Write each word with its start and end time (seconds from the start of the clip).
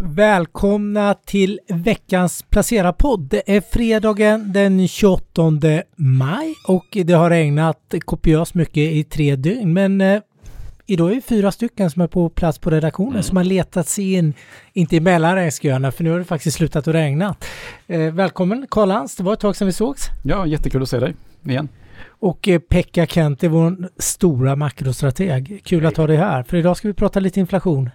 Välkomna 0.00 1.14
till 1.14 1.60
veckans 1.68 2.44
Placera-podd. 2.50 3.28
Det 3.28 3.56
är 3.56 3.60
fredagen 3.60 4.52
den 4.52 4.88
28 4.88 5.52
maj 5.96 6.54
och 6.68 6.86
det 6.90 7.12
har 7.12 7.30
regnat 7.30 7.94
kopiöst 8.04 8.54
mycket 8.54 8.92
i 8.92 9.04
tre 9.04 9.36
dygn. 9.36 9.72
Men 9.72 10.00
eh, 10.00 10.20
idag 10.86 11.10
är 11.10 11.14
vi 11.14 11.20
fyra 11.20 11.52
stycken 11.52 11.90
som 11.90 12.02
är 12.02 12.06
på 12.06 12.28
plats 12.28 12.58
på 12.58 12.70
redaktionen 12.70 13.12
mm. 13.12 13.22
som 13.22 13.36
har 13.36 13.44
letat 13.44 13.88
sig 13.88 14.14
in, 14.14 14.34
inte 14.72 14.96
i 14.96 15.00
mellanregnsköerna 15.00 15.92
för 15.92 16.04
nu 16.04 16.10
har 16.10 16.18
det 16.18 16.24
faktiskt 16.24 16.56
slutat 16.56 16.88
att 16.88 16.94
regna. 16.94 17.34
Eh, 17.86 18.00
välkommen 18.00 18.66
Karl 18.70 18.88
Lantz, 18.88 19.16
det 19.16 19.22
var 19.22 19.32
ett 19.32 19.40
tag 19.40 19.56
sedan 19.56 19.66
vi 19.66 19.72
sågs. 19.72 20.06
Ja, 20.24 20.46
jättekul 20.46 20.82
att 20.82 20.88
se 20.88 20.98
dig 20.98 21.14
igen. 21.44 21.68
Och 22.06 22.48
eh, 22.48 22.58
Pekka 22.58 23.06
Kent 23.06 23.44
är 23.44 23.48
vår 23.48 23.88
stora 23.96 24.56
makrostrateg. 24.56 25.60
Kul 25.64 25.86
att 25.86 25.96
ha 25.96 26.06
dig 26.06 26.16
här, 26.16 26.42
för 26.42 26.56
idag 26.56 26.76
ska 26.76 26.88
vi 26.88 26.94
prata 26.94 27.20
lite 27.20 27.40
inflation. 27.40 27.90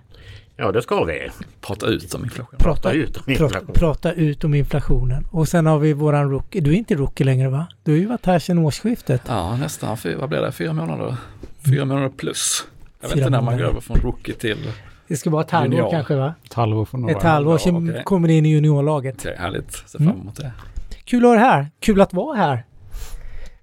Ja, 0.58 0.72
det 0.72 0.82
ska 0.82 1.04
vi. 1.04 1.30
Prata 1.62 1.88
ut 1.88 2.14
om 2.14 2.24
inflationen. 2.24 2.60
Prata, 2.60 2.80
prata 2.80 2.94
ut 2.94 3.18
om 3.18 3.30
inflationen. 3.30 3.66
Prata, 3.66 3.80
prata, 3.80 4.14
ut 4.14 4.44
om 4.44 4.54
inflationen. 4.54 5.28
Och 5.32 5.48
sen 5.48 5.66
har 5.66 5.80
vi 5.80 5.94
våran 5.94 6.32
rookie. 6.32 6.62
Du 6.62 6.72
är 6.72 6.76
inte 6.76 6.96
rookie 6.96 7.26
längre 7.26 7.50
va? 7.50 7.68
Du 7.84 7.92
har 7.92 7.98
ju 7.98 8.06
varit 8.06 8.26
här 8.26 8.40
sedan 8.40 8.58
årsskiftet. 8.58 9.22
Ja, 9.28 9.58
nästan. 9.58 9.98
Vad 10.18 10.30
blir 10.30 10.42
det? 10.42 10.52
Fyra 10.52 10.74
månader? 10.74 11.16
Fyra 11.66 11.76
mm. 11.76 11.88
månader 11.88 12.10
plus. 12.10 12.66
Jag 13.02 13.10
vet 13.10 13.18
inte 13.18 13.30
när 13.30 13.42
man 13.42 13.58
går 13.58 13.66
över 13.66 13.82
från 13.82 13.98
rookie 13.98 14.36
till 14.36 14.72
Det 15.08 15.18
ska 15.18 15.30
vara 15.30 15.44
ett 15.44 15.52
halvår 15.52 15.76
junior. 15.76 15.92
kanske 15.92 16.16
va? 16.16 16.34
Ett 16.46 16.54
halvår 16.54 16.86
från 16.86 17.10
Ett 17.10 17.24
halvår, 17.24 17.58
sen 17.58 17.90
okay. 17.90 18.04
kommer 18.04 18.28
det 18.28 18.34
in 18.34 18.46
i 18.46 18.50
juniorlaget. 18.50 19.16
Okej, 19.20 19.32
okay, 19.32 19.44
härligt. 19.44 19.74
Ser 19.74 20.00
fram 20.00 20.22
emot 20.22 20.36
det. 20.36 20.52
Kul 21.06 21.26
att 21.26 21.30
ha 21.30 21.36
dig 21.36 21.44
här. 21.44 21.72
Kul 21.80 22.02
att 22.02 22.14
vara 22.14 22.38
här. 22.38 22.66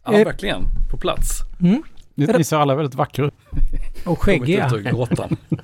Ja, 0.05 0.13
eh. 0.13 0.25
verkligen. 0.25 0.63
På 0.91 0.97
plats. 0.97 1.41
Mm. 1.61 1.83
Ni 2.15 2.45
ser 2.45 2.57
alla 2.57 2.75
väldigt 2.75 2.95
vackra 2.95 3.27
ut. 3.27 3.35
Och 4.05 4.23
skäggiga. 4.23 4.71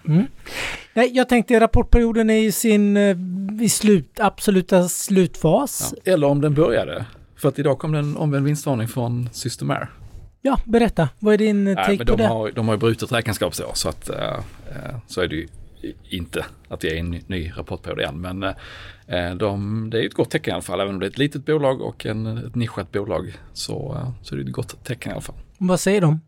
mm. 0.08 0.26
Nej, 0.94 1.10
jag 1.14 1.28
tänkte 1.28 1.60
rapportperioden 1.60 2.30
är 2.30 2.38
i 2.38 2.52
sin 2.52 2.96
eh, 2.96 3.16
i 3.60 3.68
slut, 3.68 4.20
absoluta 4.20 4.88
slutfas. 4.88 5.94
Ja. 6.04 6.12
Eller 6.12 6.26
om 6.26 6.40
den 6.40 6.54
började. 6.54 7.06
För 7.36 7.48
att 7.48 7.58
idag 7.58 7.78
kom 7.78 7.92
det 7.92 7.98
en 7.98 8.16
omvänd 8.16 8.44
vinstvarning 8.46 8.88
från 8.88 9.28
Systemair. 9.32 9.88
Ja, 10.42 10.60
berätta. 10.64 11.08
Vad 11.18 11.34
är 11.34 11.38
din 11.38 11.64
Nej, 11.64 11.74
take 11.74 11.88
men 11.88 11.98
på 11.98 12.04
de 12.04 12.16
det? 12.16 12.28
Har, 12.28 12.50
de 12.50 12.68
har 12.68 12.74
ju 12.74 12.78
brutit 12.78 13.12
räkenskapsår 13.12 13.70
så 13.74 13.88
att 13.88 14.08
äh, 14.08 14.38
så 15.06 15.20
är 15.20 15.28
det 15.28 15.36
ju 15.36 15.48
inte 16.10 16.44
att 16.68 16.80
det 16.80 16.96
är 16.96 16.96
en 16.96 17.10
ny 17.26 17.52
rapportperiod 17.56 18.00
igen. 18.00 18.20
Men 18.20 18.42
äh, 19.06 19.34
de, 19.36 19.90
det 19.90 20.02
är 20.02 20.06
ett 20.06 20.14
gott 20.14 20.30
tecken 20.30 20.50
i 20.50 20.54
alla 20.54 20.62
fall. 20.62 20.80
Även 20.80 20.94
om 20.94 21.00
det 21.00 21.06
är 21.06 21.10
ett 21.10 21.18
litet 21.18 21.46
bolag 21.46 21.80
och 21.80 22.06
en, 22.06 22.38
ett 22.38 22.54
nischat 22.54 22.92
bolag 22.92 23.38
så, 23.52 23.98
så 24.22 24.34
är 24.34 24.38
det 24.38 24.44
ett 24.44 24.52
gott 24.52 24.84
tecken 24.84 25.10
i 25.10 25.12
alla 25.12 25.22
fall. 25.22 25.36
Vad 25.58 25.80
säger 25.80 26.00
de? 26.00 26.20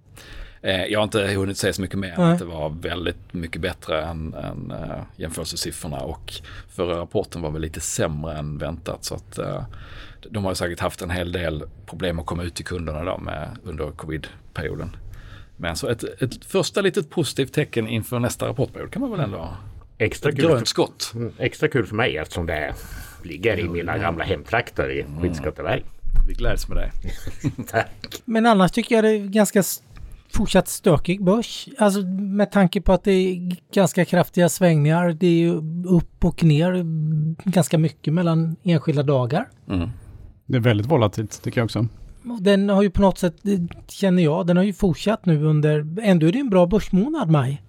Eh, 0.63 0.85
jag 0.85 0.99
har 0.99 1.05
inte 1.05 1.27
hunnit 1.27 1.59
säga 1.59 1.73
så 1.73 1.83
mycket 1.83 1.99
mer 1.99 2.13
än 2.13 2.21
att 2.21 2.39
det 2.39 2.45
var 2.45 2.71
väldigt 2.71 3.33
mycket 3.33 3.63
bättre 3.63 4.03
än, 4.03 4.35
än 4.35 4.73
uh, 4.73 5.03
jämförelsesiffrorna 5.17 6.01
och 6.01 6.33
förra 6.69 6.99
rapporten 6.99 7.43
var 7.43 7.51
väl 7.51 7.63
lite 7.63 7.81
sämre 7.81 8.39
än 8.39 8.59
väntat 8.59 9.05
så 9.05 9.15
att 9.15 9.39
uh, 9.39 9.63
de 10.31 10.45
har 10.45 10.55
säkert 10.55 10.81
haft 10.81 11.03
en 11.03 11.11
hel 11.11 11.33
del 11.33 11.65
problem 11.87 12.19
att 12.19 12.27
komma 12.27 12.43
ut 12.43 12.55
till 12.55 12.65
kunderna 12.65 13.05
då 13.05 13.19
med, 13.19 13.57
under 13.65 13.91
covid-perioden. 13.91 14.97
Men 15.57 15.77
så 15.77 15.89
ett, 15.89 16.23
ett 16.23 16.45
första 16.45 16.81
litet 16.81 17.11
positivt 17.11 17.53
tecken 17.53 17.89
inför 17.89 18.19
nästa 18.19 18.49
rapportperiod 18.49 18.93
kan 18.93 19.03
man 19.03 19.11
väl 19.11 19.21
ändå 19.21 19.57
Extra 19.99 20.33
kul 20.33 20.41
grönt 20.41 20.69
skott. 20.69 21.13
Mm, 21.15 21.33
extra 21.39 21.69
kul 21.69 21.87
för 21.87 21.95
mig 21.95 22.17
eftersom 22.17 22.47
det 22.47 22.75
ligger 23.23 23.59
i 23.59 23.69
mina 23.69 23.99
gamla 23.99 24.25
hemtrakter 24.25 24.91
i 24.91 25.01
mm. 25.01 25.21
Skinnskatteberg. 25.21 25.85
Vi 26.29 26.35
gläds 26.35 26.69
med 26.69 26.77
dig. 26.77 26.93
Tack. 27.71 28.23
Men 28.25 28.47
annars 28.47 28.71
tycker 28.71 28.95
jag 28.95 29.05
det 29.05 29.11
är 29.11 29.19
ganska 29.19 29.63
fortsatt 30.33 30.69
stökig 30.69 31.25
börs. 31.25 31.69
Alltså 31.79 32.01
med 32.07 32.51
tanke 32.51 32.81
på 32.81 32.93
att 32.93 33.05
det 33.05 33.13
är 33.13 33.57
ganska 33.73 34.05
kraftiga 34.05 34.49
svängningar. 34.49 35.17
Det 35.21 35.27
är 35.27 35.39
ju 35.39 35.55
upp 35.87 36.25
och 36.25 36.45
ner 36.45 36.85
ganska 37.51 37.79
mycket 37.79 38.15
mellan 38.15 38.57
enskilda 38.63 39.03
dagar. 39.03 39.49
Mm. 39.69 39.89
Det 40.47 40.57
är 40.57 40.61
väldigt 40.61 40.87
volatilt 40.87 41.43
tycker 41.43 41.61
jag 41.61 41.65
också. 41.65 41.87
Den 42.41 42.69
har 42.69 42.83
ju 42.83 42.91
på 42.91 43.03
något 43.03 43.19
sätt, 43.19 43.37
känner 43.89 44.23
jag, 44.23 44.47
den 44.47 44.57
har 44.57 44.65
ju 44.65 44.73
fortsatt 44.73 45.27
nu 45.27 45.45
under, 45.45 45.87
ändå 46.03 46.27
är 46.27 46.33
det 46.33 46.39
en 46.39 46.51
bra 46.51 46.67
börsmånad 46.67 47.31
maj. 47.31 47.63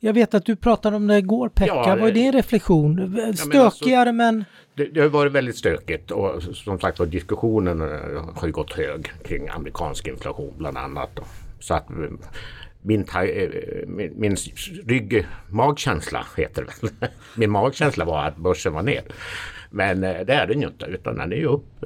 Jag 0.00 0.12
vet 0.12 0.34
att 0.34 0.44
du 0.44 0.56
pratade 0.56 0.96
om 0.96 1.06
det 1.06 1.18
igår 1.18 1.48
Pekka, 1.48 1.74
ja, 1.74 1.96
vad 2.00 2.08
är 2.08 2.12
din 2.12 2.32
reflektion? 2.32 3.16
Stökigare 3.36 4.12
men, 4.12 4.36
alltså, 4.36 4.44
men... 4.44 4.44
Det, 4.74 4.84
det, 4.94 5.00
har 5.00 5.08
varit 5.08 5.32
väldigt 5.32 5.56
stökigt 5.56 6.10
och 6.10 6.42
som 6.42 6.80
sagt 6.80 6.98
var 6.98 7.06
diskussionen 7.06 7.80
eh, 7.80 7.88
har 8.34 8.46
ju 8.46 8.52
gått 8.52 8.72
hög 8.72 9.12
kring 9.24 9.48
amerikansk 9.48 10.06
inflation 10.06 10.54
bland 10.58 10.76
annat. 10.78 11.20
Så 11.66 11.74
att 11.74 11.90
eh, 11.90 11.96
min, 12.82 13.00
eh, 13.00 13.48
min, 13.86 14.12
min 14.16 14.36
rygg, 14.86 15.26
magkänsla 15.48 16.26
heter 16.36 16.64
det 16.64 16.82
väl. 16.82 17.10
Min 17.36 17.50
magkänsla 17.50 18.04
var 18.04 18.24
att 18.24 18.36
börsen 18.36 18.72
var 18.72 18.82
ner. 18.82 19.02
Men 19.70 20.04
eh, 20.04 20.26
det 20.26 20.32
är 20.32 20.46
den 20.46 20.60
ju 20.60 20.66
inte 20.66 20.86
utan 20.86 21.16
den 21.16 21.32
är 21.32 21.36
ju 21.36 21.46
upp. 21.46 21.84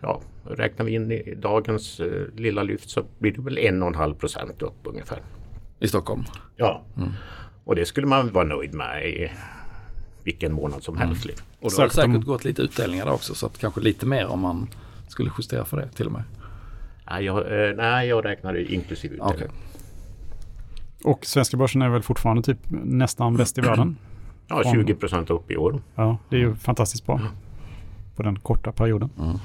Ja, 0.00 0.20
räknar 0.44 0.86
vi 0.86 0.94
in 0.94 1.12
i 1.12 1.34
dagens 1.34 2.00
lilla 2.36 2.62
lyft 2.62 2.90
så 2.90 3.04
blir 3.18 3.32
det 3.32 3.40
väl 3.40 3.58
en 3.58 3.82
och 3.82 3.88
en 3.88 3.94
halv 3.94 4.14
procent 4.14 4.62
upp 4.62 4.78
ungefär. 4.82 5.18
I 5.80 5.88
Stockholm? 5.88 6.24
Ja. 6.56 6.84
Mm. 6.96 7.10
Och 7.64 7.76
det 7.76 7.86
skulle 7.86 8.06
man 8.06 8.32
vara 8.32 8.44
nöjd 8.44 8.74
med 8.74 9.08
i 9.08 9.30
vilken 10.24 10.52
månad 10.52 10.82
som 10.82 10.96
helst. 10.96 11.24
Mm. 11.24 11.36
Och 11.60 11.70
då 11.70 11.76
har 11.76 11.88
det 11.88 11.94
säkert 11.94 12.24
gått 12.24 12.44
lite 12.44 12.62
utdelningar 12.62 13.06
också 13.06 13.34
så 13.34 13.46
att 13.46 13.58
kanske 13.58 13.80
lite 13.80 14.06
mer 14.06 14.26
om 14.26 14.40
man 14.40 14.68
skulle 15.08 15.30
justera 15.38 15.64
för 15.64 15.76
det 15.76 15.88
till 15.88 16.06
och 16.06 16.12
med. 16.12 16.22
Nej, 17.10 17.24
jag, 17.24 17.68
eh, 17.68 17.76
nej, 17.76 18.08
jag 18.08 18.24
räknar 18.24 18.72
inklusive 18.72 19.14
utdelning. 19.14 19.36
Okay. 19.36 19.48
Och 21.04 21.26
svenska 21.26 21.56
börsen 21.56 21.82
är 21.82 21.88
väl 21.88 22.02
fortfarande 22.02 22.42
typ 22.42 22.58
nästan 22.70 23.36
bäst 23.36 23.58
i 23.58 23.60
världen? 23.60 23.96
Ja, 24.48 24.72
20 24.72 24.94
procent 24.94 25.30
upp 25.30 25.50
i 25.50 25.56
år. 25.56 25.82
Ja, 25.94 26.18
det 26.28 26.36
är 26.36 26.40
ju 26.40 26.54
fantastiskt 26.54 27.06
bra. 27.06 27.20
På 28.16 28.22
den 28.22 28.38
korta 28.38 28.72
perioden. 28.72 29.10
Mm. 29.18 29.38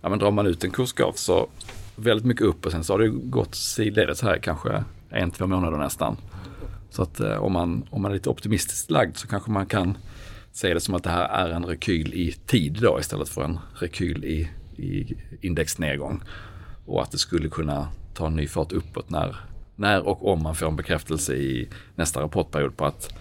Ja, 0.00 0.08
men 0.08 0.18
drar 0.18 0.30
man 0.30 0.46
ut 0.46 0.64
en 0.64 0.70
kursgraf 0.70 1.16
så 1.16 1.48
väldigt 1.96 2.26
mycket 2.26 2.42
upp 2.42 2.66
och 2.66 2.72
sen 2.72 2.84
så 2.84 2.92
har 2.92 2.98
det 2.98 3.08
gått 3.08 3.54
sidledes 3.54 4.22
här 4.22 4.38
kanske 4.38 4.84
en, 5.10 5.30
två 5.30 5.46
månader 5.46 5.78
nästan. 5.78 6.16
Så 6.90 7.02
att 7.02 7.20
eh, 7.20 7.36
om, 7.36 7.52
man, 7.52 7.84
om 7.90 8.02
man 8.02 8.10
är 8.10 8.14
lite 8.14 8.30
optimistiskt 8.30 8.90
lagd 8.90 9.16
så 9.16 9.28
kanske 9.28 9.50
man 9.50 9.66
kan 9.66 9.96
se 10.52 10.74
det 10.74 10.80
som 10.80 10.94
att 10.94 11.04
det 11.04 11.10
här 11.10 11.28
är 11.28 11.50
en 11.50 11.64
rekyl 11.64 12.14
i 12.14 12.32
tid 12.32 12.78
då 12.82 13.00
istället 13.00 13.28
för 13.28 13.44
en 13.44 13.58
rekyl 13.74 14.24
i, 14.24 14.50
i 14.76 15.16
indexnedgång 15.40 16.22
och 16.86 17.02
att 17.02 17.10
det 17.10 17.18
skulle 17.18 17.48
kunna 17.48 17.88
ta 18.14 18.26
en 18.26 18.36
ny 18.36 18.48
fart 18.48 18.72
uppåt 18.72 19.10
när, 19.10 19.36
när 19.76 20.08
och 20.08 20.32
om 20.32 20.42
man 20.42 20.54
får 20.54 20.66
en 20.66 20.76
bekräftelse 20.76 21.34
i 21.34 21.68
nästa 21.94 22.20
rapportperiod 22.20 22.76
på 22.76 22.86
att 22.86 23.14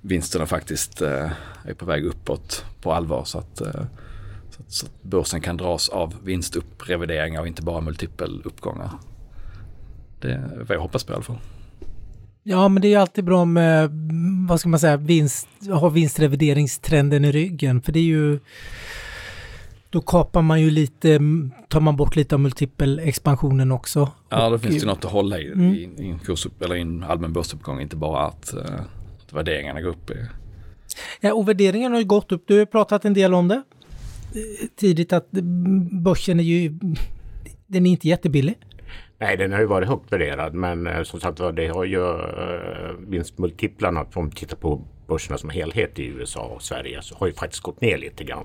vinsterna 0.00 0.46
faktiskt 0.46 1.02
eh, 1.02 1.30
är 1.64 1.74
på 1.74 1.84
väg 1.84 2.04
uppåt 2.04 2.64
på 2.82 2.92
allvar 2.92 3.24
så 3.24 3.38
att, 3.38 3.60
eh, 3.60 3.84
så, 4.50 4.62
att, 4.62 4.72
så 4.72 4.86
att 4.86 5.02
börsen 5.02 5.40
kan 5.40 5.56
dras 5.56 5.88
av 5.88 6.14
vinstupprevideringar 6.24 7.40
och 7.40 7.46
inte 7.46 7.62
bara 7.62 7.80
multipeluppgångar. 7.80 8.90
Det 10.20 10.32
är 10.32 10.64
vad 10.68 10.76
jag 10.76 10.80
hoppas 10.80 11.04
på 11.04 11.12
i 11.12 11.14
alla 11.14 11.24
fall. 11.24 11.38
Ja, 12.42 12.68
men 12.68 12.82
det 12.82 12.94
är 12.94 12.98
alltid 12.98 13.24
bra 13.24 13.44
med, 13.44 13.90
vad 14.48 14.60
ska 14.60 14.68
man 14.68 14.80
säga, 14.80 14.96
vinst, 14.96 15.48
ha 15.70 15.88
vinstrevideringstrenden 15.88 17.24
i 17.24 17.32
ryggen. 17.32 17.82
För 17.82 17.92
det 17.92 17.98
är 17.98 18.04
ju 18.04 18.38
då 19.90 20.00
kapar 20.00 20.42
man 20.42 20.60
ju 20.60 20.70
lite, 20.70 21.20
tar 21.68 21.80
man 21.80 21.96
bort 21.96 22.16
lite 22.16 22.34
av 22.34 22.40
multipelexpansionen 22.40 23.72
också. 23.72 24.10
Ja, 24.28 24.50
då 24.50 24.58
finns 24.58 24.80
det 24.80 24.86
något 24.86 25.04
att 25.04 25.10
hålla 25.10 25.38
i, 25.38 25.46
mm. 25.46 25.74
i, 25.74 25.90
i 25.98 26.08
en 26.08 26.18
kurs 26.18 26.46
eller 26.60 26.74
i 26.74 26.80
en 26.80 27.02
allmän 27.02 27.32
börsuppgång, 27.32 27.80
inte 27.80 27.96
bara 27.96 28.26
att, 28.26 28.54
uh, 28.56 28.80
att 29.24 29.32
värderingarna 29.32 29.80
går 29.80 29.90
upp. 29.90 30.10
Ja, 31.20 31.34
och 31.34 31.48
värderingarna 31.48 31.94
har 31.94 32.00
ju 32.00 32.06
gått 32.06 32.32
upp. 32.32 32.44
Du 32.46 32.58
har 32.58 32.66
pratat 32.66 33.04
en 33.04 33.14
del 33.14 33.34
om 33.34 33.48
det 33.48 33.54
eh, 34.34 34.68
tidigt 34.76 35.12
att 35.12 35.30
börsen 35.90 36.40
är 36.40 36.44
ju, 36.44 36.78
den 37.66 37.86
är 37.86 37.90
inte 37.90 38.08
jättebillig. 38.08 38.54
Nej, 39.18 39.36
den 39.36 39.52
har 39.52 39.60
ju 39.60 39.66
varit 39.66 39.88
högt 39.88 40.12
värderad 40.12 40.54
men 40.54 40.86
eh, 40.86 41.02
som 41.02 41.20
sagt 41.20 41.38
det 41.56 41.68
har 41.68 41.84
ju 41.84 41.98
vinstmultiplarna, 42.98 44.00
om 44.00 44.08
man 44.14 44.30
tittar 44.30 44.56
på 44.56 44.82
börserna 45.06 45.38
som 45.38 45.50
helhet 45.50 45.98
i 45.98 46.06
USA 46.06 46.40
och 46.40 46.62
Sverige, 46.62 47.02
så 47.02 47.14
har 47.18 47.26
ju 47.26 47.32
faktiskt 47.32 47.62
gått 47.62 47.80
ner 47.80 47.98
lite 47.98 48.24
grann 48.24 48.44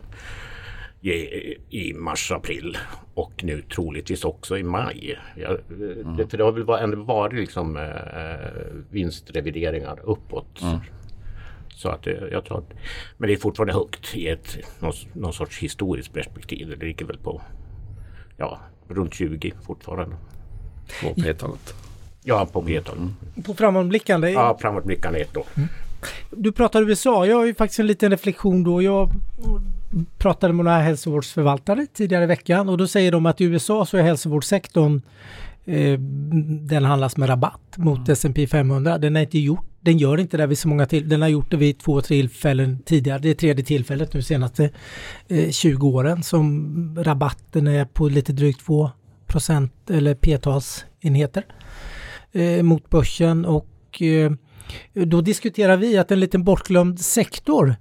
i 1.69 1.93
mars-april 1.95 2.77
och 3.13 3.43
nu 3.43 3.61
troligtvis 3.61 4.25
också 4.25 4.57
i 4.57 4.63
maj. 4.63 5.19
Ja, 5.35 5.57
mm. 5.69 6.17
det, 6.17 6.27
för 6.27 6.37
det 6.37 6.43
har 6.43 6.51
väl 6.51 6.83
ändå 6.83 7.03
varit 7.03 7.33
liksom, 7.33 7.77
eh, 7.77 8.83
vinstrevideringar 8.89 9.99
uppåt. 10.03 10.61
Mm. 10.61 10.79
Så 11.69 11.89
att 11.89 12.05
jag 12.31 12.45
tror 12.45 12.57
att, 12.57 12.73
men 13.17 13.27
det 13.27 13.33
är 13.33 13.37
fortfarande 13.37 13.73
högt 13.73 14.15
i 14.15 14.27
ett 14.27 14.57
någon, 14.79 14.93
någon 15.13 15.33
sorts 15.33 15.59
historiskt 15.59 16.13
perspektiv. 16.13 16.75
Det 16.79 16.85
ligger 16.85 17.05
väl 17.05 17.17
på 17.17 17.41
ja, 18.37 18.59
runt 18.87 19.13
20 19.13 19.53
fortfarande. 19.65 20.15
På 21.03 21.21
P-talet? 21.21 21.73
Ja, 22.23 22.47
på 22.51 22.61
P-talet. 22.61 22.99
Mm. 22.99 23.43
På 23.43 23.53
framåtblickande? 23.53 24.29
Ja, 24.29 24.57
framåtblickande 24.61 25.19
ett 25.19 25.37
år. 25.37 25.45
Mm. 25.55 25.69
Du 26.31 26.51
pratar 26.51 26.81
USA. 26.81 27.25
Jag 27.25 27.37
har 27.37 27.45
ju 27.45 27.53
faktiskt 27.55 27.79
en 27.79 27.87
liten 27.87 28.11
reflektion 28.11 28.63
då. 28.63 28.81
Jag 28.81 29.09
pratade 30.17 30.53
med 30.53 30.65
några 30.65 30.77
hälsovårdsförvaltare 30.77 31.87
tidigare 31.93 32.23
i 32.23 32.27
veckan 32.27 32.69
och 32.69 32.77
då 32.77 32.87
säger 32.87 33.11
de 33.11 33.25
att 33.25 33.41
i 33.41 33.43
USA 33.43 33.85
så 33.85 33.97
är 33.97 34.01
hälsovårdssektorn 34.01 35.01
eh, 35.65 35.99
den 36.67 36.83
handlas 36.83 37.17
med 37.17 37.29
rabatt 37.29 37.77
mot 37.77 37.97
mm. 37.97 38.11
S&P 38.11 38.47
500. 38.47 38.97
Den 38.97 39.15
är 39.15 39.21
inte 39.21 39.39
gjort 39.39 39.65
Den 39.79 39.97
gör 39.97 40.19
inte 40.19 40.37
det 40.37 40.47
vid 40.47 40.57
så 40.57 40.67
många 40.67 40.85
tillfällen. 40.85 41.09
Den 41.09 41.21
har 41.21 41.29
gjort 41.29 41.51
det 41.51 41.57
vid 41.57 41.79
två 41.79 42.01
tillfällen 42.01 42.79
tidigare. 42.85 43.19
Det 43.19 43.29
är 43.29 43.33
tredje 43.33 43.65
tillfället 43.65 44.13
nu 44.13 44.21
senaste 44.21 44.69
eh, 45.27 45.49
20 45.49 45.87
åren 45.87 46.23
som 46.23 46.95
rabatten 46.99 47.67
är 47.67 47.85
på 47.85 48.09
lite 48.09 48.33
drygt 48.33 48.65
2 48.65 48.89
procent 49.27 49.89
eller 49.89 50.15
p-talsenheter 50.15 51.45
eh, 52.31 52.63
mot 52.63 52.89
börsen 52.89 53.45
och 53.45 54.01
eh, 54.01 54.31
då 54.93 55.21
diskuterar 55.21 55.77
vi 55.77 55.97
att 55.97 56.11
en 56.11 56.19
liten 56.19 56.43
bortglömd 56.43 56.99
sektor 56.99 57.75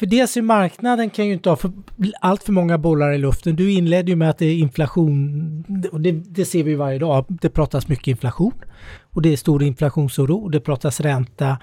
för 0.00 0.06
dels 0.06 0.36
är 0.36 0.42
marknaden 0.42 1.10
kan 1.10 1.26
ju 1.26 1.32
inte 1.32 1.48
ha 1.48 1.56
för, 1.56 1.72
allt 2.20 2.42
för 2.42 2.52
många 2.52 2.78
bollar 2.78 3.12
i 3.12 3.18
luften. 3.18 3.56
Du 3.56 3.72
inledde 3.72 4.10
ju 4.10 4.16
med 4.16 4.30
att 4.30 4.38
det 4.38 4.46
är 4.46 4.54
inflation 4.54 5.64
och 5.92 6.00
det, 6.00 6.12
det 6.12 6.44
ser 6.44 6.64
vi 6.64 6.74
varje 6.74 6.98
dag. 6.98 7.24
Det 7.28 7.50
pratas 7.50 7.88
mycket 7.88 8.06
inflation 8.06 8.54
och 9.02 9.22
det 9.22 9.32
är 9.32 9.36
stor 9.36 9.62
inflationsoro. 9.62 10.48
Det 10.48 10.60
pratas 10.60 11.00
ränta 11.00 11.58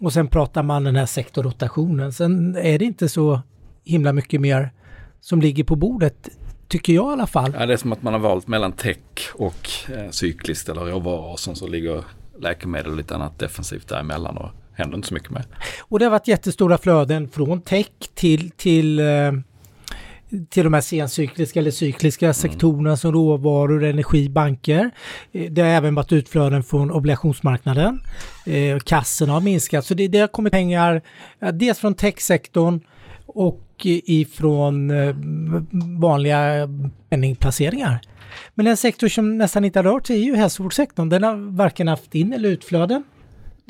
och 0.00 0.12
sen 0.12 0.28
pratar 0.28 0.62
man 0.62 0.84
den 0.84 0.96
här 0.96 1.06
sektorrotationen. 1.06 2.12
Sen 2.12 2.56
är 2.56 2.78
det 2.78 2.84
inte 2.84 3.08
så 3.08 3.40
himla 3.84 4.12
mycket 4.12 4.40
mer 4.40 4.70
som 5.20 5.40
ligger 5.40 5.64
på 5.64 5.76
bordet 5.76 6.28
tycker 6.68 6.92
jag 6.92 7.10
i 7.10 7.12
alla 7.12 7.26
fall. 7.26 7.54
Ja, 7.58 7.66
det 7.66 7.72
är 7.72 7.76
som 7.76 7.92
att 7.92 8.02
man 8.02 8.12
har 8.12 8.20
valt 8.20 8.48
mellan 8.48 8.72
tech 8.72 8.98
och 9.34 9.68
eh, 9.96 10.10
cykliskt 10.10 10.68
eller 10.68 10.80
råvaror 10.80 11.32
och 11.32 11.40
sen 11.40 11.56
så 11.56 11.66
ligger 11.66 12.04
läkemedel 12.40 12.90
och 12.90 12.96
lite 12.96 13.14
annat 13.14 13.38
defensivt 13.38 13.88
däremellan 13.88 14.36
och 14.36 14.50
händer 14.80 14.96
inte 14.96 15.08
så 15.08 15.14
mycket 15.14 15.30
med. 15.30 15.44
Och 15.80 15.98
det 15.98 16.04
har 16.04 16.10
varit 16.10 16.28
jättestora 16.28 16.78
flöden 16.78 17.28
från 17.28 17.60
tech 17.60 17.86
till, 18.14 18.50
till 18.50 18.98
eh, 18.98 19.32
till 20.50 20.64
de 20.64 20.74
här 20.74 20.80
sencykliska 20.80 21.60
eller 21.60 21.70
cykliska 21.70 22.26
mm. 22.26 22.34
sektorerna 22.34 22.96
som 22.96 23.12
råvaror, 23.12 23.84
energi, 23.84 24.28
banker. 24.28 24.90
Eh, 25.32 25.50
det 25.50 25.62
har 25.62 25.68
även 25.68 25.94
varit 25.94 26.12
utflöden 26.12 26.62
från 26.62 26.90
obligationsmarknaden. 26.90 28.00
Eh, 28.46 28.78
kassorna 28.78 29.32
har 29.32 29.40
minskat, 29.40 29.86
så 29.86 29.94
det, 29.94 30.08
det 30.08 30.18
har 30.18 30.28
kommit 30.28 30.52
pengar 30.52 31.02
dels 31.52 31.78
från 31.78 31.94
techsektorn 31.94 32.80
och 33.26 33.66
ifrån 33.82 34.92
vanliga 36.00 36.68
penningplaceringar. 37.08 38.00
Men 38.54 38.66
en 38.66 38.76
sektor 38.76 39.08
som 39.08 39.38
nästan 39.38 39.64
inte 39.64 39.78
har 39.78 39.84
rört 39.84 40.06
sig 40.06 40.16
är 40.16 40.24
ju 40.24 40.36
hälsovårdssektorn. 40.36 41.08
Den 41.08 41.22
har 41.22 41.56
varken 41.56 41.88
haft 41.88 42.14
in 42.14 42.32
eller 42.32 42.48
utflöden 42.48 43.04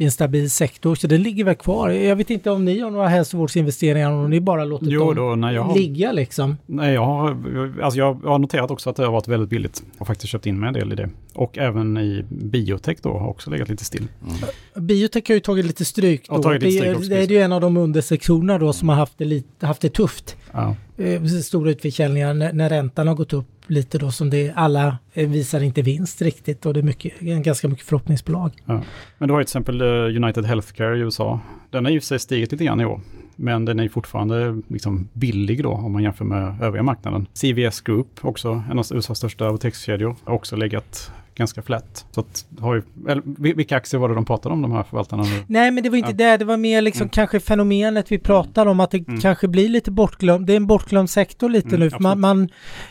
det 0.00 0.04
är 0.04 0.06
en 0.06 0.12
stabil 0.12 0.50
sektor, 0.50 0.94
så 0.94 1.06
den 1.06 1.22
ligger 1.22 1.44
väl 1.44 1.54
kvar. 1.54 1.90
Jag 1.90 2.16
vet 2.16 2.30
inte 2.30 2.50
om 2.50 2.64
ni 2.64 2.80
har 2.80 2.90
några 2.90 3.08
hälsovårdsinvesteringar, 3.08 4.10
om 4.10 4.30
ni 4.30 4.40
bara 4.40 4.64
låter 4.64 4.86
jo, 4.86 5.12
dem 5.12 5.40
då, 5.40 5.50
jag 5.50 5.62
har, 5.62 5.74
ligga 5.74 6.12
liksom? 6.12 6.56
Nej, 6.66 6.94
jag 6.94 7.04
har, 7.04 7.36
alltså 7.82 7.98
jag 7.98 8.14
har 8.14 8.38
noterat 8.38 8.70
också 8.70 8.90
att 8.90 8.96
det 8.96 9.04
har 9.04 9.12
varit 9.12 9.28
väldigt 9.28 9.50
billigt. 9.50 9.82
Jag 9.92 9.98
har 9.98 10.06
faktiskt 10.06 10.32
köpt 10.32 10.46
in 10.46 10.60
mig 10.60 10.68
en 10.68 10.74
del 10.74 10.92
i 10.92 10.96
det. 10.96 11.10
Och 11.34 11.58
även 11.58 11.96
i 11.96 12.24
biotech 12.28 12.98
då 13.02 13.18
har 13.18 13.28
också 13.28 13.50
legat 13.50 13.68
lite 13.68 13.84
still. 13.84 14.08
Mm. 14.22 14.86
Biotech 14.86 15.28
har 15.28 15.34
ju 15.34 15.40
tagit 15.40 15.64
lite 15.64 15.84
stryk 15.84 16.28
då. 16.28 16.42
Tagit 16.42 16.62
lite 16.62 16.76
stryk 16.76 16.98
det, 16.98 17.26
det, 17.26 17.34
är 17.34 17.38
ju 17.38 17.38
en 17.38 17.52
av 17.52 17.60
de 17.60 17.76
undersektionerna 17.76 18.58
då 18.58 18.72
som 18.72 18.88
har 18.88 18.96
haft 18.96 19.18
det, 19.18 19.24
lite, 19.24 19.66
haft 19.66 19.82
det 19.82 19.88
tufft. 19.88 20.36
Ja. 20.52 20.76
Eh, 21.00 21.24
stora 21.24 21.70
utförsäljningar 21.70 22.34
när, 22.34 22.52
när 22.52 22.68
räntan 22.68 23.08
har 23.08 23.14
gått 23.14 23.32
upp 23.32 23.46
lite 23.66 23.98
då 23.98 24.10
som 24.10 24.30
det 24.30 24.52
alla 24.56 24.98
eh, 25.12 25.28
visar 25.28 25.62
inte 25.62 25.82
vinst 25.82 26.22
riktigt 26.22 26.66
och 26.66 26.74
det 26.74 26.80
är 26.80 26.84
mycket, 26.84 27.20
ganska 27.20 27.68
mycket 27.68 27.86
förhoppningsbolag. 27.86 28.52
Ja. 28.64 28.82
Men 29.18 29.28
du 29.28 29.32
har 29.32 29.40
ju 29.40 29.44
till 29.44 29.50
exempel 29.50 29.80
eh, 29.80 30.22
United 30.22 30.44
Healthcare 30.44 30.96
i 30.96 31.00
USA. 31.00 31.40
Den 31.70 31.84
har 31.84 31.92
ju 31.92 32.00
sig 32.00 32.18
stigit 32.18 32.52
lite 32.52 32.64
grann 32.64 32.80
i 32.80 32.84
år. 32.84 33.00
Men 33.36 33.64
den 33.64 33.80
är 33.80 33.88
fortfarande 33.88 34.60
liksom 34.68 35.08
billig 35.12 35.62
då 35.62 35.70
om 35.70 35.92
man 35.92 36.02
jämför 36.02 36.24
med 36.24 36.62
övriga 36.62 36.82
marknaden. 36.82 37.26
CVS 37.34 37.80
Group, 37.80 38.06
också 38.20 38.62
en 38.70 38.78
av 38.78 38.86
USAs 38.90 39.18
största 39.18 39.48
apotekskedjor, 39.48 40.16
har 40.24 40.34
också 40.34 40.56
legat 40.56 41.12
ganska 41.40 41.62
flat. 41.62 42.06
Så 42.10 42.20
att, 42.20 42.46
har 42.60 42.74
ju, 42.74 42.82
eller, 43.08 43.54
vilka 43.54 43.76
aktier 43.76 44.00
var 44.00 44.08
det 44.08 44.14
de 44.14 44.24
pratade 44.24 44.52
om, 44.52 44.62
de 44.62 44.72
här 44.72 44.82
förvaltarna? 44.82 45.24
Nej, 45.46 45.70
men 45.70 45.82
det 45.82 45.90
var 45.90 45.96
inte 45.96 46.10
ja. 46.10 46.30
det. 46.30 46.36
Det 46.36 46.44
var 46.44 46.56
mer 46.56 46.82
liksom 46.82 47.02
mm. 47.02 47.10
kanske 47.10 47.40
fenomenet 47.40 48.12
vi 48.12 48.18
pratar 48.18 48.66
om, 48.66 48.80
att 48.80 48.90
det 48.90 49.08
mm. 49.08 49.20
kanske 49.20 49.48
blir 49.48 49.68
lite 49.68 49.90
bortglömt. 49.90 50.46
Det 50.46 50.52
är 50.52 50.56
en 50.56 50.66
bortglömd 50.66 51.10
sektor 51.10 51.48
lite 51.48 51.68
mm, 51.68 51.80
nu, 51.80 51.90
för 51.90 52.00
man, 52.00 52.20
man, 52.20 52.48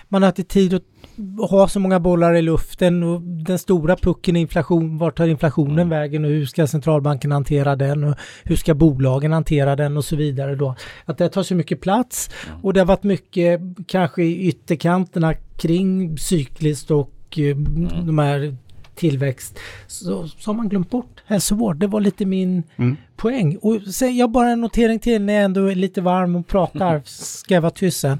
man, 0.07 0.23
har 0.23 0.29
inte 0.29 0.43
tid 0.43 0.73
att 0.73 0.83
ha 1.49 1.67
så 1.67 1.79
många 1.79 1.99
bollar 1.99 2.33
i 2.33 2.41
luften 2.41 3.03
och 3.03 3.21
den 3.21 3.59
stora 3.59 3.95
pucken 3.95 4.35
är 4.35 4.41
inflation. 4.41 4.97
Vart 4.97 5.17
tar 5.17 5.27
inflationen 5.27 5.79
mm. 5.79 5.89
vägen 5.89 6.25
och 6.25 6.31
hur 6.31 6.45
ska 6.45 6.67
centralbanken 6.67 7.31
hantera 7.31 7.75
den 7.75 8.03
och 8.03 8.15
hur 8.43 8.55
ska 8.55 8.73
bolagen 8.73 9.31
hantera 9.31 9.75
den 9.75 9.97
och 9.97 10.05
så 10.05 10.15
vidare 10.15 10.55
då. 10.55 10.75
Att 11.05 11.17
det 11.17 11.29
tar 11.29 11.43
så 11.43 11.55
mycket 11.55 11.81
plats 11.81 12.29
och 12.63 12.73
det 12.73 12.79
har 12.79 12.85
varit 12.85 13.03
mycket 13.03 13.61
kanske 13.87 14.23
i 14.23 14.47
ytterkanterna 14.47 15.33
kring 15.57 16.17
cykliskt 16.17 16.91
och 16.91 17.11
och 17.29 17.39
eh, 17.39 17.51
mm. 17.51 18.05
de 18.05 18.19
här 18.19 18.55
tillväxt 18.95 19.59
så, 19.87 20.27
så 20.27 20.49
har 20.49 20.53
man 20.53 20.69
glömt 20.69 20.89
bort 20.89 21.23
hälsovård. 21.25 21.77
Det 21.77 21.87
var 21.87 22.01
lite 22.01 22.25
min 22.25 22.63
mm. 22.75 22.97
poäng. 23.15 23.57
Och 23.61 23.81
sen, 23.81 24.17
jag 24.17 24.31
bara 24.31 24.49
en 24.49 24.61
notering 24.61 24.99
till 24.99 25.21
när 25.21 25.33
jag 25.33 25.43
ändå 25.43 25.65
är 25.65 25.75
lite 25.75 26.01
varm 26.01 26.35
och 26.35 26.47
pratar, 26.47 27.01
ska 27.05 27.53
jag 27.53 27.61
vara 27.61 27.71
tyst 27.71 27.99
sen. 27.99 28.19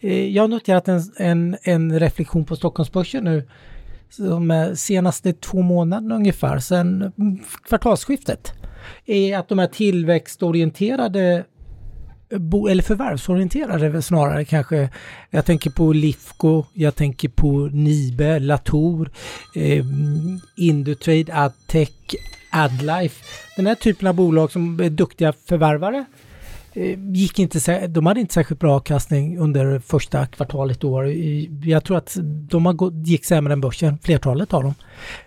Eh, 0.00 0.28
jag 0.28 0.42
har 0.42 0.48
noterat 0.48 0.88
en, 0.88 1.02
en, 1.16 1.56
en 1.62 2.00
reflektion 2.00 2.44
på 2.44 2.56
Stockholmsbörsen 2.56 3.24
nu 3.24 3.48
de 4.16 4.72
senaste 4.76 5.32
två 5.32 5.62
månaderna 5.62 6.14
ungefär, 6.14 6.58
sen 6.58 7.12
kvartalsskiftet, 7.68 8.52
är 9.06 9.38
att 9.38 9.48
de 9.48 9.58
här 9.58 9.66
tillväxtorienterade 9.66 11.44
bo, 12.38 12.68
eller 12.68 12.82
förvärvsorienterade 12.82 14.02
snarare 14.02 14.44
kanske. 14.44 14.88
Jag 15.30 15.44
tänker 15.44 15.70
på 15.70 15.92
Lifco, 15.92 16.64
jag 16.72 16.94
tänker 16.94 17.28
på 17.28 17.66
Nibe, 17.72 18.38
Latour, 18.38 19.10
eh, 19.54 19.84
Indutrade, 20.56 21.34
Adtech, 21.34 21.90
Adlife. 22.50 23.24
Den 23.56 23.66
här 23.66 23.74
typen 23.74 24.08
av 24.08 24.14
bolag 24.14 24.52
som 24.52 24.80
är 24.80 24.90
duktiga 24.90 25.32
förvärvare 25.48 26.04
eh, 26.72 26.98
gick 26.98 27.38
inte, 27.38 27.86
de 27.86 28.06
hade 28.06 28.20
inte 28.20 28.34
särskilt 28.34 28.60
bra 28.60 28.74
avkastning 28.74 29.38
under 29.38 29.78
första 29.78 30.26
kvartalet 30.26 30.84
i 30.84 30.86
år. 30.86 31.06
Jag 31.68 31.84
tror 31.84 31.96
att 31.96 32.16
de 32.22 32.66
har 32.66 32.72
gått, 32.72 32.94
gick 32.94 33.24
sämre 33.24 33.52
än 33.52 33.60
börsen, 33.60 33.98
flertalet 33.98 34.54
av 34.54 34.62
dem. 34.62 34.74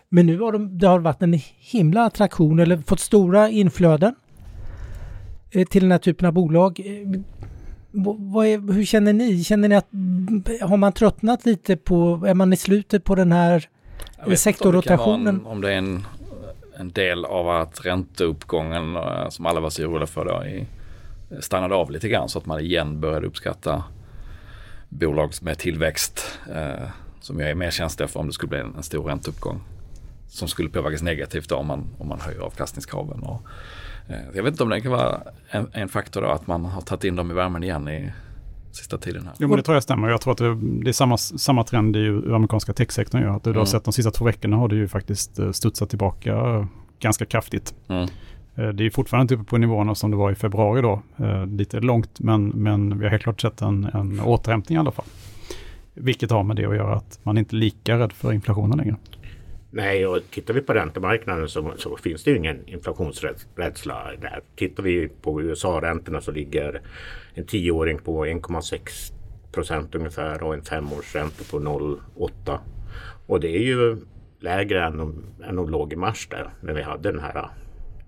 Men 0.10 0.26
nu 0.26 0.40
har 0.40 0.52
de, 0.52 0.78
det 0.78 0.88
har 0.88 1.00
varit 1.00 1.22
en 1.22 1.40
himla 1.58 2.04
attraktion 2.04 2.60
eller 2.60 2.78
fått 2.78 3.00
stora 3.00 3.50
inflöden 3.50 4.16
till 5.54 5.82
den 5.82 5.92
här 5.92 6.00
typen 6.00 6.28
av 6.28 6.34
bolag. 6.34 6.80
Eh, 6.80 7.20
är, 7.94 8.74
hur 8.74 8.86
känner 8.86 9.14
ni? 9.14 9.44
Känner 9.44 9.70
ni 9.70 9.76
att 9.76 9.90
har 10.70 10.78
man 10.78 10.94
tröttnat 10.94 11.46
lite 11.46 11.78
på, 11.78 12.24
är 12.28 12.34
man 12.34 12.54
i 12.54 12.58
slutet 12.58 13.04
på 13.04 13.16
den 13.16 13.32
här 13.32 13.70
sektorrotationen? 14.36 15.40
Om, 15.40 15.48
om 15.48 15.62
det 15.62 15.74
är 15.74 15.78
en, 15.78 16.06
en 16.78 16.92
del 16.92 17.26
av 17.26 17.50
att 17.50 17.86
ränteuppgången 17.86 18.96
eh, 18.96 19.30
som 19.30 19.46
alla 19.46 19.60
var 19.60 19.70
så 19.70 19.84
oroliga 19.84 20.08
för 20.08 20.26
då 20.26 20.46
i, 20.46 20.66
stannade 21.40 21.76
av 21.76 21.92
lite 21.92 22.10
grann 22.10 22.30
så 22.30 22.40
att 22.40 22.46
man 22.46 22.60
igen 22.60 23.00
började 23.00 23.28
uppskatta 23.28 23.84
bolag 24.90 25.32
med 25.42 25.58
tillväxt 25.58 26.40
eh, 26.56 26.88
som 27.22 27.40
jag 27.40 27.50
är 27.50 27.56
mer 27.56 27.72
känsliga 27.72 28.08
för 28.08 28.20
om 28.20 28.28
det 28.28 28.34
skulle 28.34 28.50
bli 28.50 28.60
en, 28.60 28.76
en 28.76 28.84
stor 28.84 29.04
ränteuppgång 29.04 29.62
som 30.28 30.48
skulle 30.48 30.70
påverkas 30.70 31.02
negativt 31.02 31.50
då 31.50 31.56
om 31.56 31.68
man, 31.68 31.88
om 31.98 32.08
man 32.08 32.20
höjer 32.20 32.40
avkastningskraven. 32.40 33.20
Och, 33.20 33.42
Eh, 33.42 33.50
jag 34.08 34.44
vet 34.44 34.52
inte 34.52 34.64
om 34.64 34.70
det 34.70 34.82
kan 34.82 34.92
vara 34.92 35.22
en, 35.50 35.68
en 35.74 35.90
faktor 35.90 36.22
då, 36.22 36.28
att 36.28 36.48
man 36.48 36.66
har 36.66 36.82
tagit 36.82 37.04
in 37.04 37.16
dem 37.16 37.32
i 37.32 37.34
värmen 37.34 37.64
igen 37.64 37.90
i 37.90 38.12
sista 38.72 38.98
tiden. 38.98 39.26
Här. 39.26 39.34
Jo, 39.40 39.48
men 39.48 39.58
det 39.58 39.64
tror 39.64 39.76
jag 39.76 39.84
stämmer. 39.84 40.10
Jag 40.10 40.22
tror 40.22 40.32
att 40.32 40.38
det, 40.38 40.56
det 40.56 40.90
är 40.90 40.94
samma, 40.94 41.18
samma 41.18 41.64
trend 41.64 41.96
i 41.96 42.08
amerikanska 42.08 42.74
techsektorn. 42.74 43.22
Ju. 43.22 43.30
Att 43.30 43.44
du 43.44 43.50
mm. 43.50 43.60
har 43.60 43.66
sett 43.66 43.84
de 43.84 43.94
sista 43.94 44.12
två 44.12 44.26
veckorna 44.26 44.58
har 44.58 44.68
det 44.68 44.76
ju 44.76 44.88
faktiskt 44.88 45.40
eh, 45.40 45.52
studsat 45.52 45.90
tillbaka 45.90 46.68
ganska 47.00 47.26
kraftigt. 47.26 47.76
Mm. 47.88 48.08
Eh, 48.56 48.68
det 48.68 48.86
är 48.86 48.90
fortfarande 48.90 49.22
inte 49.22 49.36
uppe 49.36 49.50
på 49.50 49.58
nivåerna 49.58 49.96
som 49.96 50.12
det 50.12 50.18
var 50.18 50.32
i 50.32 50.36
februari 50.36 50.82
då. 50.82 51.02
Lite 51.48 51.80
långt, 51.80 52.20
men, 52.20 52.48
men 52.48 53.00
vi 53.00 53.06
har 53.06 53.12
helt 53.12 53.24
klart 53.24 53.42
sett 53.42 53.62
en, 53.62 53.84
en 53.84 54.20
återhämtning 54.20 54.76
i 54.76 54.80
alla 54.80 54.92
fall. 54.92 55.06
Vilket 55.94 56.32
har 56.32 56.44
med 56.44 56.56
det 56.56 56.66
att 56.66 56.76
göra 56.76 56.96
att 56.96 57.20
man 57.24 57.38
inte 57.38 57.56
är 57.56 57.58
lika 57.58 58.00
rädd 58.00 58.14
för 58.14 58.34
inflationen 58.34 58.78
längre. 58.78 58.96
Nej, 59.76 60.08
och 60.08 60.20
tittar 60.32 60.54
vi 60.54 60.62
på 60.62 60.74
räntemarknaden 60.74 61.50
så, 61.50 61.74
så 61.78 61.98
finns 61.98 62.24
det 62.24 62.32
ju 62.32 62.38
ingen 62.38 62.68
inflationsrädsla 62.68 64.12
där. 64.22 64.42
Tittar 64.56 64.84
vi 64.84 65.10
på 65.22 65.42
USA-räntorna 65.42 66.22
så 66.22 66.32
ligger 66.32 66.82
en 67.34 67.46
tioåring 67.46 68.00
på 68.00 68.26
1,6 68.26 69.14
procent 69.52 69.96
ungefär 69.96 70.44
och 70.44 70.54
en 70.54 70.62
femårsränta 70.62 71.44
på 71.52 71.60
0,8. 71.60 72.60
Och 73.28 73.40
det 73.40 73.48
är 73.48 73.62
ju 73.62 73.98
lägre 74.40 74.84
än 74.84 74.98
de, 74.98 75.24
än 75.44 75.56
de 75.56 75.70
låg 75.70 75.94
i 75.94 75.96
mars 75.96 76.28
där 76.32 76.50
när 76.62 76.74
vi 76.74 76.82
hade 76.82 77.12
den 77.12 77.22
här 77.22 77.50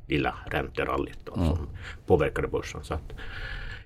lilla 0.08 0.36
ränterallyt 0.46 1.20
då, 1.24 1.36
mm. 1.36 1.48
som 1.48 1.68
påverkade 2.06 2.48
börsen. 2.48 2.84
Så 2.84 2.94
att, 2.94 3.14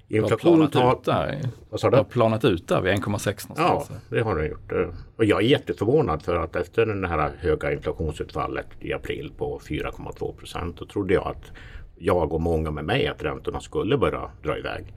Planat 0.09 0.75
ut 0.75 1.05
där. 1.05 1.39
Vad 1.69 1.79
sa 1.79 1.89
du? 1.89 1.97
har 1.97 2.03
planat 2.03 2.45
ut 2.45 2.67
där 2.67 2.81
vid 2.81 2.93
1,6 2.93 3.03
någonstans. 3.03 3.87
Ja, 3.89 4.15
det 4.15 4.21
har 4.21 4.35
den 4.35 4.47
gjort. 4.49 4.71
Och 5.15 5.25
jag 5.25 5.41
är 5.43 5.47
jätteförvånad 5.47 6.21
för 6.21 6.35
att 6.35 6.55
efter 6.55 6.85
det 6.85 7.07
här 7.07 7.31
höga 7.39 7.73
inflationsutfallet 7.73 8.67
i 8.79 8.93
april 8.93 9.31
på 9.37 9.59
4,2 9.59 10.33
procent 10.33 10.77
då 10.77 10.85
trodde 10.85 11.13
jag 11.13 11.27
att 11.27 11.51
jag 11.97 12.33
och 12.33 12.41
många 12.41 12.71
med 12.71 12.85
mig 12.85 13.07
att 13.07 13.23
räntorna 13.23 13.59
skulle 13.59 13.97
börja 13.97 14.31
dra 14.43 14.57
iväg. 14.57 14.93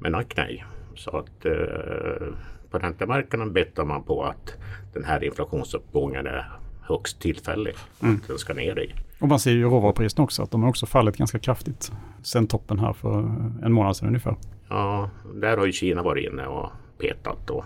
Men 0.00 0.14
ack 0.14 0.36
nej. 0.36 0.64
Så 0.96 1.16
att 1.16 1.44
eh, 1.44 2.26
på 2.70 2.78
räntemarknaden 2.78 3.52
bettar 3.52 3.84
man 3.84 4.02
på 4.02 4.24
att 4.24 4.54
den 4.92 5.04
här 5.04 5.24
inflationsuppgången 5.24 6.26
är 6.26 6.50
högst 6.82 7.20
tillfällig. 7.20 7.74
Mm. 8.02 8.14
Att 8.14 8.28
den 8.28 8.38
ska 8.38 8.54
ner 8.54 8.78
i. 8.78 8.94
Och 9.24 9.28
man 9.28 9.38
ser 9.38 9.52
ju 9.52 9.64
råvarupriserna 9.64 10.24
också, 10.24 10.42
att 10.42 10.50
de 10.50 10.62
har 10.62 10.68
också 10.68 10.86
fallit 10.86 11.16
ganska 11.16 11.38
kraftigt 11.38 11.92
sen 12.22 12.46
toppen 12.46 12.78
här 12.78 12.92
för 12.92 13.18
en 13.62 13.72
månad 13.72 13.96
sedan 13.96 14.08
ungefär. 14.08 14.36
Ja, 14.68 15.10
där 15.34 15.56
har 15.56 15.66
ju 15.66 15.72
Kina 15.72 16.02
varit 16.02 16.32
inne 16.32 16.46
och 16.46 16.70
petat 16.98 17.50
och, 17.50 17.64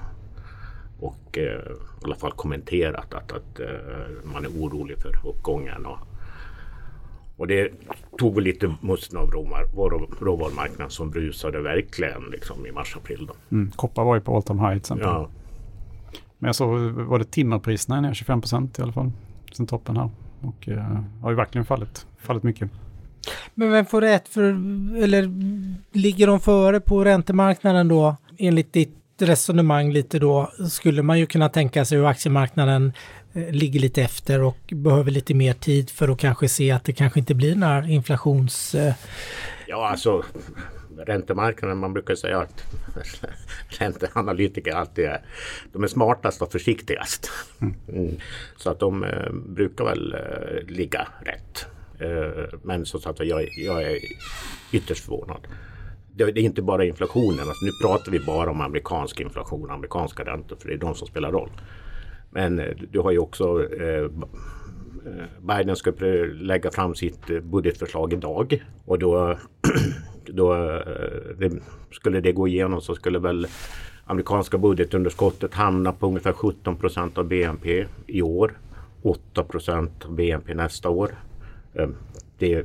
och 1.00 1.38
eh, 1.38 1.42
i 1.42 2.04
alla 2.04 2.14
fall 2.14 2.32
kommenterat 2.32 3.14
att, 3.14 3.32
att 3.32 3.60
eh, 3.60 3.66
man 4.32 4.44
är 4.44 4.48
orolig 4.48 4.98
för 4.98 5.28
uppgången. 5.28 5.86
Och, 5.86 5.98
och 7.36 7.46
det 7.46 7.70
tog 8.18 8.34
väl 8.34 8.44
lite 8.44 8.74
musten 8.80 9.18
av 9.18 9.30
råvarumarknaden 10.20 10.90
som 10.90 11.10
brusade 11.10 11.60
verkligen 11.60 12.22
liksom 12.30 12.66
i 12.66 12.72
mars-april. 12.72 13.30
Mm, 13.50 13.70
koppar 13.70 14.04
var 14.04 14.14
ju 14.14 14.20
på 14.20 14.36
all 14.36 14.42
time 14.42 14.60
high 14.60 14.70
till 14.70 14.78
exempel. 14.78 15.06
Ja. 15.06 15.28
Men 16.38 16.48
jag 16.48 16.56
såg, 16.56 16.80
var 16.90 17.18
det 17.18 17.30
timmerpriserna 17.30 18.00
ner 18.00 18.14
25 18.14 18.40
procent 18.40 18.78
i 18.78 18.82
alla 18.82 18.92
fall 18.92 19.12
sen 19.52 19.66
toppen 19.66 19.96
här. 19.96 20.10
Och 20.40 20.68
eh, 20.68 21.00
har 21.22 21.30
ju 21.30 21.36
verkligen 21.36 21.64
fallit, 21.64 22.06
fallit 22.18 22.42
mycket. 22.42 22.70
Men 23.54 23.70
vem 23.70 23.86
får 23.86 24.00
rätt 24.00 24.28
för, 24.28 24.42
eller 25.02 25.30
ligger 25.92 26.26
de 26.26 26.40
före 26.40 26.80
på 26.80 27.04
räntemarknaden 27.04 27.88
då? 27.88 28.16
Enligt 28.38 28.72
ditt 28.72 28.94
resonemang 29.18 29.92
lite 29.92 30.18
då 30.18 30.50
skulle 30.70 31.02
man 31.02 31.18
ju 31.18 31.26
kunna 31.26 31.48
tänka 31.48 31.84
sig 31.84 31.98
hur 31.98 32.06
aktiemarknaden 32.06 32.92
eh, 33.32 33.50
ligger 33.50 33.80
lite 33.80 34.02
efter 34.02 34.42
och 34.42 34.58
behöver 34.72 35.10
lite 35.10 35.34
mer 35.34 35.52
tid 35.52 35.90
för 35.90 36.08
att 36.08 36.18
kanske 36.18 36.48
se 36.48 36.70
att 36.70 36.84
det 36.84 36.92
kanske 36.92 37.20
inte 37.20 37.34
blir 37.34 37.56
några 37.56 37.88
inflations... 37.88 38.74
Eh, 38.74 38.94
ja, 39.66 39.88
alltså 39.88 40.24
räntemarknaden, 41.06 41.78
man 41.78 41.92
brukar 41.92 42.14
säga 42.14 42.38
att 42.38 42.64
ränteanalytiker 43.80 44.72
alltid 44.72 45.04
är 45.04 45.20
de 45.72 45.82
är 45.82 45.86
smartast 45.86 46.42
och 46.42 46.52
försiktigast. 46.52 47.30
Mm. 47.88 48.14
Så 48.56 48.70
att 48.70 48.80
de 48.80 49.04
eh, 49.04 49.32
brukar 49.32 49.84
väl 49.84 50.14
eh, 50.14 50.66
ligga 50.66 51.08
rätt. 51.20 51.66
Eh, 52.00 52.58
men 52.62 52.86
så 52.86 53.10
att 53.10 53.20
jag, 53.20 53.48
jag 53.56 53.82
är 53.82 53.98
ytterst 54.72 55.04
förvånad. 55.04 55.46
Det, 56.12 56.32
det 56.32 56.40
är 56.40 56.44
inte 56.44 56.62
bara 56.62 56.84
inflationen. 56.84 57.40
Alltså, 57.40 57.64
nu 57.64 57.70
pratar 57.82 58.12
vi 58.12 58.20
bara 58.20 58.50
om 58.50 58.60
amerikansk 58.60 59.20
inflation, 59.20 59.70
amerikanska 59.70 60.24
räntor, 60.24 60.56
för 60.56 60.68
det 60.68 60.74
är 60.74 60.78
de 60.78 60.94
som 60.94 61.06
spelar 61.06 61.32
roll. 61.32 61.50
Men 62.30 62.58
eh, 62.58 62.74
du 62.90 63.00
har 63.00 63.10
ju 63.10 63.18
också 63.18 63.72
eh, 63.72 64.10
Biden 65.40 65.76
ska 65.76 65.92
lägga 66.32 66.70
fram 66.70 66.94
sitt 66.94 67.42
budgetförslag 67.42 68.12
idag 68.12 68.64
och 68.84 68.98
då, 68.98 69.38
då 70.32 70.54
eh, 70.54 70.80
det, 71.38 71.52
skulle 71.90 72.20
det 72.20 72.32
gå 72.32 72.48
igenom 72.48 72.80
så 72.80 72.94
skulle 72.94 73.18
väl 73.18 73.46
amerikanska 74.04 74.58
budgetunderskottet 74.58 75.54
hamna 75.54 75.92
på 75.92 76.06
ungefär 76.06 76.32
17 76.32 76.76
procent 76.76 77.18
av 77.18 77.24
BNP 77.24 77.86
i 78.06 78.22
år. 78.22 78.58
8 79.02 79.44
procent 79.44 80.04
av 80.04 80.14
BNP 80.14 80.54
nästa 80.54 80.88
år. 80.88 81.10
Eh, 81.74 81.88
det 82.38 82.54
är 82.54 82.64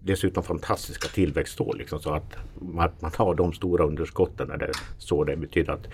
dessutom 0.00 0.42
fantastiska 0.42 1.08
tillväxtår. 1.08 1.74
Liksom, 1.78 2.00
så 2.00 2.14
att 2.14 2.36
man, 2.60 2.90
man 3.00 3.10
har 3.16 3.34
de 3.34 3.52
stora 3.52 3.84
underskotten. 3.84 4.48
När 4.48 4.56
det, 4.56 4.72
så 4.98 5.24
det 5.24 5.36
betyder 5.36 5.72
att 5.72 5.88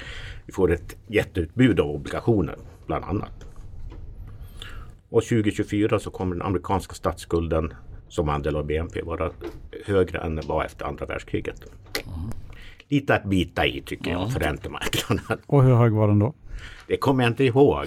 vi 0.47 0.53
får 0.53 0.73
ett 0.73 0.97
jätteutbud 1.07 1.81
av 1.81 1.91
obligationer 1.91 2.57
bland 2.87 3.05
annat. 3.05 3.47
Och 5.09 5.23
2024 5.23 5.99
så 5.99 6.11
kommer 6.11 6.35
den 6.35 6.47
amerikanska 6.47 6.95
statsskulden 6.95 7.75
som 8.09 8.29
andel 8.29 8.57
av 8.57 8.67
BNP 8.67 9.03
vara 9.03 9.31
högre 9.85 10.19
än 10.19 10.37
den 10.37 10.47
var 10.47 10.65
efter 10.65 10.85
andra 10.85 11.07
världskriget. 11.07 11.61
Mm. 12.07 12.31
Lite 12.89 13.15
att 13.15 13.25
bita 13.25 13.67
i 13.67 13.83
tycker 13.83 14.11
jag 14.11 14.33
för 14.33 14.41
räntemarknaden. 14.41 15.39
Och 15.47 15.65
hur 15.65 15.75
hög 15.75 15.93
var 15.93 16.09
den 16.09 16.19
då? 16.19 16.35
Det 16.89 16.97
kommer 16.97 17.25
jag 17.25 17.31
inte 17.31 17.45
ihåg. 17.45 17.87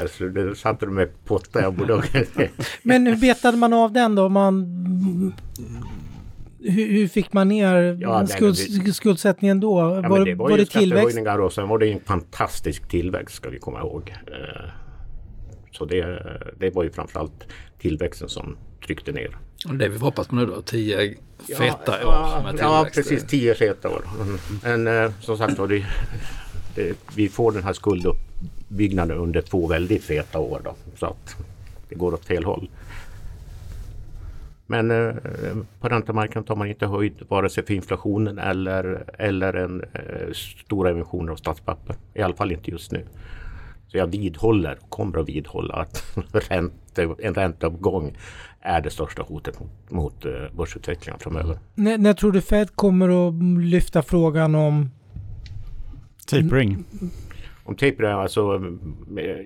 Alltså, 0.00 0.28
det 0.28 0.56
satte 0.56 0.86
du 0.86 0.92
mig 0.92 1.06
potta. 1.24 1.62
Jag 1.62 1.74
borde... 1.74 2.02
Men 2.82 3.06
hur 3.06 3.16
betade 3.16 3.56
man 3.56 3.72
av 3.72 3.92
den 3.92 4.14
då? 4.14 4.28
Man... 4.28 5.34
Hur, 6.62 6.86
hur 6.86 7.08
fick 7.08 7.32
man 7.32 7.48
ner 7.48 7.98
ja, 8.00 8.26
skuld, 8.26 8.56
det, 8.84 8.92
skuldsättningen 8.92 9.60
då? 9.60 9.80
Ja, 9.80 10.08
var, 10.08 10.24
det 10.24 10.34
var, 10.34 10.50
var 10.50 10.58
det 10.58 10.66
tillväxt? 10.66 11.18
och 11.40 11.52
sen 11.52 11.68
var 11.68 11.78
det 11.78 11.92
en 11.92 12.00
fantastisk 12.00 12.88
tillväxt 12.88 13.36
ska 13.36 13.50
vi 13.50 13.58
komma 13.58 13.80
ihåg. 13.80 14.14
Eh, 14.26 14.70
så 15.70 15.84
det, 15.84 16.22
det 16.58 16.70
var 16.70 16.82
ju 16.82 16.90
framförallt 16.90 17.46
tillväxten 17.78 18.28
som 18.28 18.56
tryckte 18.86 19.12
ner. 19.12 19.36
Och 19.68 19.74
det 19.74 19.88
vi 19.88 19.98
hoppas 19.98 20.28
på 20.28 20.34
nu 20.34 20.46
då, 20.46 20.62
tio 20.62 21.14
feta 21.58 22.00
ja, 22.00 22.38
år 22.38 22.42
med 22.42 22.60
Ja, 22.60 22.86
precis, 22.94 23.24
tio 23.24 23.54
feta 23.54 23.88
år. 23.88 24.02
Men 24.62 24.86
eh, 24.86 25.12
som 25.20 25.38
sagt 25.38 25.58
var, 25.58 25.68
det, 25.68 25.86
det, 26.74 26.98
vi 27.16 27.28
får 27.28 27.52
den 27.52 27.62
här 27.62 27.72
skulduppbyggnaden 27.72 29.18
under 29.18 29.42
två 29.42 29.66
väldigt 29.66 30.04
feta 30.04 30.38
år. 30.38 30.60
Då, 30.64 30.74
så 30.96 31.06
att 31.06 31.36
det 31.88 31.94
går 31.94 32.14
åt 32.14 32.24
fel 32.24 32.44
håll. 32.44 32.68
Men 34.66 34.90
eh, 34.90 35.14
på 35.80 35.88
räntemarknaden 35.88 36.44
tar 36.44 36.56
man 36.56 36.68
inte 36.68 36.86
höjd 36.86 37.14
vare 37.28 37.50
sig 37.50 37.66
för 37.66 37.74
inflationen 37.74 38.38
eller, 38.38 39.04
eller 39.18 39.52
en 39.54 39.84
eh, 39.92 40.32
stora 40.66 40.90
emissioner 40.90 41.32
av 41.32 41.36
statspapper. 41.36 41.96
I 42.14 42.22
alla 42.22 42.34
fall 42.34 42.52
inte 42.52 42.70
just 42.70 42.92
nu. 42.92 43.04
Så 43.90 43.96
jag 43.96 44.06
vidhåller, 44.06 44.78
kommer 44.88 45.18
att 45.18 45.28
vidhålla 45.28 45.74
att 45.74 46.04
ränte, 46.32 47.14
en 47.18 47.34
ränteuppgång 47.34 48.16
är 48.60 48.80
det 48.80 48.90
största 48.90 49.22
hotet 49.22 49.60
mot, 49.60 49.90
mot 49.90 50.24
eh, 50.24 50.32
börsutvecklingen 50.56 51.20
framöver. 51.20 51.58
När, 51.74 51.98
när 51.98 52.14
tror 52.14 52.32
du 52.32 52.40
Fed 52.40 52.76
kommer 52.76 53.28
att 53.28 53.34
lyfta 53.64 54.02
frågan 54.02 54.54
om 54.54 54.90
Tapering? 56.26 56.84
Om 57.64 57.74
tapering, 57.74 58.10
alltså 58.10 58.60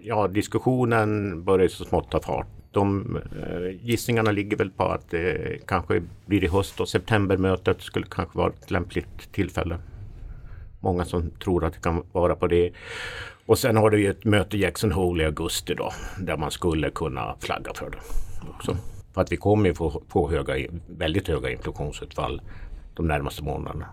ja 0.03 0.29
diskussionen 0.29 1.45
börjar 1.45 1.69
så 1.69 1.85
smått 1.85 2.11
ta 2.11 2.21
fart. 2.21 2.47
De 2.71 3.17
eh, 3.17 3.87
gissningarna 3.87 4.31
ligger 4.31 4.57
väl 4.57 4.71
på 4.71 4.85
att 4.85 5.11
det 5.11 5.59
kanske 5.67 6.03
blir 6.27 6.45
i 6.45 6.49
höst 6.49 6.81
och 6.81 6.89
septembermötet 6.89 7.83
skulle 7.83 8.07
kanske 8.07 8.39
vara 8.39 8.53
ett 8.53 8.71
lämpligt 8.71 9.33
tillfälle. 9.33 9.79
Många 10.81 11.05
som 11.05 11.31
tror 11.31 11.65
att 11.65 11.73
det 11.73 11.81
kan 11.81 12.03
vara 12.13 12.37
på 12.37 12.47
det. 12.47 12.71
Och 13.47 13.59
sen 13.59 13.77
har 13.77 13.91
du 13.91 14.01
ju 14.01 14.11
ett 14.11 14.25
möte 14.25 14.57
i 14.57 14.61
Jackson 14.61 14.93
Hole 14.93 15.23
i 15.23 15.27
augusti 15.27 15.75
då 15.75 15.93
där 16.19 16.37
man 16.37 16.51
skulle 16.51 16.91
kunna 16.91 17.37
flagga 17.41 17.75
för 17.75 17.91
det 17.91 17.99
också. 18.57 18.77
För 19.15 19.21
att 19.21 19.33
vi 19.33 19.37
kommer 19.37 19.73
få, 19.73 20.03
få 20.09 20.31
höga, 20.31 20.55
väldigt 20.87 21.29
höga 21.29 21.51
inflationsutfall 21.51 22.43
de 22.95 23.07
närmaste 23.07 23.43
månaderna. 23.43 23.87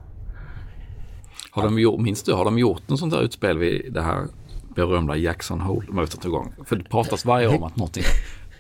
Har 1.52 1.64
de 1.64 1.80
gjort, 1.80 2.02
minns 2.02 2.24
du, 2.24 2.34
har 2.34 2.46
de 2.46 2.60
gjort 2.60 2.90
något 2.90 3.00
sånt 3.00 3.14
där 3.14 3.22
utspel 3.22 3.58
vid 3.58 3.94
det 3.94 4.02
här 4.02 4.26
berömda 4.76 5.16
Jackson 5.16 5.62
Hole-mötet 5.62 6.26
igång? 6.26 6.54
För 6.66 6.76
det 6.76 6.84
pratas 6.84 7.26
varje 7.26 7.48
år 7.48 7.56
om 7.56 7.64
att 7.64 7.76
någonting 7.76 8.04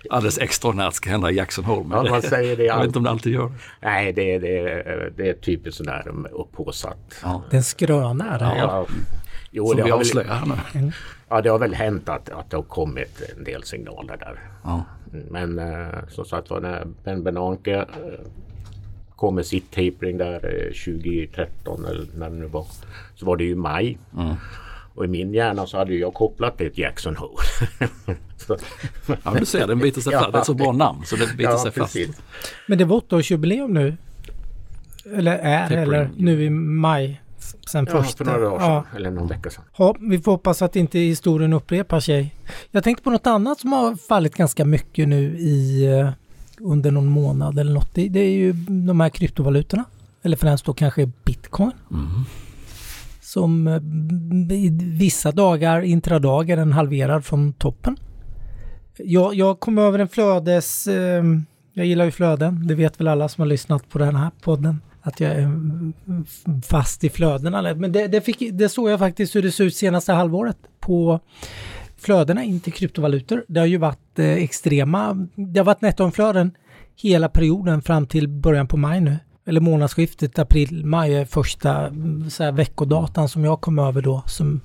alldeles 0.09 0.37
extraordinärt 0.37 0.93
ska 0.93 1.09
hända 1.09 1.31
i 1.31 1.35
Jackson 1.35 1.65
Hole. 1.65 1.83
Men 1.87 2.05
ja, 2.05 2.11
man 2.11 2.21
säger 2.21 2.57
det 2.57 2.63
jag 2.63 2.77
vet 2.77 2.85
inte 2.85 2.99
om 2.99 3.03
det 3.03 3.09
alltid 3.09 3.33
gör 3.33 3.51
Nej, 3.81 4.13
det, 4.13 4.39
det, 4.39 5.13
det 5.17 5.29
är 5.29 5.33
typiskt 5.33 5.77
sådär 5.77 6.11
upphaussat. 6.31 6.97
Ja. 7.23 7.43
Den 7.49 7.63
skrönar. 7.63 8.37
Ja. 8.41 8.57
ja. 8.57 8.85
Jo, 9.51 9.67
Som 9.67 9.77
det 9.77 9.83
vi 9.83 9.91
avslöjar 9.91 10.33
här 10.33 10.45
nu. 10.45 10.79
Mm. 10.79 10.91
Ja, 11.29 11.41
det 11.41 11.49
har 11.49 11.59
väl 11.59 11.73
hänt 11.73 12.09
att, 12.09 12.29
att 12.29 12.49
det 12.49 12.57
har 12.57 12.63
kommit 12.63 13.21
en 13.37 13.43
del 13.43 13.63
signaler 13.63 14.17
där. 14.17 14.39
Ja. 14.63 14.83
Men 15.29 15.59
eh, 15.59 16.07
som 16.09 16.25
sagt 16.25 16.49
var 16.49 16.59
när 16.59 16.87
Ben 17.03 17.23
Bernanke 17.23 17.75
eh, 17.75 17.85
kom 19.15 19.35
med 19.35 19.45
sitt 19.45 19.71
tapering 19.71 20.17
där 20.17 20.39
2013 20.85 21.85
eh, 21.85 21.91
eller 21.91 22.05
när 22.17 22.29
det 22.29 22.35
nu 22.35 22.45
var. 22.45 22.65
Så 23.15 23.25
var 23.25 23.37
det 23.37 23.43
ju 23.43 23.55
maj. 23.55 23.97
Mm. 24.17 24.35
Och 24.95 25.05
i 25.05 25.07
min 25.07 25.33
hjärna 25.33 25.67
så 25.67 25.77
hade 25.77 25.93
jag 25.95 26.13
kopplat 26.13 26.57
det 26.57 26.69
till 26.69 26.83
Jackson 26.83 27.15
Hole. 27.15 27.37
ja, 29.23 29.33
du 29.39 29.45
ser, 29.45 29.67
den 29.67 29.79
biter 29.79 30.01
sig 30.01 30.13
fast. 30.13 30.31
Det 30.31 30.37
är 30.37 30.41
ett 30.41 30.45
så 30.45 30.53
bra 30.53 30.71
namn 30.71 31.05
så 31.05 31.15
det 31.15 31.37
biter 31.37 31.51
ja, 31.51 31.57
sig 31.57 31.71
precis. 31.71 32.07
fast. 32.07 32.21
Men 32.67 32.77
det 32.77 32.85
var 32.85 32.95
åttaårsjubileum 32.95 33.73
nu. 33.73 33.97
Eller 35.15 35.37
är, 35.37 35.61
tapering. 35.63 35.83
eller 35.83 36.09
nu 36.17 36.43
i 36.43 36.49
maj. 36.49 37.20
Sen 37.41 37.87
ja, 37.89 38.03
första. 38.03 38.25
för 38.25 38.31
några 38.31 38.51
år 38.51 38.59
sedan. 38.59 38.69
Ja. 38.71 38.85
Eller 38.95 39.11
någon 39.11 39.27
vecka 39.27 39.49
sedan. 39.49 39.63
Ja, 39.77 39.95
vi 39.99 40.19
får 40.19 40.31
hoppas 40.31 40.61
att 40.61 40.75
inte 40.75 40.99
historien 40.99 41.53
upprepar 41.53 41.99
sig. 41.99 42.35
Jag 42.71 42.83
tänkte 42.83 43.03
på 43.03 43.09
något 43.09 43.27
annat 43.27 43.59
som 43.59 43.73
har 43.73 43.95
fallit 43.95 44.35
ganska 44.35 44.65
mycket 44.65 45.07
nu 45.07 45.37
i 45.37 45.85
eh, 45.85 46.09
under 46.59 46.91
någon 46.91 47.07
månad 47.07 47.59
eller 47.59 47.73
något. 47.73 47.93
Det, 47.93 48.09
det 48.09 48.19
är 48.19 48.31
ju 48.31 48.53
de 48.67 48.99
här 48.99 49.09
kryptovalutorna. 49.09 49.83
Eller 50.21 50.37
främst 50.37 50.65
då 50.65 50.73
kanske 50.73 51.11
bitcoin. 51.25 51.71
Mm. 51.91 52.07
Som 53.21 53.67
eh, 53.67 54.57
i 54.57 54.69
vissa 54.81 55.31
dagar, 55.31 55.81
intradagar, 55.81 56.57
den 56.57 56.73
halverad 56.73 57.25
från 57.25 57.53
toppen. 57.53 57.97
Jag, 58.97 59.35
jag 59.35 59.59
kom 59.59 59.77
över 59.77 59.99
en 59.99 60.09
flödes... 60.09 60.87
Eh, 60.87 61.23
jag 61.73 61.85
gillar 61.85 62.05
ju 62.05 62.11
flöden, 62.11 62.67
det 62.67 62.75
vet 62.75 62.99
väl 62.99 63.07
alla 63.07 63.29
som 63.29 63.41
har 63.41 63.47
lyssnat 63.47 63.89
på 63.89 63.99
den 63.99 64.15
här 64.15 64.31
podden. 64.41 64.81
Att 65.01 65.19
jag 65.19 65.31
är 65.31 65.51
fast 66.61 67.03
i 67.03 67.09
flödena. 67.09 67.75
Men 67.75 67.91
det, 67.91 68.07
det, 68.07 68.21
fick, 68.21 68.43
det 68.51 68.69
såg 68.69 68.89
jag 68.89 68.99
faktiskt 68.99 69.35
hur 69.35 69.43
det 69.43 69.51
ser 69.51 69.63
ut 69.63 69.75
senaste 69.75 70.13
halvåret 70.13 70.57
på 70.79 71.19
flödena 71.97 72.43
in 72.43 72.59
till 72.59 72.73
kryptovalutor. 72.73 73.45
Det 73.47 73.59
har 73.59 73.67
ju 73.67 73.77
varit 73.77 74.19
eh, 74.19 74.25
extrema, 74.25 75.27
det 75.35 75.59
har 75.59 75.65
varit 75.65 75.81
nettoinflöden 75.81 76.51
hela 76.95 77.29
perioden 77.29 77.81
fram 77.81 78.07
till 78.07 78.27
början 78.27 78.67
på 78.67 78.77
maj 78.77 79.01
nu. 79.01 79.17
Eller 79.45 79.61
månadsskiftet 79.61 80.39
april-maj 80.39 81.13
är 81.13 81.25
första 81.25 81.87
mm, 81.87 82.29
så 82.29 82.43
här, 82.43 82.51
veckodatan 82.51 83.29
som 83.29 83.45
jag 83.45 83.61
kom 83.61 83.79
över 83.79 84.01
då 84.01 84.23
som 84.25 84.61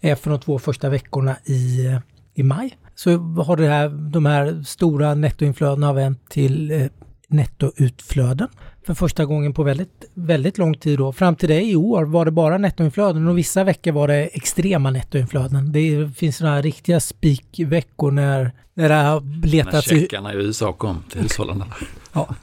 är 0.00 0.14
för 0.14 0.30
de 0.30 0.40
två 0.40 0.58
första 0.58 0.88
veckorna 0.88 1.36
i, 1.44 1.86
eh, 1.86 1.98
i 2.34 2.42
maj. 2.42 2.78
så 2.94 3.10
har 3.18 3.56
det 3.56 3.68
här, 3.68 3.88
de 3.88 4.26
här 4.26 4.62
stora 4.62 5.14
nettoinflödena 5.14 5.92
vänt 5.92 6.28
till 6.28 6.70
eh, 6.70 6.86
nettoutflöden 7.28 8.48
för 8.86 8.94
första 8.94 9.24
gången 9.24 9.52
på 9.52 9.62
väldigt, 9.62 10.10
väldigt 10.14 10.58
lång 10.58 10.74
tid 10.74 10.98
då. 10.98 11.12
Fram 11.12 11.36
till 11.36 11.48
det 11.48 11.62
i 11.62 11.76
år 11.76 12.04
var 12.04 12.24
det 12.24 12.30
bara 12.30 12.58
nettoinflöden 12.58 13.28
och 13.28 13.38
vissa 13.38 13.64
veckor 13.64 13.92
var 13.92 14.08
det 14.08 14.26
extrema 14.36 14.90
nettoinflöden. 14.90 15.72
Det 15.72 16.16
finns 16.16 16.36
sådana 16.36 16.54
här 16.54 16.62
riktiga 16.62 17.00
spikveckor 17.00 18.10
när, 18.10 18.52
när 18.74 18.88
det 18.88 18.94
har 18.94 19.46
letats... 19.46 19.90
När 19.90 19.98
checkarna 20.00 20.32
i 20.32 20.36
USA 20.36 20.72
kom 20.72 21.04
till 21.10 21.20
hushållen. 21.20 21.64
ja. 22.12 22.34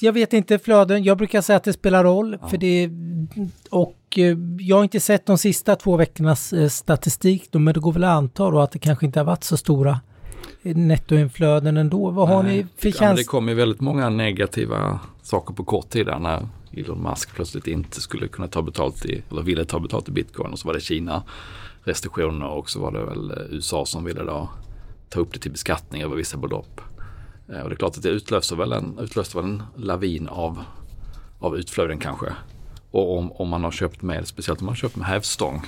Jag 0.00 0.12
vet 0.12 0.32
inte 0.32 0.58
flöden, 0.58 1.04
jag 1.04 1.18
brukar 1.18 1.40
säga 1.40 1.56
att 1.56 1.64
det 1.64 1.72
spelar 1.72 2.04
roll 2.04 2.38
ja. 2.40 2.48
för 2.48 2.58
det 2.58 2.90
och 3.70 3.98
eh, 4.16 4.36
jag 4.58 4.76
har 4.76 4.82
inte 4.82 5.00
sett 5.00 5.26
de 5.26 5.38
sista 5.38 5.76
två 5.76 5.96
veckornas 5.96 6.52
eh, 6.52 6.68
statistik 6.68 7.48
men 7.52 7.74
det 7.74 7.80
går 7.80 7.92
väl 7.92 8.04
att 8.04 8.16
anta 8.16 8.50
då 8.50 8.60
att 8.60 8.72
det 8.72 8.78
kanske 8.78 9.06
inte 9.06 9.20
har 9.20 9.24
varit 9.24 9.44
så 9.44 9.56
stora 9.56 10.00
nettoinflöden 10.64 11.76
ändå. 11.76 12.10
Vad 12.10 12.28
har 12.28 12.42
Nej, 12.42 12.56
ni 12.56 12.66
för 12.76 12.90
känsla? 12.90 13.06
Ja, 13.06 13.14
det 13.14 13.24
kom 13.24 13.48
ju 13.48 13.54
väldigt 13.54 13.80
många 13.80 14.10
negativa 14.10 15.00
saker 15.22 15.54
på 15.54 15.64
kort 15.64 15.90
tid 15.90 16.06
där 16.06 16.18
när 16.18 16.48
Elon 16.72 17.02
Musk 17.02 17.34
plötsligt 17.34 17.66
inte 17.66 18.00
skulle 18.00 18.28
kunna 18.28 18.48
ta 18.48 18.62
betalt 18.62 19.04
i, 19.04 19.22
eller 19.30 19.42
ville 19.42 19.64
ta 19.64 19.80
betalt 19.80 20.08
i 20.08 20.12
bitcoin 20.12 20.52
och 20.52 20.58
så 20.58 20.68
var 20.68 20.74
det 20.74 20.80
Kina 20.80 21.22
restriktioner 21.84 22.48
och 22.48 22.70
så 22.70 22.80
var 22.80 22.92
det 22.92 23.04
väl 23.04 23.30
eh, 23.30 23.36
USA 23.50 23.86
som 23.86 24.04
ville 24.04 24.22
då 24.22 24.48
ta 25.08 25.20
upp 25.20 25.32
det 25.32 25.38
till 25.38 25.50
beskattning 25.50 26.02
över 26.02 26.16
vissa 26.16 26.36
belopp. 26.36 26.80
Eh, 27.48 27.60
och 27.60 27.68
det 27.68 27.74
är 27.74 27.76
klart 27.76 27.96
att 27.96 28.02
det 28.02 28.08
utlöser 28.08 28.56
väl 28.56 28.72
en, 28.72 28.98
utlöser 28.98 29.42
väl 29.42 29.50
en 29.50 29.62
lavin 29.76 30.28
av, 30.28 30.64
av 31.38 31.56
utflöden 31.56 31.98
kanske. 31.98 32.26
Och 32.90 33.18
om, 33.18 33.32
om 33.32 33.48
man 33.48 33.64
har 33.64 33.70
köpt 33.70 34.02
med, 34.02 34.28
speciellt 34.28 34.60
om 34.60 34.66
man 34.66 34.72
har 34.72 34.76
köpt 34.76 34.96
med 34.96 35.06
hävstång, 35.06 35.62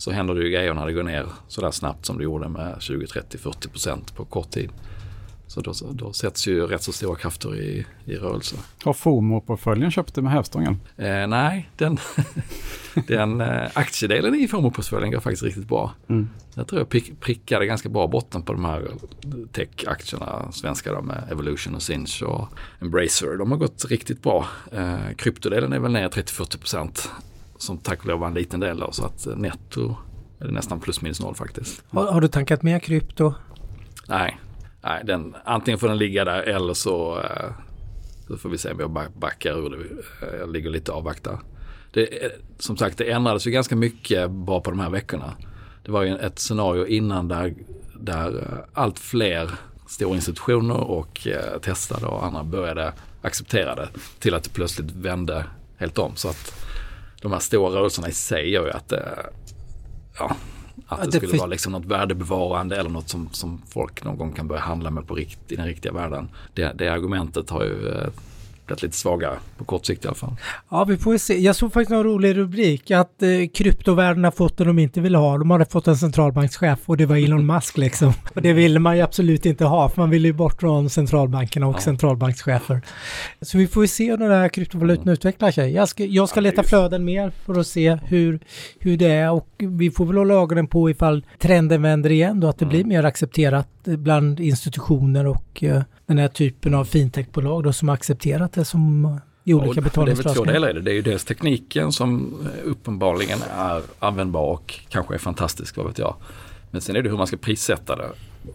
så 0.00 0.10
händer 0.10 0.34
det 0.34 0.44
ju 0.44 0.50
grejer 0.50 0.74
när 0.74 0.86
det 0.86 0.92
går 0.92 1.02
ner 1.02 1.26
sådär 1.48 1.70
snabbt 1.70 2.06
som 2.06 2.18
det 2.18 2.24
gjorde 2.24 2.48
med 2.48 2.76
20, 2.78 3.06
30, 3.06 3.38
40 3.38 3.68
procent 3.68 4.16
på 4.16 4.24
kort 4.24 4.50
tid. 4.50 4.70
Så 5.46 5.60
då, 5.60 5.72
då 5.92 6.12
sätts 6.12 6.48
ju 6.48 6.66
rätt 6.66 6.82
så 6.82 6.92
stora 6.92 7.16
krafter 7.16 7.56
i, 7.56 7.86
i 8.04 8.16
rörelse. 8.16 8.56
Har 8.84 8.92
FOMO-portföljen 8.92 9.90
köpt 9.90 10.14
det 10.14 10.22
med 10.22 10.32
hävstången? 10.32 10.80
Eh, 10.96 11.26
nej, 11.26 11.70
den, 11.76 11.98
den 13.06 13.40
eh, 13.40 13.68
aktiedelen 13.74 14.34
i 14.34 14.48
FOMO-portföljen 14.48 15.10
går 15.10 15.20
faktiskt 15.20 15.42
riktigt 15.42 15.68
bra. 15.68 15.94
Mm. 16.08 16.28
Jag 16.54 16.66
tror 16.66 16.80
jag 16.80 16.88
prick, 16.88 17.20
prickade 17.20 17.66
ganska 17.66 17.88
bra 17.88 18.06
botten 18.06 18.42
på 18.42 18.52
de 18.52 18.64
här 18.64 18.88
tech-aktierna, 19.52 20.52
svenska 20.52 20.92
då, 20.92 21.02
med 21.02 21.28
Evolution 21.30 21.74
och 21.74 21.82
Sinch 21.82 22.22
och 22.22 22.48
Embracer. 22.80 23.38
De 23.38 23.50
har 23.50 23.58
gått 23.58 23.84
riktigt 23.88 24.22
bra. 24.22 24.46
Eh, 24.72 25.14
kryptodelen 25.16 25.72
är 25.72 25.78
väl 25.78 25.92
ner 25.92 26.08
30-40 26.08 26.58
procent 26.58 27.10
som 27.62 27.78
tack 27.78 28.00
och 28.00 28.06
lov 28.06 28.20
var 28.20 28.26
en 28.26 28.34
liten 28.34 28.60
del 28.60 28.78
då, 28.78 28.92
så 28.92 29.04
att 29.04 29.26
netto 29.36 29.96
är 30.40 30.44
det 30.44 30.52
nästan 30.52 30.80
plus 30.80 31.02
minus 31.02 31.20
noll 31.20 31.34
faktiskt. 31.34 31.84
Har, 31.88 32.12
har 32.12 32.20
du 32.20 32.28
tankat 32.28 32.62
mer 32.62 32.78
krypto? 32.78 33.34
Nej, 34.08 34.40
nej 34.82 35.02
den, 35.04 35.36
antingen 35.44 35.78
får 35.78 35.88
den 35.88 35.98
ligga 35.98 36.24
där 36.24 36.42
eller 36.42 36.74
så, 36.74 37.20
eh, 37.20 37.50
så 38.26 38.36
får 38.36 38.48
vi 38.48 38.58
se 38.58 38.72
om 38.72 38.80
jag 38.80 39.10
backar 39.16 39.58
ur 39.58 39.70
det. 39.70 39.76
Eh, 40.26 40.38
jag 40.38 40.52
ligger 40.52 40.70
lite 40.70 40.92
avvaktar. 40.92 41.40
Det, 41.92 42.32
som 42.58 42.76
sagt, 42.76 42.98
det 42.98 43.10
ändrades 43.10 43.46
ju 43.46 43.50
ganska 43.50 43.76
mycket 43.76 44.30
bara 44.30 44.60
på 44.60 44.70
de 44.70 44.80
här 44.80 44.90
veckorna. 44.90 45.32
Det 45.84 45.92
var 45.92 46.02
ju 46.02 46.16
ett 46.16 46.38
scenario 46.38 46.86
innan 46.86 47.28
där, 47.28 47.54
där 47.94 48.38
eh, 48.38 48.58
allt 48.72 48.98
fler 48.98 49.50
stora 49.86 50.14
institutioner 50.14 50.80
och 50.80 51.26
eh, 51.26 51.60
testade 51.60 52.06
och 52.06 52.26
andra 52.26 52.44
började 52.44 52.92
acceptera 53.22 53.74
det 53.74 53.88
till 54.18 54.34
att 54.34 54.44
det 54.44 54.50
plötsligt 54.50 54.90
vände 54.90 55.44
helt 55.76 55.98
om. 55.98 56.16
Så 56.16 56.28
att 56.28 56.69
de 57.20 57.32
här 57.32 57.38
stora 57.38 57.70
rörelserna 57.70 58.08
i 58.08 58.12
sig 58.12 58.50
gör 58.50 58.66
ju 58.66 58.72
att 58.72 58.88
det, 58.88 59.26
ja, 60.18 60.36
att 60.86 61.00
det, 61.00 61.06
det 61.06 61.26
skulle 61.26 61.38
vara 61.38 61.46
liksom 61.46 61.72
något 61.72 61.84
värdebevarande 61.84 62.76
eller 62.76 62.90
något 62.90 63.08
som, 63.08 63.28
som 63.32 63.62
folk 63.68 64.04
någon 64.04 64.16
gång 64.16 64.32
kan 64.32 64.48
börja 64.48 64.62
handla 64.62 64.90
med 64.90 65.06
på 65.06 65.14
rikt, 65.14 65.52
i 65.52 65.56
den 65.56 65.66
riktiga 65.66 65.92
världen. 65.92 66.28
Det, 66.54 66.72
det 66.74 66.88
argumentet 66.88 67.50
har 67.50 67.64
ju 67.64 67.88
eh, 67.88 68.08
blivit 68.70 68.82
lite 68.82 68.96
svagare 68.96 69.38
på 69.58 69.64
kort 69.64 69.86
sikt 69.86 70.04
i 70.04 70.08
alla 70.08 70.14
fall. 70.14 70.36
Ja, 70.70 70.84
vi 70.84 70.96
får 70.96 71.18
se. 71.18 71.38
Jag 71.38 71.56
såg 71.56 71.72
faktiskt 71.72 71.90
en 71.90 72.04
rolig 72.04 72.36
rubrik 72.36 72.90
att 72.90 73.22
eh, 73.22 73.28
har 73.28 74.30
fått 74.30 74.56
det 74.56 74.64
de 74.64 74.78
inte 74.78 75.00
vill 75.00 75.14
ha. 75.14 75.38
De 75.38 75.50
hade 75.50 75.64
fått 75.64 75.88
en 75.88 75.96
centralbankschef 75.96 76.78
och 76.86 76.96
det 76.96 77.06
var 77.06 77.16
Elon 77.16 77.46
Musk 77.54 77.78
liksom. 77.78 78.12
Och 78.34 78.42
det 78.42 78.52
ville 78.52 78.78
man 78.78 78.96
ju 78.96 79.02
absolut 79.02 79.46
inte 79.46 79.64
ha 79.64 79.88
för 79.88 80.02
man 80.02 80.10
ville 80.10 80.28
ju 80.28 80.34
bort 80.34 80.60
från 80.60 80.90
centralbankerna 80.90 81.66
och 81.66 81.74
ja. 81.74 81.80
centralbankschefer. 81.80 82.82
Så 83.40 83.58
vi 83.58 83.66
får 83.66 83.84
ju 83.84 83.88
se 83.88 84.10
hur 84.10 84.16
den 84.16 84.30
här 84.30 84.48
kryptovalutan 84.48 85.02
mm. 85.02 85.12
utvecklar 85.12 85.50
sig. 85.50 85.72
Jag 85.72 85.88
ska, 85.88 86.04
jag 86.04 86.28
ska 86.28 86.40
leta 86.40 86.62
flöden 86.62 87.04
mer 87.04 87.30
för 87.30 87.60
att 87.60 87.66
se 87.66 87.98
hur, 88.04 88.40
hur 88.78 88.96
det 88.96 89.10
är 89.10 89.30
och 89.30 89.48
vi 89.58 89.90
får 89.90 90.06
väl 90.06 90.16
hålla 90.16 90.34
ögonen 90.34 90.66
på 90.66 90.90
ifall 90.90 91.26
trenden 91.38 91.82
vänder 91.82 92.10
igen 92.10 92.40
då, 92.40 92.48
att 92.48 92.58
det 92.58 92.64
mm. 92.64 92.70
blir 92.72 92.84
mer 92.84 93.04
accepterat 93.04 93.68
bland 93.84 94.40
institutioner 94.40 95.26
och 95.26 95.62
uh, 95.62 95.82
den 96.10 96.18
här 96.18 96.28
typen 96.28 96.74
av 96.74 96.84
fintechbolag 96.84 97.62
då 97.64 97.72
som 97.72 97.88
har 97.88 97.94
accepterat 97.94 98.52
det 98.52 98.64
som 98.64 99.18
i 99.44 99.54
olika 99.54 99.80
betalningslösningar. 99.80 100.52
Det 100.52 100.58
är 100.58 100.62
väl 100.62 100.62
två 100.62 100.68
delar 100.68 100.70
i 100.70 100.72
det. 100.72 100.80
Det 100.80 100.90
är 100.90 100.94
ju 100.94 101.02
dels 101.02 101.24
tekniken 101.24 101.92
som 101.92 102.34
uppenbarligen 102.64 103.38
är 103.56 103.82
användbar 103.98 104.42
och 104.42 104.80
kanske 104.88 105.14
är 105.14 105.18
fantastisk, 105.18 105.76
vad 105.76 105.86
vet 105.86 105.98
jag. 105.98 106.16
Men 106.70 106.80
sen 106.80 106.96
är 106.96 107.02
det 107.02 107.10
hur 107.10 107.16
man 107.16 107.26
ska 107.26 107.36
prissätta 107.36 107.96
det. 107.96 108.08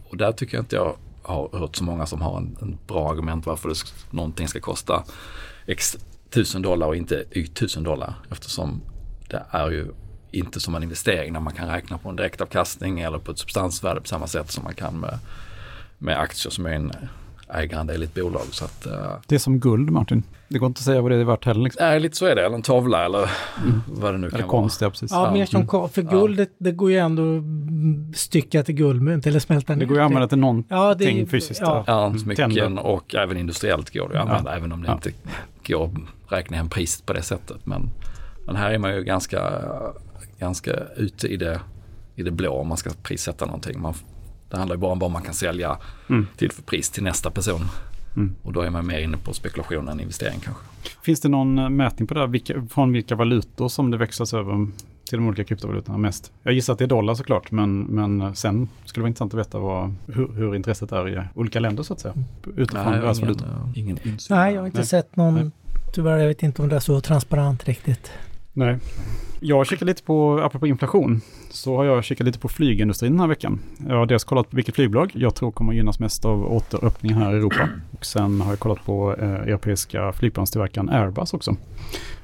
Och 0.10 0.18
där 0.18 0.32
tycker 0.32 0.58
jag 0.58 0.62
inte 0.62 0.76
jag 0.76 0.96
har 1.22 1.50
hört 1.54 1.76
så 1.76 1.84
många 1.84 2.06
som 2.06 2.22
har 2.22 2.38
en, 2.38 2.58
en 2.62 2.78
bra 2.88 3.12
argument 3.12 3.46
varför 3.46 3.70
det, 3.70 3.76
någonting 4.10 4.48
ska 4.48 4.60
kosta 4.60 5.04
x 5.66 5.98
tusen 6.30 6.62
dollar 6.62 6.88
och 6.88 6.96
inte 6.96 7.24
y 7.32 7.48
tusen 7.48 7.84
dollar. 7.84 8.14
Eftersom 8.32 8.82
det 9.30 9.44
är 9.50 9.72
ju 9.72 9.88
inte 10.32 10.60
som 10.60 10.76
en 10.76 10.84
investering 10.84 11.34
när 11.34 11.40
man 11.40 11.54
kan 11.54 11.70
räkna 11.70 11.98
på 11.98 12.10
en 12.10 12.16
direktavkastning 12.16 13.00
eller 13.00 13.18
på 13.18 13.32
ett 13.32 13.40
substansvärde 13.40 14.02
på 14.02 14.08
samma 14.08 14.28
sätt 14.28 14.52
som 14.52 14.64
man 14.64 14.74
kan 14.74 15.00
med, 15.00 15.20
med 15.98 16.20
aktier 16.20 16.52
som 16.52 16.66
är 16.66 16.72
en 16.72 16.92
ägarandel 17.50 18.02
i 18.02 18.06
ett 18.06 18.14
bolag. 18.14 18.46
Så 18.52 18.66
att, 18.66 18.88
uh, 18.88 18.94
det 19.28 19.36
är 19.36 19.40
som 19.40 19.60
guld 19.60 19.90
Martin. 19.90 20.24
Det 20.48 20.60
går 20.60 20.68
inte 20.68 20.80
att 20.80 20.84
säga 20.84 21.02
vad 21.02 21.12
det 21.12 21.18
är 21.18 21.24
värt 21.24 21.46
heller. 21.46 21.62
Liksom. 21.62 21.86
Nej, 21.86 22.00
lite 22.00 22.18
så 22.18 22.26
är 22.26 22.36
det. 22.36 22.46
Eller 22.46 22.56
en 22.56 22.62
tavla 22.62 23.06
eller 23.06 23.20
mm. 23.20 23.82
vad 23.88 24.14
det 24.14 24.18
nu 24.18 24.28
eller 24.28 24.38
kan 24.38 24.50
konst, 24.50 24.82
vara. 24.82 24.88
Ja, 24.88 24.92
precis. 24.92 25.12
Ja, 25.12 25.32
mer 25.32 25.46
som 25.46 25.62
mm. 25.62 25.90
För 25.90 26.02
guld, 26.02 26.38
det, 26.38 26.50
det, 26.58 26.72
går 26.72 26.92
ju 26.92 26.98
ändå 26.98 27.24
stycka 28.16 28.64
till 28.64 28.76
guldmynt 28.76 29.28
eller 29.28 29.40
smälta 29.40 29.74
ner. 29.74 29.80
Det 29.80 29.86
går 29.86 29.98
ju 29.98 30.04
att 30.04 30.06
använda 30.06 30.28
till 30.28 30.38
någonting 30.38 30.78
ja, 30.78 30.94
det, 30.94 31.26
fysiskt. 31.26 31.62
Ja, 31.62 31.84
ja 31.88 32.06
mm. 32.06 32.20
smycken 32.20 32.78
och 32.78 33.16
även 33.16 33.38
industriellt 33.38 33.94
går 33.94 34.10
det 34.10 34.22
att 34.22 34.28
använda. 34.28 34.52
Ja. 34.52 34.58
Även 34.58 34.72
om 34.72 34.82
det 34.82 34.88
ja. 34.88 34.94
inte 34.94 35.12
går 35.68 35.86
att 35.86 36.32
räkna 36.32 36.58
hem 36.58 36.70
priset 36.70 37.06
på 37.06 37.14
det 37.14 37.22
sättet. 37.22 37.66
Men, 37.66 37.90
men 38.46 38.56
här 38.56 38.72
är 38.72 38.78
man 38.78 38.96
ju 38.96 39.04
ganska, 39.04 39.62
ganska 40.40 40.72
ute 40.96 41.28
i 41.28 41.38
det, 41.38 41.60
i 42.16 42.24
det 42.24 42.32
blå 42.32 42.54
om 42.54 42.68
man 42.68 42.78
ska 42.78 42.90
prissätta 43.04 43.46
någonting. 43.46 43.82
Man, 43.82 43.94
det 44.50 44.58
handlar 44.58 44.76
ju 44.76 44.80
bara 44.80 44.92
om 44.92 45.00
vad 45.00 45.12
man 45.12 45.22
kan 45.22 45.34
sälja 45.34 45.78
mm. 46.10 46.28
till 46.38 46.52
för 46.52 46.62
pris 46.62 46.90
till 46.90 47.04
nästa 47.04 47.32
person. 47.32 47.62
Mm. 48.16 48.36
Och 48.44 48.54
då 48.54 48.62
är 48.62 48.70
man 48.70 48.88
mer 48.88 49.00
inne 49.00 49.18
på 49.18 49.34
spekulation 49.34 49.88
än 49.88 50.00
investering 50.00 50.40
kanske. 50.40 50.64
Finns 51.02 51.22
det 51.22 51.30
någon 51.30 51.60
eh, 51.60 51.70
mätning 51.70 52.08
på 52.08 52.14
det? 52.14 52.28
Vilka, 52.28 52.68
från 52.70 52.94
vilka 52.94 53.16
valutor 53.16 53.70
som 53.70 53.92
det 53.92 53.98
växlas 53.98 54.34
över 54.34 54.68
till 55.10 55.18
de 55.18 55.28
olika 55.28 55.44
kryptovalutorna 55.44 55.98
mest? 55.98 56.32
Jag 56.44 56.54
gissar 56.54 56.74
att 56.74 56.80
det 56.80 56.86
är 56.86 56.88
dollar 56.88 57.16
såklart, 57.16 57.52
men, 57.52 57.82
men 57.82 58.22
eh, 58.22 58.34
sen 58.34 58.70
skulle 58.86 59.02
det 59.02 59.04
vara 59.04 59.08
intressant 59.08 59.34
att 59.34 59.40
veta 59.40 59.60
vad, 59.60 59.96
hur, 60.08 60.28
hur 60.34 60.56
intresset 60.56 60.92
är 60.92 61.10
i 61.10 61.22
olika 61.34 61.60
länder 61.60 61.84
så 61.84 61.94
att 61.94 62.00
säga. 62.00 62.14
Utifrån 62.56 62.92
Nej, 62.92 63.02
deras 63.02 63.20
valutor. 63.20 63.48
Ingen 63.76 63.98
insyn. 64.04 64.38
Nej, 64.38 64.54
jag 64.54 64.62
har 64.62 64.66
inte 64.66 64.78
Nej. 64.78 64.88
sett 64.88 65.16
någon. 65.16 65.36
Nej. 65.36 65.52
Tyvärr, 65.94 66.18
jag 66.18 66.28
vet 66.28 66.44
inte 66.44 66.62
om 66.62 66.70
det 66.70 66.76
är 66.76 66.80
så 66.80 67.02
transparent 67.02 67.64
riktigt. 67.64 68.12
Nej. 68.58 68.78
Jag 69.40 69.58
har 69.58 69.66
kikat 69.66 69.86
lite 69.86 70.04
på, 70.04 70.40
apropå 70.40 70.68
inflation, 70.68 71.22
så 71.50 71.78
har 71.78 71.86
jag 71.86 72.04
kikat 72.04 72.26
lite 72.26 72.40
på 72.40 72.48
flygindustrin 72.48 73.12
den 73.12 73.20
här 73.20 73.28
veckan. 73.28 73.60
Jag 73.88 73.96
har 73.96 74.06
dels 74.06 74.24
kollat 74.24 74.50
på 74.50 74.56
vilket 74.56 74.76
flygbolag 74.76 75.12
jag 75.14 75.36
tror 75.36 75.52
kommer 75.52 75.74
gynnas 75.74 76.00
mest 76.00 76.26
av 76.26 76.54
återöppningen 76.54 77.18
här 77.18 77.34
i 77.34 77.38
Europa. 77.38 77.70
Och 77.92 78.06
sen 78.06 78.42
har 78.42 78.52
jag 78.52 78.60
kollat 78.60 78.86
på 78.86 79.16
eh, 79.16 79.30
europeiska 79.30 80.12
flygplanstillverkaren 80.12 80.90
Airbus 80.90 81.34
också. 81.34 81.56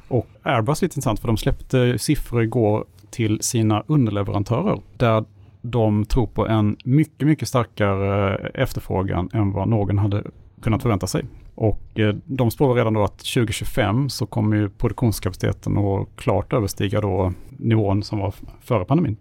Och 0.08 0.28
Airbus 0.44 0.82
är 0.82 0.86
lite 0.86 0.94
intressant 0.94 1.20
för 1.20 1.28
de 1.28 1.38
släppte 1.38 2.00
siffror 2.00 2.44
igår 2.44 2.86
till 3.10 3.42
sina 3.42 3.84
underleverantörer. 3.88 4.82
Där 4.98 5.26
de 5.62 6.06
tror 6.06 6.28
på 6.28 6.48
en 6.48 6.78
mycket, 6.84 7.28
mycket 7.28 7.48
starkare 7.48 8.36
eh, 8.36 8.62
efterfrågan 8.62 9.30
än 9.34 9.52
vad 9.52 9.68
någon 9.68 9.98
hade 9.98 10.24
kunnat 10.62 10.82
förvänta 10.82 11.08
sig. 11.08 11.26
Och 11.56 12.00
eh, 12.00 12.16
de 12.26 12.52
spår 12.52 12.76
redan 12.76 12.94
då 12.94 13.04
att 13.04 13.18
2025 13.18 14.10
så 14.10 14.26
kommer 14.26 14.58
ju 14.58 14.70
produktionskapaciteten 14.70 15.78
att 15.78 16.08
klart 16.16 16.54
överstiga 16.54 17.02
då 17.02 17.34
nivån 17.50 18.04
som 18.04 18.20
var 18.20 18.34
före 18.62 18.86
pandemin. 18.86 19.18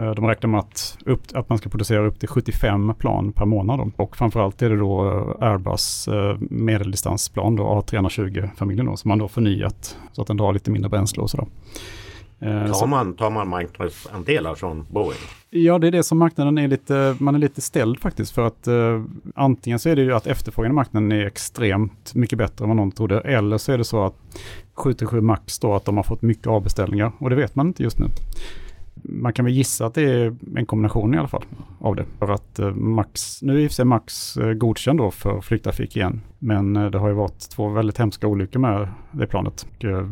Eh, 0.00 0.10
de 0.10 0.26
räknar 0.26 0.50
med 0.50 0.60
att, 0.60 0.98
upp, 1.04 1.22
att 1.34 1.48
man 1.48 1.58
ska 1.58 1.68
producera 1.68 2.06
upp 2.06 2.20
till 2.20 2.28
75 2.28 2.94
plan 2.94 3.32
per 3.32 3.44
månad. 3.44 3.78
Då. 3.78 3.90
Och 3.96 4.16
framförallt 4.16 4.62
är 4.62 4.70
det 4.70 4.76
då 4.76 5.10
eh, 5.10 5.48
Airbus 5.48 6.08
medeldistansplan, 6.38 7.56
då 7.56 7.64
A320-familjen 7.64 8.96
som 8.96 9.08
man 9.08 9.18
då 9.18 9.28
förnyat 9.28 9.98
så 10.12 10.22
att 10.22 10.28
den 10.28 10.36
drar 10.36 10.52
lite 10.52 10.70
mindre 10.70 10.88
bränsle 10.88 11.22
och 11.22 11.30
sådär. 11.30 11.46
Eh, 12.42 12.72
tar 12.72 12.86
man, 12.86 13.14
tar 13.14 13.30
man 13.30 13.48
marknadsandelar 13.48 14.54
från 14.54 14.86
Boeing? 14.90 15.20
Ja, 15.50 15.78
det 15.78 15.86
är 15.86 15.90
det 15.90 16.02
som 16.02 16.18
marknaden 16.18 16.58
är 16.58 16.68
lite, 16.68 17.16
man 17.18 17.34
är 17.34 17.38
lite 17.38 17.60
ställd 17.60 18.00
faktiskt. 18.00 18.34
För 18.34 18.46
att 18.46 18.66
eh, 18.66 19.02
antingen 19.34 19.78
så 19.78 19.88
är 19.88 19.96
det 19.96 20.02
ju 20.02 20.14
att 20.14 20.26
efterfrågan 20.26 20.70
i 20.70 20.74
marknaden 20.74 21.12
är 21.12 21.26
extremt 21.26 22.14
mycket 22.14 22.38
bättre 22.38 22.64
än 22.64 22.68
vad 22.68 22.76
någon 22.76 22.92
trodde. 22.92 23.20
Eller 23.20 23.58
så 23.58 23.72
är 23.72 23.78
det 23.78 23.84
så 23.84 24.04
att 24.04 24.14
737 24.74 25.20
Max 25.20 25.58
då 25.58 25.74
att 25.74 25.84
de 25.84 25.96
har 25.96 26.04
fått 26.04 26.22
mycket 26.22 26.46
avbeställningar 26.46 27.12
och 27.18 27.30
det 27.30 27.36
vet 27.36 27.54
man 27.54 27.66
inte 27.66 27.82
just 27.82 27.98
nu 27.98 28.06
man 29.02 29.32
kan 29.32 29.44
väl 29.44 29.54
gissa 29.54 29.86
att 29.86 29.94
det 29.94 30.02
är 30.02 30.36
en 30.56 30.66
kombination 30.66 31.14
i 31.14 31.18
alla 31.18 31.28
fall 31.28 31.44
av 31.78 31.96
det. 31.96 32.04
För 32.18 32.32
att 32.32 32.58
eh, 32.58 32.70
Max, 32.70 33.42
nu 33.42 33.54
är 33.54 33.58
i 33.58 33.66
och 33.66 33.70
för 33.70 33.74
sig 33.74 33.84
Max 33.84 34.36
eh, 34.36 34.52
godkänd 34.52 34.98
då 34.98 35.10
för 35.10 35.40
flygtrafik 35.40 35.96
igen. 35.96 36.20
Men 36.38 36.76
eh, 36.76 36.90
det 36.90 36.98
har 36.98 37.08
ju 37.08 37.14
varit 37.14 37.50
två 37.50 37.68
väldigt 37.68 37.98
hemska 37.98 38.26
olyckor 38.26 38.60
med 38.60 38.88
det 39.12 39.26
planet. 39.26 39.66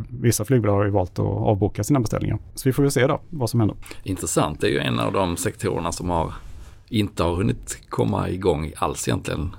Vissa 0.08 0.44
flygbolag 0.44 0.76
har 0.76 0.84
ju 0.84 0.90
valt 0.90 1.18
att 1.18 1.26
avboka 1.26 1.84
sina 1.84 2.00
beställningar. 2.00 2.38
Så 2.54 2.68
vi 2.68 2.72
får 2.72 2.82
väl 2.82 2.92
se 2.92 3.06
då 3.06 3.20
vad 3.30 3.50
som 3.50 3.60
händer. 3.60 3.76
Intressant, 4.02 4.60
det 4.60 4.66
är 4.66 4.70
ju 4.70 4.78
en 4.78 4.98
av 4.98 5.12
de 5.12 5.36
sektorerna 5.36 5.92
som 5.92 6.10
har 6.10 6.32
inte 6.88 7.22
har 7.22 7.34
hunnit 7.34 7.82
komma 7.88 8.28
igång 8.28 8.72
alls 8.76 9.08
egentligen 9.08 9.50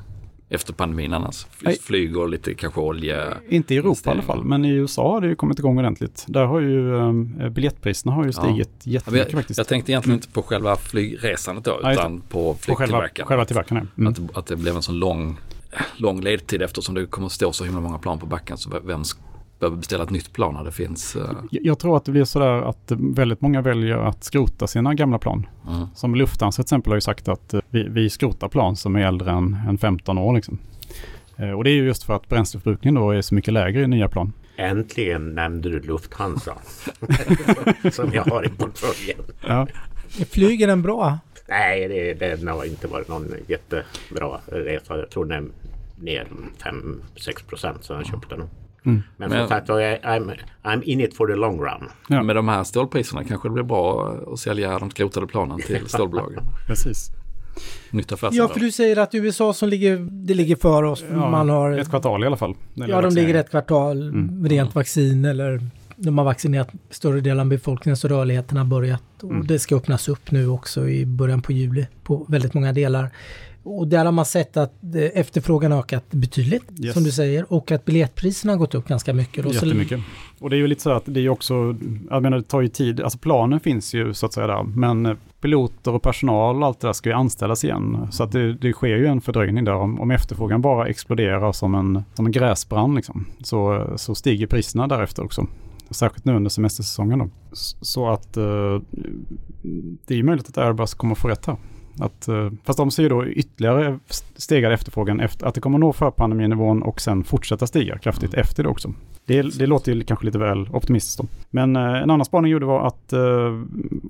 efter 0.52 0.74
pandemin 0.74 1.14
annars. 1.14 1.46
Flyg 1.82 2.18
och 2.18 2.30
lite 2.30 2.54
kanske 2.54 2.80
olja. 2.80 3.38
Inte 3.50 3.74
i 3.74 3.78
Europa 3.78 4.10
i 4.10 4.14
alla 4.14 4.22
fall, 4.22 4.44
men 4.44 4.66
i 4.66 4.70
USA 4.70 5.12
har 5.12 5.22
det 5.22 5.28
ju 5.28 5.36
kommit 5.36 5.60
igång 5.60 5.80
ordentligt. 5.80 6.26
Där 6.28 6.46
har 6.46 6.60
ju 6.60 6.98
äh, 6.98 7.50
biljettpriserna 7.50 8.12
har 8.12 8.26
ju 8.26 8.34
stigit 8.34 8.70
ja. 8.84 8.92
jättemycket 8.92 9.28
jag, 9.28 9.40
faktiskt. 9.40 9.58
Jag 9.58 9.68
tänkte 9.68 9.92
egentligen 9.92 10.18
inte 10.18 10.28
på 10.28 10.44
själva 10.44 10.76
flygresandet 10.76 11.66
då, 11.66 11.80
ja, 11.84 11.94
utan 11.94 12.22
på 12.22 12.56
flygtillverkaren. 12.60 13.28
Själva, 13.28 13.46
tillverkaren, 13.46 13.88
mm. 13.98 14.12
att, 14.12 14.38
att 14.38 14.46
det 14.46 14.56
blev 14.56 14.76
en 14.76 14.82
sån 14.82 15.00
lång, 15.00 15.38
lång 15.98 16.22
ledtid 16.22 16.62
eftersom 16.62 16.96
det 16.96 17.06
kommer 17.06 17.26
att 17.28 17.32
stå 17.32 17.54
så 17.54 17.64
himla 17.64 17.82
många 17.82 17.98
plan 17.98 18.20
på 18.20 18.26
backen. 18.26 18.58
Så 18.58 18.80
vem 18.84 19.04
behöver 19.62 19.78
beställa 19.78 20.04
ett 20.04 20.10
nytt 20.10 20.34
plan 20.34 20.54
när 20.54 20.64
det 20.64 20.72
finns. 20.72 21.16
Uh... 21.16 21.24
Jag 21.52 21.80
tror 21.80 21.98
att 21.98 22.06
det 22.06 22.12
blir 22.12 22.24
sådär 22.24 22.62
att 22.62 22.92
väldigt 22.92 23.42
många 23.42 23.62
väljer 23.62 23.98
att 23.98 24.24
skrota 24.24 24.68
sina 24.68 24.94
gamla 24.94 25.20
plan. 25.20 25.48
Mm. 25.68 25.88
Som 25.96 26.16
Lufthansa 26.16 26.56
till 26.56 26.66
exempel 26.66 26.92
har 26.92 26.98
ju 26.98 27.02
sagt 27.02 27.28
att 27.28 27.54
eh, 27.54 27.62
vi, 27.70 27.84
vi 27.84 28.10
skrotar 28.10 28.50
plan 28.50 28.76
som 28.76 28.96
är 28.96 29.00
äldre 29.00 29.32
än, 29.32 29.58
än 29.68 29.78
15 29.78 30.18
år. 30.18 30.36
Liksom. 30.36 30.60
Uh, 31.40 31.52
och 31.52 31.64
det 31.64 31.70
är 31.70 31.74
ju 31.74 31.86
just 31.86 32.04
för 32.04 32.14
att 32.14 32.30
bränsleförbrukningen 32.30 32.96
då 32.96 33.12
är 33.12 33.22
så 33.22 33.36
mycket 33.36 33.54
lägre 33.54 33.82
i 33.82 33.88
nya 33.88 34.10
plan. 34.10 34.34
Äntligen 34.56 35.36
nämnde 35.36 35.70
du 35.70 35.80
Lufthansa. 35.80 36.54
som 37.92 38.12
jag 38.14 38.24
har 38.24 38.46
i 38.46 38.50
portföljen. 38.50 39.20
Ja. 39.48 39.68
Flyger 40.30 40.68
den 40.68 40.82
bra? 40.82 41.20
Nej, 41.50 41.88
det, 41.88 42.14
det 42.14 42.52
har 42.52 42.66
inte 42.66 42.88
varit 42.88 43.08
någon 43.08 43.34
jättebra 43.48 44.40
resa. 44.46 44.98
Jag 44.98 45.10
tror 45.10 45.26
den 45.26 45.44
är 45.44 45.52
ner 46.04 46.28
5-6 46.60 47.46
procent 47.48 47.84
sedan 47.84 47.98
jag 47.98 48.06
köpte 48.06 48.36
den. 48.36 48.50
Mm. 48.86 49.02
Men, 49.18 49.30
men 49.30 49.40
som 49.40 49.48
sagt 49.48 49.70
I'm, 49.70 50.32
I'm 50.64 50.84
in 50.84 51.00
it 51.00 51.16
for 51.16 51.28
the 51.28 51.36
long 51.36 51.60
run. 51.60 51.90
Ja. 52.10 52.24
Med 52.24 52.36
de 52.36 52.48
här 52.48 52.64
stålpriserna 52.64 53.24
kanske 53.24 53.48
det 53.48 53.54
blir 53.54 53.64
bra 53.64 54.16
att 54.34 54.40
sälja 54.40 54.80
de 54.80 54.92
skrotade 54.92 55.28
planen 55.28 55.60
till 55.62 55.86
stålbolagen. 55.88 56.44
Precis. 56.68 57.12
Nytt 57.92 58.12
Ja, 58.32 58.48
för 58.48 58.60
du 58.60 58.72
säger 58.72 58.98
att 58.98 59.16
USA 59.16 59.54
som 59.54 59.70
ligger, 59.70 59.98
det 60.12 60.34
ligger 60.34 60.56
för 60.56 60.84
oss. 60.84 61.04
Ja, 61.12 61.30
man 61.30 61.50
har, 61.50 61.72
ett 61.72 61.90
kvartal 61.90 62.24
i 62.24 62.28
alla 62.28 62.38
fall. 62.38 62.56
Ja, 62.74 63.02
de 63.02 63.16
ligger 63.16 63.36
ett 63.36 63.50
kvartal, 63.50 64.10
mm. 64.10 64.48
rent 64.50 64.76
vaccin 64.76 65.26
eller 65.26 65.62
de 65.96 66.18
har 66.18 66.26
vaccinerat 66.26 66.70
större 66.90 67.22
delen 67.22 67.40
av 67.40 67.46
befolkningen 67.46 67.98
så 67.98 68.08
rörligheten 68.08 68.58
har 68.58 68.66
börjat. 68.66 69.04
Och 69.22 69.32
mm. 69.32 69.48
det 69.48 69.60
ska 69.60 69.76
öppnas 69.76 70.10
upp 70.10 70.32
nu 70.32 70.48
också 70.48 70.90
i 70.90 71.06
början 71.06 71.42
på 71.42 71.52
juli 71.52 71.88
på 72.04 72.26
väldigt 72.30 72.54
många 72.54 72.74
delar. 72.74 73.10
Och 73.64 73.88
där 73.88 74.06
har 74.06 74.12
man 74.12 74.26
sett 74.26 74.58
att 74.58 74.74
efterfrågan 75.14 75.72
har 75.72 75.80
ökat 75.80 76.12
betydligt, 76.12 76.64
yes. 76.80 76.94
som 76.94 77.04
du 77.04 77.12
säger, 77.12 77.54
och 77.54 77.72
att 77.72 77.86
biljettpriserna 77.86 78.54
har 78.54 78.58
gått 78.58 78.76
upp 78.76 78.88
ganska 78.88 79.14
mycket. 79.14 79.44
Då. 79.44 79.52
Jättemycket. 79.52 80.00
Och 80.40 80.50
det 80.50 80.56
är 80.56 80.58
ju 80.58 80.68
lite 80.68 80.82
så 80.82 80.92
att 80.92 81.04
det 81.06 81.20
är 81.20 81.30
också, 81.30 81.76
jag 82.10 82.24
menar 82.24 82.38
det 82.38 82.44
tar 82.44 82.62
ju 82.62 82.68
tid, 82.68 83.02
alltså 83.02 83.18
planen 83.18 83.60
finns 83.60 83.94
ju 83.94 84.14
så 84.14 84.26
att 84.26 84.34
säga 84.34 84.48
där, 84.48 84.64
men 84.64 85.18
piloter 85.42 85.94
och 85.94 86.02
personal 86.02 86.62
och 86.62 86.68
allt 86.68 86.80
det 86.80 86.88
där 86.88 86.94
ska 86.94 87.10
ju 87.10 87.16
anställas 87.16 87.64
igen. 87.64 88.08
Så 88.12 88.24
att 88.24 88.32
det, 88.32 88.54
det 88.54 88.74
sker 88.74 88.88
ju 88.98 89.06
en 89.06 89.22
fördröjning 89.22 89.66
där. 89.66 89.74
Om, 89.74 90.02
om 90.02 90.12
efterfrågan 90.12 90.62
bara 90.62 90.88
exploderar 90.88 91.52
som 91.52 91.76
en, 91.76 92.04
som 92.14 92.26
en 92.26 92.32
gräsbrand 92.32 92.96
liksom, 92.96 93.26
så, 93.44 93.88
så 93.96 94.16
stiger 94.16 94.48
priserna 94.48 94.88
därefter 94.88 95.24
också. 95.24 95.48
Särskilt 95.90 96.26
nu 96.26 96.36
under 96.36 96.50
semestersäsongen 96.50 97.20
då. 97.20 97.30
Så 97.82 98.10
att 98.10 98.38
eh, 98.38 98.80
det 100.08 100.20
är 100.20 100.24
möjligt 100.24 100.50
att 100.50 100.58
Airbus 100.58 100.94
kommer 100.94 101.16
få 101.16 101.28
rätt 101.28 101.46
här. 101.46 101.58
Att, 102.00 102.28
eh, 102.28 102.50
fast 102.64 102.78
de 102.78 102.92
ser 102.92 103.04
ju 103.04 103.10
då 103.10 103.26
ytterligare 103.26 104.00
stegad 104.36 104.74
efterfrågan 104.74 105.20
efter 105.20 105.46
att 105.46 105.56
det 105.56 105.62
kommer 105.62 105.78
nå 105.78 105.94
förpandeminivån 105.94 106.84
och 106.84 107.02
sen 107.02 107.24
fortsätta 107.24 107.68
stiga 107.68 107.98
kraftigt 107.98 108.34
mm. 108.34 108.42
efter 108.42 108.64
det 108.64 108.70
också. 108.70 108.94
Det, 109.26 109.42
det 109.42 109.68
låter 109.68 109.92
ju 109.92 110.04
kanske 110.04 110.26
lite 110.26 110.38
väl 110.38 110.70
optimistiskt 110.72 111.18
då. 111.18 111.26
Men 111.50 111.76
eh, 111.76 112.02
en 112.02 112.10
annan 112.10 112.26
spaning 112.26 112.52
gjorde 112.52 112.66
var 112.66 112.88
att 112.88 113.14
eh, 113.14 113.62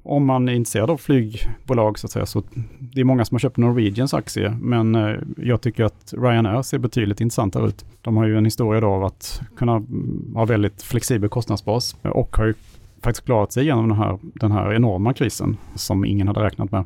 om 0.03 0.25
man 0.25 0.49
är 0.49 0.53
intresserad 0.53 0.89
av 0.89 0.97
flygbolag 0.97 1.99
så 1.99 2.07
att 2.07 2.11
säga 2.11 2.25
så 2.25 2.43
det 2.79 3.01
är 3.01 3.05
många 3.05 3.25
som 3.25 3.35
har 3.35 3.39
köpt 3.39 3.57
Norwegians 3.57 4.13
aktie 4.13 4.57
men 4.61 4.97
jag 5.37 5.61
tycker 5.61 5.83
att 5.83 6.13
Ryanair 6.17 6.61
ser 6.61 6.77
betydligt 6.77 7.21
intressantare 7.21 7.67
ut. 7.67 7.85
De 8.01 8.17
har 8.17 8.25
ju 8.25 8.37
en 8.37 8.45
historia 8.45 8.81
då 8.81 8.87
av 8.87 9.03
att 9.03 9.41
kunna 9.57 9.75
mm, 9.75 10.31
ha 10.35 10.45
väldigt 10.45 10.81
flexibel 10.83 11.29
kostnadsbas 11.29 11.95
och 12.01 12.37
har 12.37 12.45
ju 12.45 12.53
faktiskt 13.01 13.25
klarat 13.25 13.51
sig 13.51 13.63
igenom 13.63 13.89
den 13.89 13.97
här, 13.97 14.19
den 14.21 14.51
här 14.51 14.73
enorma 14.73 15.13
krisen 15.13 15.57
som 15.75 16.05
ingen 16.05 16.27
hade 16.27 16.43
räknat 16.43 16.71
med 16.71 16.85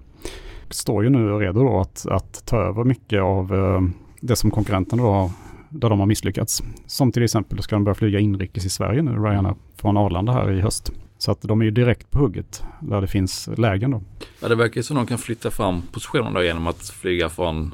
står 0.70 1.04
ju 1.04 1.10
nu 1.10 1.40
redo 1.40 1.64
då 1.64 1.80
att, 1.80 2.06
att 2.10 2.46
ta 2.46 2.58
över 2.58 2.84
mycket 2.84 3.22
av 3.22 3.56
eh, 3.56 3.82
det 4.22 4.36
som 4.36 4.52
konkurrenterna 4.52 5.04
då 5.04 5.32
där 5.70 5.90
de 5.90 6.00
har 6.00 6.06
misslyckats. 6.06 6.64
Som 6.86 7.12
till 7.12 7.24
exempel 7.24 7.62
ska 7.64 7.76
de 7.76 7.84
börja 7.84 7.96
flyga 7.96 8.20
inrikes 8.20 8.66
i 8.66 8.70
Sverige 8.70 9.02
nu, 9.02 9.12
Ryanair, 9.12 9.56
från 9.76 9.98
Arlanda 9.98 10.34
här 10.34 10.52
i 10.52 10.62
höst. 10.62 10.92
Så 11.18 11.32
att 11.32 11.42
de 11.42 11.62
är 11.62 11.66
ju 11.66 11.72
direkt 11.72 12.12
på 12.12 12.20
hugget 12.20 12.64
där 12.80 13.02
det 13.02 13.08
finns 13.08 13.50
lägen 13.58 13.92
då. 13.92 14.02
Ja, 14.42 14.48
det 14.48 14.56
verkar 14.56 14.78
ju 14.78 14.84
som 14.84 14.96
de 14.96 15.06
kan 15.06 15.18
flytta 15.18 15.52
fram 15.52 15.82
positionen 15.92 16.34
då 16.34 16.44
genom 16.44 16.68
att 16.68 16.90
flyga 16.90 17.30
från 17.30 17.74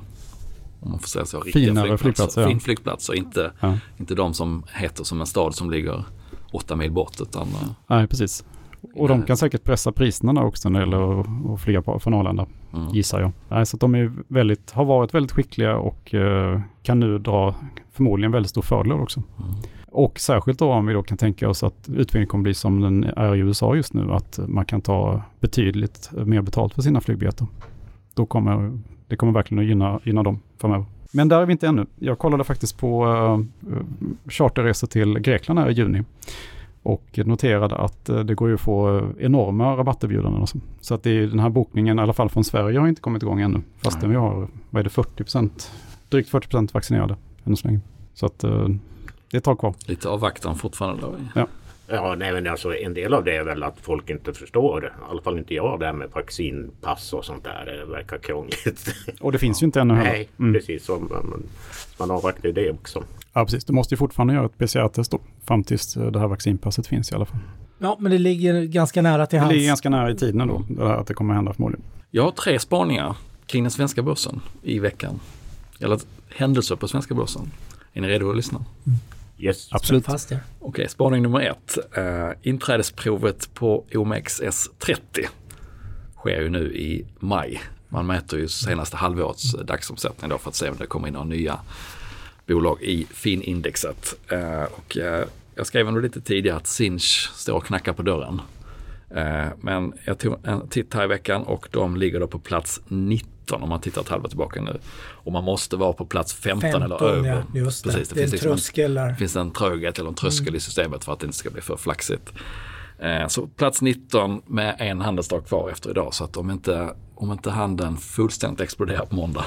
om 0.80 0.92
man 0.92 1.00
får 1.00 1.08
säga 1.08 1.26
så, 1.26 1.40
riktiga 1.40 1.66
Finare 1.66 1.98
flygplatser. 1.98 2.04
flygplatser 2.04 2.42
ja. 2.42 2.48
Fin 2.48 2.60
flygplatser, 2.60 3.14
inte, 3.14 3.52
ja. 3.60 3.78
inte 3.98 4.16
de 4.16 4.34
som 4.34 4.64
heter 4.74 5.04
som 5.04 5.22
en 5.22 5.28
stad 5.28 5.56
som 5.56 5.72
ligger 5.72 6.04
åtta 6.52 6.76
mil 6.76 6.92
bort. 6.92 7.22
Utan, 7.22 7.48
eh, 7.48 7.68
Nej, 7.88 8.08
precis. 8.08 8.44
Och 8.96 9.08
de 9.08 9.24
kan 9.24 9.38
säkert 9.38 9.64
pressa 9.64 9.92
priserna 9.92 10.44
också 10.44 10.70
när 10.70 10.80
det 10.80 10.86
gäller 10.86 11.20
att 11.54 11.62
flyga 11.62 11.82
på, 11.82 12.00
från 12.00 12.14
Arlanda, 12.14 12.46
mm. 12.74 12.88
gissar 12.88 13.22
jag. 13.22 13.32
Nej, 13.50 13.66
så 13.66 13.78
de 13.78 13.96
är 13.96 14.12
väldigt, 14.28 14.72
har 14.72 14.86
varit 14.86 15.14
väldigt 15.14 15.32
skickliga 15.32 15.78
och 15.78 16.14
uh, 16.14 16.62
kan 16.84 17.00
nu 17.00 17.18
dra 17.18 17.56
förmodligen 17.92 18.32
väldigt 18.32 18.50
stor 18.50 18.62
fördel 18.62 18.92
också. 18.92 19.24
Mm. 19.40 19.52
Och 19.92 20.20
särskilt 20.20 20.60
då 20.60 20.72
om 20.72 20.86
vi 20.86 20.94
då 20.94 21.04
kan 21.04 21.18
tänka 21.18 21.50
oss 21.50 21.64
att 21.64 21.90
utvecklingen 21.90 22.28
kommer 22.28 22.44
bli 22.44 22.54
som 22.54 22.82
den 22.82 23.04
är 23.04 23.36
i 23.36 23.40
USA 23.40 23.76
just 23.76 23.94
nu, 23.94 24.12
att 24.12 24.40
man 24.48 24.66
kan 24.66 24.82
ta 24.82 25.22
betydligt 25.40 26.10
mer 26.26 26.42
betalt 26.42 26.74
för 26.74 26.82
sina 26.82 27.02
flygbiljetter. 27.02 27.48
Då 28.14 28.26
kommer 28.26 28.80
det 29.08 29.16
kommer 29.16 29.34
verkligen 29.34 29.64
att 29.64 29.68
gynna, 29.68 30.00
gynna 30.04 30.24
dem 30.24 30.40
framöver. 30.58 30.86
Men 31.14 31.30
där 31.30 31.42
är 31.42 31.46
vi 31.46 31.52
inte 31.52 31.68
ännu. 31.68 31.86
Jag 32.00 32.20
kollade 32.20 32.44
faktiskt 32.44 32.78
på 32.78 33.06
uh, 33.06 33.40
charterresor 34.30 34.88
till 34.88 35.20
Grekland 35.20 35.60
här 35.60 35.70
i 35.70 35.74
juni. 35.74 36.04
Och 36.84 37.20
noterade 37.26 37.76
att 37.76 38.10
eh, 38.10 38.20
det 38.20 38.36
går 38.36 38.48
ju 38.50 38.56
att 38.56 38.62
få 38.62 39.08
enorma 39.20 39.78
rabatterbjudanden. 39.78 40.48
Så. 40.48 40.60
så 40.82 40.94
att 40.94 41.04
det 41.04 41.10
är 41.10 41.28
den 41.28 41.40
här 41.40 41.50
bokningen, 41.50 42.00
i 42.00 42.02
alla 42.02 42.14
fall 42.14 42.30
från 42.30 42.44
Sverige, 42.44 42.80
har 42.80 42.88
inte 42.88 43.02
kommit 43.02 43.24
igång 43.24 43.42
ännu. 43.42 43.62
Fastän 43.84 44.10
vi 44.10 44.16
har, 44.16 44.48
vad 44.70 44.80
är 44.80 44.84
det, 44.84 44.90
40% 44.90 45.70
drygt 46.10 46.32
40% 46.32 46.74
vaccinerade 46.74 47.16
än 47.44 47.58
så 47.58 47.68
länge. 47.68 47.80
Så 48.14 48.26
att 48.26 48.44
eh, 48.44 48.68
det 49.32 49.38
är 49.38 49.38
ett 49.38 49.44
tag 49.44 49.60
kvar. 49.60 49.74
Lite 49.86 50.10
avvaktan 50.10 50.56
fortfarande 50.56 51.02
då. 51.02 51.16
Ja. 51.36 51.48
Ja, 51.94 52.16
nej, 52.16 52.34
men 52.34 52.48
alltså 52.48 52.76
en 52.76 52.94
del 52.94 53.14
av 53.14 53.24
det 53.24 53.36
är 53.36 53.44
väl 53.44 53.64
att 53.64 53.80
folk 53.82 54.10
inte 54.10 54.34
förstår, 54.34 54.86
i 54.86 54.90
alla 55.10 55.22
fall 55.22 55.38
inte 55.38 55.54
jag, 55.54 55.80
det 55.80 55.86
här 55.86 55.94
med 55.94 56.10
vaccinpass 56.10 57.14
och 57.14 57.26
sånt 57.26 57.44
där. 57.44 57.66
Det 57.66 57.92
verkar 57.92 58.18
krångligt. 58.18 58.96
Och 59.22 59.32
det 59.32 59.40
finns 59.40 59.62
ju 59.62 59.66
inte 59.66 59.82
ännu 59.82 59.94
heller. 59.94 60.12
Nej, 60.12 60.30
mm. 60.40 60.54
precis. 60.54 60.86
Så 60.86 61.00
man, 61.00 61.44
man 62.00 62.12
avvaktar 62.12 62.50
det 62.50 62.72
också. 62.72 63.04
Ja, 63.34 63.46
precis. 63.46 63.66
Du 63.66 63.74
måste 63.74 63.94
ju 63.94 63.98
fortfarande 63.98 64.34
göra 64.34 64.46
ett 64.46 64.58
PCR-test 64.58 65.12
då, 65.12 65.20
fram 65.46 65.64
tills 65.64 65.94
det 65.94 66.20
här 66.20 66.28
vaccinpasset 66.28 66.88
finns 66.88 67.12
i 67.12 67.16
alla 67.16 67.26
fall. 67.26 67.40
Ja, 67.80 67.98
men 68.00 68.12
det 68.12 68.18
ligger 68.18 68.64
ganska 68.64 69.02
nära 69.02 69.26
till 69.26 69.40
hands. 69.40 69.50
Det 69.50 69.56
ligger 69.56 69.68
ganska 69.68 69.90
nära 69.90 70.12
i 70.12 70.16
tiden 70.16 70.48
då, 70.48 70.64
det 70.70 70.88
här 70.88 70.98
att 70.98 71.08
det 71.08 71.14
kommer 71.14 71.34
hända 71.34 71.54
förmodligen. 71.54 71.84
Jag 72.12 72.24
har 72.24 72.32
tre 72.32 72.60
spaningar 72.60 73.16
kring 73.46 73.64
den 73.64 73.72
svenska 73.72 74.02
börsen 74.02 74.40
i 74.64 74.80
veckan. 74.80 75.20
Eller 75.80 76.00
händelser 76.36 76.76
på 76.76 76.88
svenska 76.88 77.14
börsen. 77.14 77.52
Är 77.94 78.02
ni 78.02 78.08
redo 78.08 78.30
att 78.30 78.36
lyssna? 78.36 78.66
Mm. 78.88 79.00
Yes, 79.42 79.68
absolut. 79.72 80.06
Fast, 80.06 80.32
ja. 80.32 80.38
Okej, 80.60 80.90
spaning 80.90 81.22
nummer 81.22 81.40
ett. 81.40 81.78
Uh, 81.98 82.32
inträdesprovet 82.42 83.54
på 83.54 83.86
OMX 83.94 84.42
S30 84.42 85.28
sker 86.18 86.42
ju 86.42 86.50
nu 86.50 86.76
i 86.76 87.06
maj. 87.20 87.62
Man 87.90 88.08
mäter 88.08 88.40
ju 88.40 88.48
senaste 88.48 88.98
halvårets 88.98 89.52
dagsomsättning 89.52 90.30
då 90.30 90.38
för 90.38 90.50
att 90.50 90.56
se 90.56 90.70
om 90.70 90.76
det 90.78 90.86
kommer 90.86 91.08
in 91.08 91.14
några 91.14 91.26
nya 91.26 91.60
bolag 92.48 92.82
i 92.82 93.08
FIN-indexet. 93.10 94.16
Uh, 94.32 94.64
och, 94.64 94.98
uh, 94.98 95.24
jag 95.56 95.68
skrev 95.68 95.88
ändå 95.88 96.00
lite 96.00 96.22
tidigare 96.22 96.58
att 96.58 96.68
Sinch 96.68 97.30
står 97.34 97.54
och 97.54 97.66
knackar 97.66 97.94
på 97.94 98.02
dörren. 98.02 98.42
Men 99.62 99.94
jag 100.06 100.20
tog 100.20 100.36
en 100.44 100.68
titt 100.68 100.94
här 100.94 101.04
i 101.04 101.08
veckan 101.08 101.44
och 101.44 101.68
de 101.72 101.98
ligger 101.98 102.20
då 102.20 102.28
på 102.28 102.40
plats 102.40 102.82
90 102.88 103.31
15 103.42 103.64
om 103.64 103.70
man 103.70 103.82
tittar 103.82 104.02
ett 104.02 104.10
halvår 104.10 104.30
tillbaka 104.30 104.62
nu. 104.62 104.80
Och 105.10 105.32
man 105.32 105.44
måste 105.44 105.76
vara 105.76 105.94
på 105.94 106.06
plats 106.06 106.34
15, 106.34 106.62
15 106.62 106.84
eller 106.84 107.04
över. 107.04 107.30
Ja, 107.30 107.60
just 107.60 107.84
det. 107.84 107.92
Precis, 107.92 108.10
det, 108.10 108.16
det 108.16 108.22
finns, 108.22 108.32
liksom 108.32 108.88
en 108.88 108.98
en, 108.98 109.16
finns 109.16 109.36
en 109.36 109.52
tröghet 109.52 110.00
eller 110.00 110.10
en 110.10 110.16
tröskel 110.16 110.48
mm. 110.48 110.56
i 110.56 110.60
systemet 110.60 111.04
för 111.04 111.14
att 111.14 111.20
det 111.20 111.26
inte 111.26 111.38
ska 111.38 111.50
bli 111.50 111.62
för 111.62 111.78
flaxigt. 111.78 112.34
Eh, 113.00 113.28
så 113.28 113.48
plats 113.48 113.82
19 113.82 114.42
med 114.46 114.76
en 114.80 115.02
handelsdag 115.02 115.48
kvar 115.48 115.70
efter 115.70 115.90
idag. 115.90 116.14
Så 116.14 116.24
att 116.24 116.38
om 116.38 116.52
inte, 116.52 116.94
om 117.16 117.32
inte 117.32 117.52
handeln 117.52 117.98
fullständigt 117.98 118.62
exploderar 118.62 119.06
på 119.06 119.16
måndag, 119.16 119.46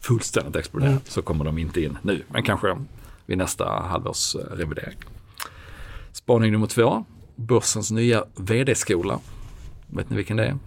fullständigt 0.00 0.56
exploderar, 0.56 0.90
mm. 0.90 1.02
så 1.04 1.22
kommer 1.22 1.44
de 1.44 1.58
inte 1.58 1.80
in 1.80 1.98
nu. 2.02 2.22
Men 2.28 2.42
kanske 2.42 2.76
vid 3.26 3.38
nästa 3.38 3.64
halvårs 3.64 4.34
revidering. 4.34 4.98
Spaning 6.12 6.52
nummer 6.52 6.66
två, 6.66 7.04
börsens 7.36 7.90
nya 7.90 8.24
vd-skola 8.36 9.18
Vet 9.86 10.10
ni 10.10 10.16
vilken 10.16 10.36
det 10.36 10.46
är? 10.46 10.58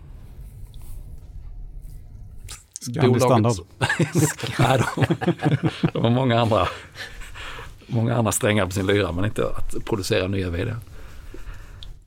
Scandi 2.93 3.19
Standard. 3.19 3.55
Nej, 4.59 4.83
de, 4.95 5.05
de 5.93 6.03
har 6.03 6.09
många 6.09 6.41
andra, 6.41 6.67
många 7.87 8.15
andra 8.15 8.31
strängar 8.31 8.65
på 8.65 8.71
sin 8.71 8.85
lyra 8.85 9.11
men 9.11 9.25
inte 9.25 9.47
att 9.47 9.85
producera 9.85 10.27
nya 10.27 10.49
vd. 10.49 10.75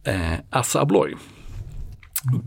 Eh, 0.04 0.32
Assa 0.50 0.80
Abloy. 0.80 1.14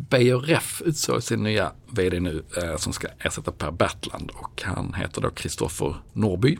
Beijer 0.10 0.38
Ref 0.38 0.82
utsåg 0.86 1.24
sin 1.24 1.44
nya 1.44 1.72
vd 1.92 2.20
nu 2.20 2.44
eh, 2.58 2.78
som 2.78 2.94
ska 2.94 3.08
ersätta 3.20 3.52
Per 3.52 3.72
Bertland 3.72 4.32
och 4.32 4.62
han 4.66 4.94
heter 4.94 5.22
då 5.22 5.30
Kristoffer 5.30 5.96
Norby 6.14 6.58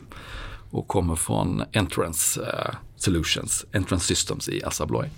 och 0.70 0.88
kommer 0.88 1.16
från 1.16 1.62
Entrance 1.72 2.40
eh, 2.40 2.74
Solutions, 2.96 3.64
Entrance 3.72 4.06
Systems 4.06 4.48
i 4.48 4.64
Assa 4.64 4.84
Abloy. 4.84 5.08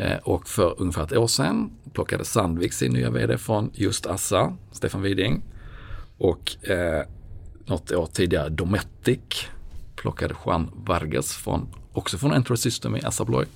Eh, 0.00 0.16
och 0.16 0.48
för 0.48 0.74
ungefär 0.78 1.02
ett 1.02 1.16
år 1.16 1.26
sedan 1.26 1.70
plockade 1.92 2.24
Sandvik 2.24 2.72
sin 2.72 2.92
nya 2.92 3.10
vd 3.10 3.38
från 3.38 3.70
just 3.74 4.06
Assa, 4.06 4.56
Stefan 4.72 5.02
Widing. 5.02 5.42
Och 6.18 6.68
eh, 6.70 7.06
något 7.66 7.92
år 7.92 8.06
tidigare 8.06 8.48
Dometic 8.48 9.20
plockade 9.96 10.34
Juan 10.46 10.70
Vargas 10.74 11.34
från, 11.34 11.68
också 11.92 12.18
från 12.18 12.32
Entrance 12.32 12.62
System 12.62 12.96
i 12.96 13.02
Assa 13.04 13.22
Abloy. 13.22 13.46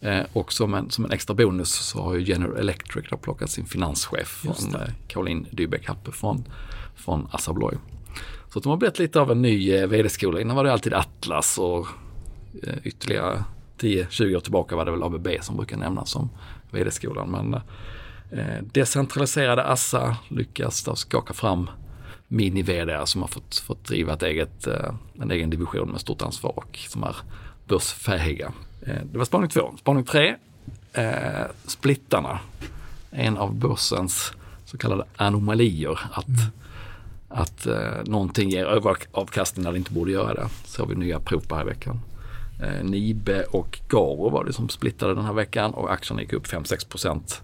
Eh, 0.00 0.22
och 0.32 0.52
som 0.52 0.74
en, 0.74 0.90
som 0.90 1.04
en 1.04 1.12
extra 1.12 1.34
bonus 1.34 1.72
så 1.72 2.02
har 2.02 2.14
ju 2.14 2.22
General 2.22 2.56
Electric 2.56 3.06
plockat 3.22 3.50
sin 3.50 3.66
finanschef 3.66 4.28
från 4.28 4.74
eh, 4.74 4.88
Caroline 5.08 5.46
Dybeck 5.50 5.88
Happe 5.88 6.12
från, 6.12 6.44
från 6.96 7.28
Assa 7.30 7.50
Abloy. 7.50 7.74
Så 8.52 8.60
de 8.60 8.68
har 8.68 8.76
blivit 8.76 8.98
lite 8.98 9.20
av 9.20 9.30
en 9.30 9.42
ny 9.42 9.72
eh, 9.72 9.86
vd-skola. 9.86 10.40
Innan 10.40 10.56
var 10.56 10.64
det 10.64 10.72
alltid 10.72 10.94
Atlas 10.94 11.58
och 11.58 11.86
eh, 12.62 12.74
ytterligare 12.84 13.44
10-20 13.78 14.36
år 14.36 14.40
tillbaka 14.40 14.76
var 14.76 14.84
det 14.84 14.90
väl 14.90 15.02
ABB 15.02 15.28
som 15.40 15.56
brukar 15.56 15.76
nämnas 15.76 16.10
som 16.10 16.30
vd-skolan. 16.70 17.30
Men 17.30 17.54
eh, 18.30 18.62
decentraliserade 18.62 19.64
Assa 19.64 20.16
lyckas 20.28 20.84
då 20.84 20.94
skaka 20.94 21.34
fram 21.34 21.70
mini-vd 22.28 23.06
som 23.06 23.20
har 23.20 23.28
fått, 23.28 23.56
fått 23.56 23.84
driva 23.84 24.12
ett 24.12 24.22
eget, 24.22 24.66
eh, 24.66 24.94
en 25.20 25.30
egen 25.30 25.50
division 25.50 25.90
med 25.90 26.00
stort 26.00 26.22
ansvar 26.22 26.52
och 26.56 26.78
som 26.88 27.02
är 27.04 27.16
börsfähiga. 27.68 28.52
Eh, 28.86 29.02
det 29.12 29.18
var 29.18 29.24
spaning 29.24 29.48
två. 29.48 29.74
Spaning 29.78 30.04
tre, 30.04 30.36
eh, 30.92 31.46
splittarna. 31.66 32.38
En 33.10 33.36
av 33.36 33.54
börsens 33.54 34.32
så 34.64 34.78
kallade 34.78 35.04
anomalier. 35.16 36.00
Att, 36.12 36.28
mm. 36.28 36.40
att 37.28 37.66
eh, 37.66 38.04
någonting 38.04 38.50
ger 38.50 38.64
överavkastning 38.64 39.64
när 39.64 39.72
det 39.72 39.78
inte 39.78 39.92
borde 39.92 40.12
göra 40.12 40.34
det. 40.34 40.48
Så 40.64 40.82
har 40.82 40.86
vi 40.86 40.94
nya 40.94 41.20
prov 41.20 41.40
på 41.40 41.54
här 41.54 41.62
i 41.62 41.66
veckan. 41.66 42.00
Eh, 42.62 42.84
Nibe 42.84 43.44
och 43.44 43.80
Garo 43.88 44.30
var 44.30 44.44
det 44.44 44.52
som 44.52 44.68
splittade 44.68 45.14
den 45.14 45.24
här 45.24 45.32
veckan 45.32 45.74
och 45.74 45.92
aktierna 45.92 46.22
gick 46.22 46.32
upp 46.32 46.46
5-6 46.46 46.88
procent 46.88 47.42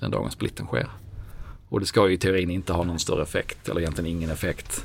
den 0.00 0.10
dagen 0.10 0.30
splitten 0.30 0.66
sker. 0.66 0.88
Och 1.68 1.80
det 1.80 1.86
ska 1.86 2.08
ju 2.08 2.14
i 2.14 2.18
teorin 2.18 2.50
inte 2.50 2.72
ha 2.72 2.84
någon 2.84 2.98
större 2.98 3.22
effekt 3.22 3.68
eller 3.68 3.80
egentligen 3.80 4.16
ingen 4.16 4.30
effekt 4.30 4.84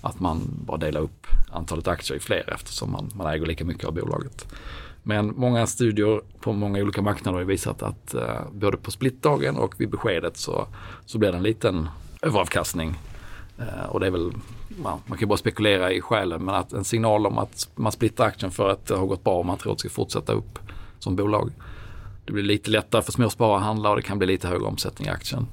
att 0.00 0.20
man 0.20 0.40
bara 0.66 0.76
delar 0.76 1.00
upp 1.00 1.26
antalet 1.50 1.88
aktier 1.88 2.16
i 2.16 2.20
fler 2.20 2.52
eftersom 2.54 2.92
man, 2.92 3.10
man 3.14 3.26
äger 3.26 3.46
lika 3.46 3.64
mycket 3.64 3.84
av 3.84 3.94
bolaget. 3.94 4.46
Men 5.02 5.34
många 5.36 5.66
studier 5.66 6.20
på 6.40 6.52
många 6.52 6.82
olika 6.82 7.02
marknader 7.02 7.38
har 7.38 7.44
visat 7.44 7.82
att 7.82 8.14
eh, 8.14 8.40
både 8.52 8.76
på 8.76 8.90
splittdagen 8.90 9.56
och 9.56 9.80
vid 9.80 9.90
beskedet 9.90 10.36
så, 10.36 10.66
så 11.06 11.18
blir 11.18 11.30
det 11.30 11.36
en 11.36 11.42
liten 11.42 11.88
överavkastning. 12.22 12.94
Eh, 13.58 13.84
och 13.88 14.00
det 14.00 14.06
är 14.06 14.10
väl, 14.10 14.32
man, 14.82 15.00
man 15.06 15.18
kan 15.18 15.28
bara 15.28 15.38
spekulera 15.38 15.92
i 15.92 16.00
skälen 16.00 16.44
men 16.44 16.54
att 16.54 16.72
en 16.72 16.84
signal 16.84 17.26
om 17.26 17.38
att 17.38 17.68
man 17.74 17.92
splittar 17.92 18.24
aktien 18.24 18.50
för 18.50 18.68
att 18.68 18.86
det 18.86 18.94
har 18.94 19.06
gått 19.06 19.24
bra 19.24 19.38
och 19.38 19.46
man 19.46 19.58
tror 19.58 19.72
att 19.72 19.78
det 19.78 19.80
ska 19.80 19.88
fortsätta 19.90 20.32
upp 20.32 20.58
som 20.98 21.16
bolag. 21.16 21.50
Det 22.24 22.32
blir 22.32 22.42
lite 22.42 22.70
lättare 22.70 23.02
för 23.02 23.12
småsparare 23.12 23.56
att 23.56 23.62
handla 23.62 23.90
och 23.90 23.96
det 23.96 24.02
kan 24.02 24.18
bli 24.18 24.26
lite 24.26 24.48
högre 24.48 24.64
omsättning 24.64 25.08
i 25.08 25.10
aktien. 25.10 25.46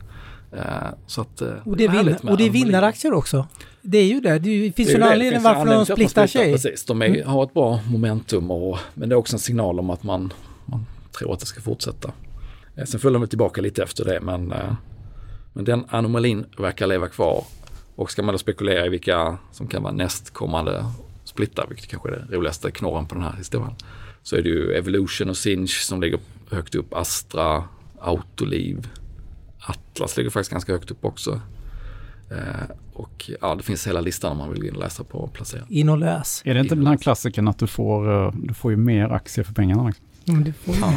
Eh, 0.51 0.63
så 1.07 1.21
att, 1.21 1.41
eh, 1.41 1.53
och 1.65 1.77
det 1.77 1.85
är, 1.85 2.29
och 2.31 2.37
det 2.37 2.45
är 2.45 2.49
vinnaraktier 2.49 3.13
också. 3.13 3.47
Det 3.81 3.97
är 3.97 4.05
ju 4.05 4.19
det. 4.19 4.39
Det 4.39 4.71
finns 4.75 4.89
ju 4.89 4.93
en 4.93 5.03
anledning 5.03 5.43
varför 5.43 5.65
de 5.65 5.85
splittar 5.85 6.27
sig. 6.27 6.51
Precis, 6.51 6.85
de 6.85 7.01
är, 7.01 7.05
mm. 7.05 7.27
har 7.27 7.43
ett 7.43 7.53
bra 7.53 7.79
momentum 7.87 8.51
och, 8.51 8.77
men 8.93 9.09
det 9.09 9.15
är 9.15 9.17
också 9.17 9.35
en 9.35 9.39
signal 9.39 9.79
om 9.79 9.89
att 9.89 10.03
man, 10.03 10.33
man 10.65 10.85
tror 11.17 11.33
att 11.33 11.39
det 11.39 11.45
ska 11.45 11.61
fortsätta. 11.61 12.11
Eh, 12.75 12.85
sen 12.85 12.99
följer 12.99 13.19
de 13.19 13.27
tillbaka 13.27 13.61
lite 13.61 13.83
efter 13.83 14.05
det 14.05 14.21
men, 14.21 14.53
men 15.53 15.65
den 15.65 15.85
anomalin 15.89 16.45
verkar 16.57 16.87
leva 16.87 17.07
kvar. 17.07 17.43
Och 17.95 18.11
ska 18.11 18.23
man 18.23 18.33
då 18.33 18.39
spekulera 18.39 18.85
i 18.85 18.89
vilka 18.89 19.37
som 19.51 19.67
kan 19.67 19.83
vara 19.83 19.93
nästkommande 19.93 20.85
splittar, 21.23 21.65
vilket 21.69 21.87
kanske 21.87 22.09
är 22.09 22.25
det 22.29 22.35
roligaste 22.35 22.71
knorren 22.71 23.05
på 23.05 23.15
den 23.15 23.23
här 23.23 23.35
historien, 23.37 23.75
så 24.23 24.35
är 24.35 24.41
det 24.41 24.49
ju 24.49 24.73
Evolution 24.73 25.29
och 25.29 25.37
Sinch 25.37 25.81
som 25.81 26.01
ligger 26.01 26.19
högt 26.51 26.75
upp, 26.75 26.93
Astra, 26.93 27.63
Autoliv, 27.99 28.87
Atlas 29.59 30.17
ligger 30.17 30.29
faktiskt 30.29 30.51
ganska 30.51 30.71
högt 30.71 30.91
upp 30.91 31.05
också. 31.05 31.41
Eh, 32.31 32.75
och 32.93 33.31
ja, 33.41 33.55
det 33.55 33.63
finns 33.63 33.87
hela 33.87 34.01
listan 34.01 34.31
om 34.31 34.37
man 34.37 34.53
vill 34.53 34.73
läsa 34.73 35.03
på 35.03 35.17
och 35.17 35.33
placera. 35.33 35.63
In 35.69 35.89
och 35.89 35.97
läs. 35.97 36.41
Är 36.45 36.53
det 36.53 36.59
inte 36.59 36.75
den 36.75 36.87
här 36.87 36.97
klassiken 36.97 37.47
att 37.47 37.59
du 37.59 37.67
får, 37.67 38.25
eh, 38.25 38.31
du 38.33 38.53
får 38.53 38.71
ju 38.71 38.77
mer 38.77 39.09
aktier 39.09 39.45
för 39.45 39.53
pengarna? 39.53 39.87
Liksom? 39.87 40.05
Men 40.25 40.43
du 40.43 40.53
får 40.53 40.75
ja. 40.81 40.93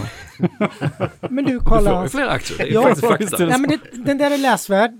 men 1.30 1.44
du 1.44 1.60
kolla. 1.60 1.90
Du 1.90 1.96
får 1.96 2.02
ju 2.02 2.08
fler 2.08 2.28
aktier, 2.28 2.58
det 2.58 2.64
är 2.64 2.74
ja, 2.74 2.82
faktiskt 2.82 3.30
fakta. 3.30 3.48
Ja, 3.50 3.58
men 3.58 3.70
det, 3.70 3.78
den 4.04 4.18
där 4.18 4.30
är 4.30 4.38
läsvärd. 4.38 4.90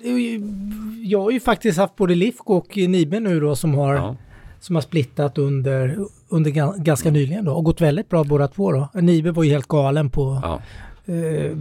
Jag 1.03 1.23
har 1.23 1.31
ju 1.31 1.41
faktiskt 1.41 1.79
haft 1.79 1.97
både 1.97 2.15
Lifco 2.15 2.55
och 2.55 2.77
Nibe 2.77 3.21
nu 3.21 3.41
då 3.41 3.57
som 3.57 3.75
har, 3.75 3.95
ja. 3.95 4.17
som 4.61 4.75
har 4.75 4.83
splittat 4.83 5.39
under, 5.39 5.99
under 6.29 6.51
ganska 6.83 7.11
nyligen 7.11 7.45
då 7.45 7.53
och 7.53 7.65
gått 7.65 7.81
väldigt 7.81 8.09
bra 8.09 8.25
båda 8.25 8.49
två 8.49 8.73
då. 8.73 8.89
Nibe 8.95 9.31
var 9.31 9.43
ju 9.43 9.51
helt 9.51 9.69
galen 9.69 10.11
på 10.11 10.41
ja. 10.43 10.61
Eh, 11.09 11.57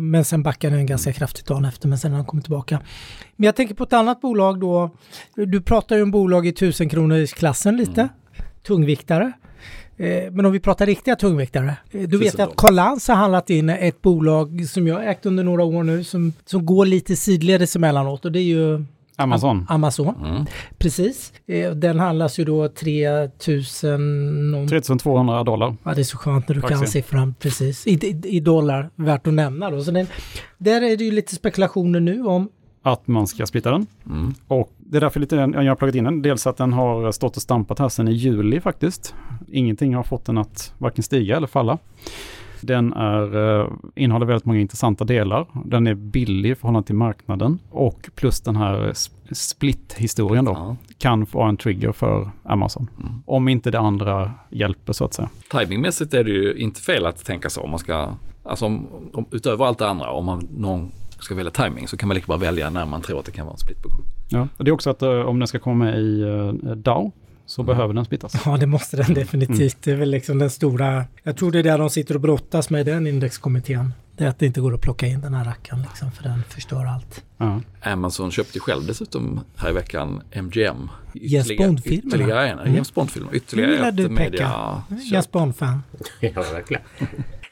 men 0.00 0.24
sen 0.24 0.42
backade 0.42 0.76
den 0.76 0.86
ganska 0.86 1.12
kraftigt 1.12 1.46
dagen 1.46 1.64
efter, 1.64 1.88
men 1.88 1.98
sen 1.98 2.10
har 2.10 2.18
den 2.18 2.26
kommit 2.26 2.44
tillbaka. 2.44 2.80
Men 3.36 3.46
jag 3.46 3.56
tänker 3.56 3.74
på 3.74 3.84
ett 3.84 3.92
annat 3.92 4.20
bolag 4.20 4.60
då. 4.60 4.90
Du 5.34 5.60
pratar 5.62 5.96
ju 5.96 6.02
om 6.02 6.10
bolag 6.10 6.46
i 6.46 6.52
tusen 6.52 6.88
kronors 6.88 7.32
klassen 7.32 7.76
lite. 7.76 8.00
Mm. 8.00 8.12
Tungviktare. 8.62 9.32
Eh, 9.96 10.32
men 10.32 10.46
om 10.46 10.52
vi 10.52 10.60
pratar 10.60 10.86
riktiga 10.86 11.16
tungviktare. 11.16 11.76
Eh, 11.90 12.02
du 12.02 12.18
vet 12.18 12.40
att 12.40 12.56
Carl 12.56 12.74
Lantz 12.74 13.08
har 13.08 13.14
handlat 13.14 13.50
in 13.50 13.68
ett 13.68 14.02
bolag 14.02 14.66
som 14.68 14.86
jag 14.86 15.10
ägt 15.10 15.26
under 15.26 15.44
några 15.44 15.64
år 15.64 15.82
nu 15.82 16.04
som, 16.04 16.32
som 16.44 16.66
går 16.66 16.86
lite 16.86 17.16
sidledes 17.16 17.76
emellanåt 17.76 18.24
och 18.24 18.32
det 18.32 18.38
är 18.38 18.42
ju 18.42 18.84
Amazon. 19.16 19.66
Amazon, 19.68 20.14
mm. 20.24 20.46
precis. 20.78 21.32
Eh, 21.46 21.70
den 21.70 22.00
handlas 22.00 22.38
ju 22.38 22.44
då 22.44 22.68
3000... 22.68 24.66
3200 24.68 25.44
dollar. 25.44 25.76
Ja, 25.84 25.94
det 25.94 26.00
är 26.00 26.04
så 26.04 26.18
skönt 26.18 26.48
när 26.48 26.54
du 26.54 26.62
kan 26.62 26.86
siffran, 26.86 27.34
precis. 27.40 27.86
I, 27.86 28.20
I, 28.24 28.40
dollar, 28.40 28.90
värt 28.94 29.26
att 29.26 29.34
nämna 29.34 29.70
då. 29.70 29.84
Så 29.84 29.90
den, 29.90 30.06
där 30.58 30.82
är 30.82 30.96
det 30.96 31.04
ju 31.04 31.10
lite 31.10 31.34
spekulationer 31.34 32.00
nu 32.00 32.24
om 32.24 32.48
att 32.84 33.06
man 33.06 33.26
ska 33.26 33.46
splitta 33.46 33.70
den. 33.70 33.86
Mm. 34.06 34.34
Och 34.48 34.72
det 34.78 34.96
är 34.96 35.00
därför 35.00 35.20
lite 35.20 35.36
jag 35.36 35.64
har 35.64 35.74
plockat 35.74 35.94
in 35.94 36.04
den. 36.04 36.22
Dels 36.22 36.46
att 36.46 36.56
den 36.56 36.72
har 36.72 37.12
stått 37.12 37.36
och 37.36 37.42
stampat 37.42 37.78
här 37.78 37.88
sedan 37.88 38.08
i 38.08 38.12
juli 38.12 38.60
faktiskt. 38.60 39.14
Ingenting 39.48 39.94
har 39.94 40.02
fått 40.02 40.24
den 40.24 40.38
att 40.38 40.74
varken 40.78 41.02
stiga 41.02 41.36
eller 41.36 41.46
falla. 41.46 41.78
Den 42.60 42.92
är, 42.92 43.60
eh, 43.60 43.68
innehåller 43.94 44.26
väldigt 44.26 44.44
många 44.44 44.60
intressanta 44.60 45.04
delar. 45.04 45.46
Den 45.64 45.86
är 45.86 45.94
billig 45.94 46.50
i 46.50 46.54
förhållande 46.54 46.86
till 46.86 46.94
marknaden. 46.94 47.58
Och 47.70 48.10
plus 48.14 48.40
den 48.40 48.56
här 48.56 48.92
split-historien 49.32 50.44
då 50.44 50.52
ja. 50.52 50.76
kan 50.98 51.26
vara 51.32 51.48
en 51.48 51.56
trigger 51.56 51.92
för 51.92 52.30
Amazon. 52.42 52.90
Mm. 53.00 53.22
Om 53.26 53.48
inte 53.48 53.70
det 53.70 53.78
andra 53.78 54.32
hjälper 54.50 54.92
så 54.92 55.04
att 55.04 55.14
säga. 55.14 55.28
Timingmässigt 55.50 56.14
är 56.14 56.24
det 56.24 56.30
ju 56.30 56.54
inte 56.54 56.80
fel 56.80 57.06
att 57.06 57.24
tänka 57.24 57.50
så. 57.50 57.60
Om 57.60 57.70
man 57.70 57.78
ska, 57.78 58.14
alltså 58.42 58.66
om, 58.66 58.86
om, 59.12 59.24
utöver 59.30 59.64
allt 59.64 59.78
det 59.78 59.88
andra, 59.88 60.10
om 60.10 60.24
man 60.24 60.48
någon 60.56 60.90
ska 61.18 61.34
välja 61.34 61.50
timing 61.50 61.88
så 61.88 61.96
kan 61.96 62.08
man 62.08 62.14
lika 62.14 62.26
bra 62.26 62.36
välja 62.36 62.70
när 62.70 62.86
man 62.86 63.02
tror 63.02 63.18
att 63.18 63.26
det 63.26 63.32
kan 63.32 63.46
vara 63.46 63.54
en 63.54 63.58
split 63.58 63.82
på 63.82 63.88
gång. 63.88 64.04
Ja, 64.28 64.48
det 64.58 64.70
är 64.70 64.72
också 64.72 64.90
att 64.90 65.02
uh, 65.02 65.10
om 65.10 65.38
den 65.38 65.48
ska 65.48 65.58
komma 65.58 65.84
med 65.84 66.00
i 66.00 66.22
uh, 66.22 66.52
DAO 66.76 67.12
så 67.46 67.62
mm. 67.62 67.76
behöver 67.76 67.94
den 67.94 68.04
splittas. 68.04 68.42
Ja, 68.44 68.56
det 68.56 68.66
måste 68.66 68.96
den 68.96 69.14
definitivt. 69.14 69.58
Mm. 69.58 69.80
Det 69.84 69.90
är 69.90 69.96
väl 69.96 70.10
liksom 70.10 70.38
den 70.38 70.50
stora, 70.50 71.04
jag 71.22 71.36
tror 71.36 71.52
det 71.52 71.58
är 71.58 71.62
där 71.62 71.78
de 71.78 71.90
sitter 71.90 72.14
och 72.14 72.20
brottas 72.20 72.70
med 72.70 72.86
den 72.86 73.06
indexkommittén. 73.06 73.92
Det 74.16 74.24
är 74.24 74.28
att 74.28 74.38
det 74.38 74.46
inte 74.46 74.60
går 74.60 74.74
att 74.74 74.80
plocka 74.80 75.06
in 75.06 75.20
den 75.20 75.34
här 75.34 75.44
rackaren 75.44 75.82
liksom, 75.82 76.12
för 76.12 76.22
den 76.22 76.42
förstör 76.48 76.84
allt. 76.84 77.24
Ja. 77.36 77.60
Amazon 77.82 78.30
köpte 78.30 78.60
själv 78.60 78.86
dessutom 78.86 79.40
här 79.56 79.70
i 79.70 79.72
veckan 79.72 80.22
MGM. 80.32 80.90
Jens 81.12 81.56
Bond-filmerna. 81.56 82.08
Ytterligare 82.08 82.48
en, 82.48 82.58
mm. 82.58 82.74
Jens 82.74 82.94
Bond-filmer. 82.94 83.34
Ytterligare 83.34 83.88
ett 83.88 84.10
media... 84.10 84.82
Jens 85.12 85.30
Bond-fan. 85.30 85.82
ja, 86.20 86.30
verkligen. 86.34 86.82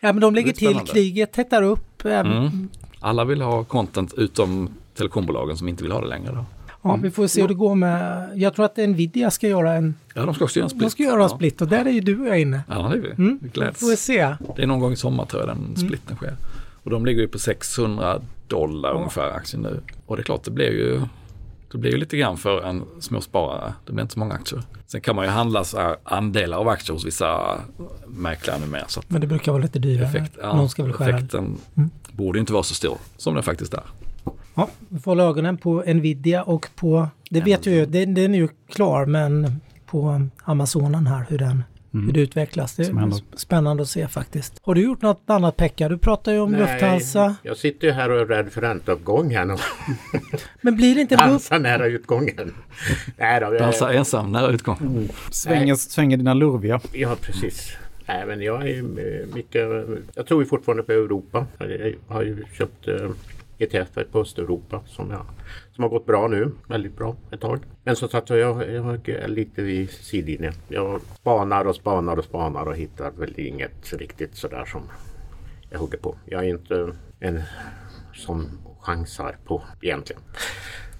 Ja, 0.01 0.12
men 0.12 0.20
de 0.20 0.35
lägger 0.35 0.53
till, 0.53 0.79
kriget 0.79 1.33
tättar 1.33 1.62
upp. 1.62 2.05
Mm. 2.05 2.68
Alla 3.03 3.25
vill 3.25 3.43
ha 3.43 3.65
content 3.65 4.15
utom 4.15 4.69
telekombolagen 4.95 5.57
som 5.57 5.69
inte 5.69 5.83
vill 5.83 5.93
ha 5.93 6.01
det 6.01 6.07
längre. 6.09 6.33
Då. 6.33 6.45
Ja, 6.83 6.99
vi 7.03 7.11
får 7.11 7.27
se 7.27 7.41
hur 7.41 7.49
det 7.49 7.55
går 7.55 7.75
med... 7.75 8.31
Jag 8.35 8.55
tror 8.55 8.65
att 8.65 8.77
Nvidia 8.77 9.31
ska 9.31 9.49
göra 9.49 9.73
en... 9.73 9.95
Ja, 10.15 10.25
de 10.27 10.35
ska 10.35 10.45
också 10.45 10.59
göra 10.59 10.65
en 10.65 10.71
split. 10.71 10.83
De 10.83 10.91
ska 10.91 11.03
göra 11.03 11.23
en 11.23 11.29
split 11.29 11.61
och 11.61 11.69
där 11.69 11.85
är 11.85 11.91
ju 11.91 12.01
du 12.01 12.21
och 12.21 12.29
jag 12.29 12.41
inne. 12.41 12.61
Ja, 12.69 12.75
det 12.75 12.97
är 12.97 13.01
vi. 13.01 13.11
Mm. 13.11 13.38
Vi 13.43 13.49
gläds. 13.49 13.81
Får 13.81 13.91
vi 13.91 13.97
se. 13.97 14.37
Det 14.57 14.62
är 14.62 14.67
någon 14.67 14.81
gång 14.81 14.93
i 14.93 14.97
sommar 14.97 15.25
tror 15.25 15.43
jag 15.43 15.49
den 15.49 15.59
mm. 15.59 15.77
splitten 15.77 16.17
sker. 16.17 16.37
Och 16.83 16.91
de 16.91 17.07
ligger 17.07 17.21
ju 17.21 17.29
på 17.29 17.38
600 17.38 18.21
dollar 18.49 18.91
ja. 18.91 18.97
ungefär 18.97 19.31
aktien 19.31 19.62
nu. 19.62 19.81
Och 20.07 20.17
det 20.17 20.23
är 20.23 20.25
klart, 20.25 20.45
det 20.45 20.51
blir 20.51 20.71
ju... 20.71 21.01
Det 21.73 21.79
blir 21.79 21.91
ju 21.91 21.97
lite 21.97 22.17
grann 22.17 22.37
för 22.37 22.62
en 22.62 22.83
småsparare. 23.01 23.75
Det 23.87 23.93
blir 23.93 24.03
inte 24.03 24.15
så 24.15 24.19
många 24.19 24.35
aktier. 24.35 24.62
Sen 24.87 25.01
kan 25.01 25.17
man 25.17 25.25
ju 25.25 25.31
handla 25.31 25.65
andelar 26.05 26.59
av 26.59 26.69
aktier 26.69 26.95
hos 26.95 27.07
vissa 27.07 27.59
mäklare 28.07 28.59
nu 28.59 28.67
med. 28.67 28.85
Så 28.88 29.03
Men 29.09 29.21
det 29.21 29.27
brukar 29.27 29.53
vara 29.53 29.62
lite 29.62 29.79
dyrare. 29.79 30.07
effekt, 30.07 30.33
ja, 30.43 30.57
Någon 30.57 30.69
ska 30.69 30.83
väl 30.83 30.93
skära. 30.93 31.17
effekten 31.17 31.59
Mm. 31.75 31.91
Borde 32.16 32.38
inte 32.38 32.53
vara 32.53 32.62
så 32.62 32.75
stor 32.75 32.98
som 33.16 33.35
den 33.35 33.42
faktiskt 33.42 33.75
är. 33.75 33.85
Ja, 34.55 34.68
vi 34.88 35.01
får 35.01 35.11
hålla 35.11 35.25
ögonen 35.25 35.59
på 35.59 35.83
Nvidia 35.87 36.42
och 36.42 36.68
på, 36.75 37.09
det 37.31 37.40
vet 37.40 37.66
ju, 37.66 37.87
den, 37.87 38.14
den 38.14 38.35
är 38.35 38.38
ju 38.38 38.48
klar, 38.68 39.07
men 39.07 39.61
på 39.87 40.29
Amazonen 40.44 41.07
här 41.07 41.27
hur 41.29 41.38
den 41.38 41.64
hur 41.92 42.12
det 42.12 42.20
utvecklas. 42.20 42.77
Det 42.77 42.83
är 42.83 43.37
spännande 43.37 43.83
att 43.83 43.88
se 43.88 44.09
faktiskt. 44.09 44.61
Har 44.62 44.75
du 44.75 44.81
gjort 44.83 45.03
något 45.03 45.22
annat 45.27 45.57
Pekka? 45.57 45.88
Du 45.88 45.98
pratar 45.98 46.33
ju 46.33 46.40
om 46.40 46.53
Lufthansa. 46.53 47.37
jag 47.42 47.57
sitter 47.57 47.87
ju 47.87 47.92
här 47.92 48.11
och 48.11 48.20
är 48.20 48.27
rädd 48.27 48.53
för 48.53 48.61
ränteuppgången 48.61 49.59
Men 50.61 50.77
blir 50.77 50.94
det 50.94 51.01
inte 51.01 51.14
en 51.14 51.29
dansar 51.29 51.59
nära 51.59 51.87
utgången. 51.87 52.55
Nej 53.16 53.40
då, 53.40 53.46
jag, 53.46 53.59
Dansa 53.59 53.92
ensam 53.92 54.33
nära 54.33 54.48
utgång. 54.48 55.09
Svänger, 55.31 55.75
svänger 55.75 56.16
dina 56.16 56.35
lurviga. 56.35 56.81
ja 56.92 57.16
precis. 57.20 57.77
Nej, 58.07 58.27
men 58.27 58.41
jag 58.41 58.69
är 58.69 58.83
mycket... 59.35 59.69
Jag 60.15 60.27
tror 60.27 60.43
ju 60.43 60.47
fortfarande 60.47 60.83
på 60.83 60.93
Europa. 60.93 61.47
Jag 61.59 61.95
har 62.07 62.23
ju 62.23 62.45
köpt 62.53 62.88
eh, 62.88 63.11
ETF 63.59 63.99
på 64.12 64.21
Östeuropa 64.21 64.81
som, 64.87 65.11
jag, 65.11 65.27
som 65.75 65.83
har 65.83 65.88
gått 65.91 66.07
bra 66.07 66.29
nu. 66.29 66.51
Väldigt 66.69 66.97
bra 66.97 67.17
ett 67.31 67.41
tag. 67.41 67.61
Men 67.85 67.97
som 67.97 68.09
sagt 68.09 68.31
jag, 68.31 68.73
jag 68.73 69.09
är 69.09 69.29
lite 69.29 69.62
vid 69.62 69.91
sidlinjen. 69.91 70.55
Jag 70.69 71.01
spanar 71.21 71.65
och 71.65 71.75
spanar 71.75 72.17
och 72.17 72.25
spanar 72.25 72.67
och 72.67 72.77
hittar 72.77 73.11
väl 73.11 73.41
inget 73.41 73.93
riktigt 73.93 74.37
sådär 74.37 74.65
som 74.65 74.83
jag 75.71 75.79
hugger 75.79 75.99
på. 75.99 76.17
Jag 76.25 76.45
är 76.45 76.49
inte 76.49 76.93
en 77.21 77.43
som 78.15 78.49
chansar 78.81 79.37
på 79.45 79.62
egentligen. 79.83 80.23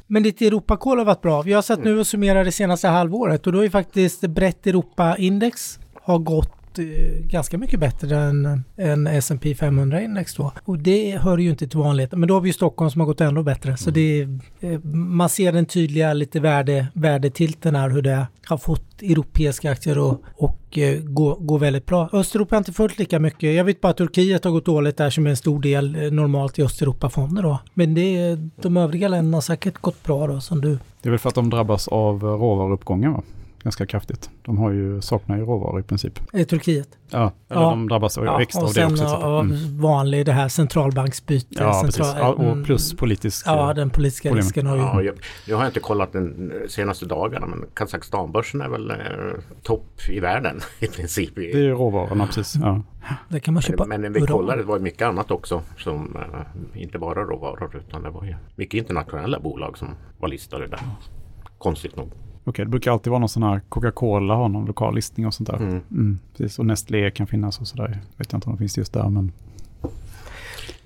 Men 0.07 0.23
ditt 0.23 0.41
Europakoll 0.41 0.99
har 0.99 1.05
varit 1.05 1.23
bra. 1.23 1.43
Vi 1.43 1.53
har 1.53 1.63
sett 1.63 1.85
nu 1.85 1.99
och 1.99 2.07
summerar 2.07 2.45
det 2.45 2.53
senaste 2.53 2.89
halvåret 2.89 3.47
och 3.47 3.53
då 3.53 3.65
är 3.65 3.71
faktiskt 3.71 4.21
brett 4.21 4.67
Europa-index 4.67 5.79
har 5.95 6.19
gått 6.19 6.62
eh, 6.79 6.85
ganska 7.25 7.59
mycket 7.59 7.81
bättre 7.81 8.17
än, 8.17 8.65
än 8.77 9.07
S&P 9.07 9.55
500-index 9.55 10.37
då. 10.37 10.53
Och 10.65 10.79
det 10.79 11.19
hör 11.19 11.39
ju 11.39 11.51
inte 11.51 11.69
till 11.69 11.79
vanligheten. 11.79 12.21
Men 12.21 12.29
då 12.29 12.35
har 12.35 12.41
vi 12.41 12.49
ju 12.49 12.53
Stockholm 12.53 12.91
som 12.91 13.01
har 13.01 13.07
gått 13.07 13.21
ännu 13.21 13.43
bättre. 13.43 13.77
Så 13.77 13.91
det 13.91 14.21
är, 14.21 14.39
eh, 14.61 14.79
man 14.85 15.29
ser 15.29 15.53
den 15.53 15.67
tydliga 15.67 16.13
lite 16.13 16.41
värde, 16.41 16.87
värdetilten 16.95 17.75
här 17.75 17.91
hur 17.91 18.03
det 18.03 18.27
har 18.47 18.59
fått 18.59 19.03
europeiska 19.03 19.71
aktier 19.71 19.99
och, 19.99 20.23
och 20.37 20.79
eh, 20.79 21.01
gå, 21.03 21.35
gå 21.35 21.59
väldigt 21.59 21.87
bra. 21.87 22.09
Östeuropa 22.13 22.55
har 22.55 22.59
inte 22.59 22.73
följt 22.73 22.99
lika 22.99 23.19
mycket. 23.19 23.55
Jag 23.55 23.65
vet 23.65 23.81
bara 23.81 23.91
att 23.91 23.97
Turkiet 23.97 24.45
har 24.45 24.51
gått 24.51 24.67
dåligt 24.67 24.97
där 24.97 25.11
som 25.11 25.27
är 25.27 25.31
en 25.31 25.37
stor 25.37 25.61
del 25.61 26.13
normalt 26.13 26.59
i 26.59 26.63
Östeuropa-fonder 26.63 27.43
då. 27.43 27.59
Men 27.75 27.95
det 27.95 28.39
de 28.63 28.77
övriga 28.77 29.09
länderna 29.09 29.37
har 29.37 29.43
säkert 29.43 29.79
gått 29.79 30.05
bra 30.05 30.27
då 30.27 30.41
som 30.41 30.61
du 30.61 30.79
Det 31.03 31.09
är 31.09 31.11
väl 31.11 31.19
för 31.19 31.29
att 31.29 31.35
de 31.35 31.51
drabbas 31.51 31.89
av 31.89 32.23
råvaruuppgången 32.23 33.13
va? 33.13 33.23
Ganska 33.63 33.87
kraftigt. 33.87 34.31
De 34.43 34.59
har 34.59 34.71
ju, 34.71 35.01
saknar 35.01 35.37
ju 35.37 35.43
råvaror 35.45 35.81
i 35.81 35.83
princip. 35.83 36.21
i 36.33 36.45
Turkiet. 36.45 36.89
Ja, 37.11 37.33
eller 37.49 37.61
Ja. 37.61 37.71
de 37.71 37.89
drabbas 37.89 38.19
av 38.19 38.41
extra 38.41 38.61
och 38.63 38.69
av 38.69 38.75
det 38.75 38.81
sen 38.81 38.93
också. 38.93 39.09
så 39.09 39.17
av 39.17 39.39
att- 39.39 39.45
mm. 39.45 39.81
vanlig 39.81 40.27
det 40.27 40.33
här 40.33 40.49
centralbanksbyte. 40.49 41.47
Ja, 41.63 41.81
precis. 41.85 41.95
central- 42.05 42.19
Ja, 42.21 42.29
och 42.33 42.53
mm, 42.53 42.65
plus 42.65 42.95
politisk... 42.97 43.47
Ja, 43.47 43.75
den 43.75 43.91
politiska 43.91 44.29
problem. 44.29 44.43
risken 44.45 44.67
har 44.67 44.77
ju... 44.77 44.83
Ja, 44.83 45.03
jag, 45.03 45.15
nu 45.49 45.55
har 45.55 45.61
jag 45.63 45.69
inte 45.71 45.81
kollat 45.81 46.13
den 46.13 46.53
senaste 46.69 47.07
dagarna 47.07 47.47
men 47.47 47.65
Kazakstanbörsen 47.75 48.61
är 48.61 48.69
väl 48.69 48.91
eh, 48.91 48.97
topp 49.63 50.01
i 50.09 50.21
världen 50.21 50.61
i 50.81 50.87
princip. 50.87 51.35
Det 51.35 51.53
är 51.53 51.59
ju 51.59 51.71
råvarorna 51.75 52.27
precis. 52.27 52.55
Ja. 52.63 52.83
Det 53.29 53.41
kan 53.41 53.55
man 53.55 53.63
köpa. 53.63 53.85
Men 53.87 54.01
när 54.01 54.11
vi 54.11 54.21
kollade 54.21 54.63
det 54.63 54.67
var 54.67 54.79
mycket 54.79 55.03
annat 55.09 55.31
också 55.31 55.63
som 55.79 56.17
eh, 56.17 56.83
inte 56.83 56.99
bara 56.99 57.25
råvaror 57.25 57.77
utan 57.77 58.03
det 58.03 58.11
var 58.11 58.25
ju 58.25 58.35
mycket 58.57 58.79
internationella 58.79 59.41
bolag 59.41 59.79
som 59.79 59.89
var 60.21 60.29
listade 60.29 60.67
där. 60.67 60.81
Konstigt 61.59 61.97
nog. 61.97 62.13
Okej, 62.45 62.65
det 62.65 62.71
brukar 62.71 62.91
alltid 62.93 63.11
vara 63.11 63.21
någon 63.21 63.29
sån 63.29 63.43
här 63.43 63.61
Coca-Cola 63.69 64.35
har 64.35 64.49
någon 64.49 64.65
lokal 64.67 64.95
listning 64.95 65.27
och 65.27 65.35
sånt 65.35 65.49
där. 65.51 65.57
Mm. 65.57 65.81
Mm, 65.91 66.19
precis. 66.37 66.59
Och 66.59 66.67
Nestlé 66.67 67.11
kan 67.11 67.27
finnas 67.27 67.61
och 67.61 67.67
sådär. 67.67 67.99
Vet 68.17 68.33
jag 68.33 68.37
inte 68.39 68.47
om 68.47 68.53
de 68.57 68.59
finns 68.59 68.79
just 68.79 68.93
där 68.93 69.09
men... 69.09 69.33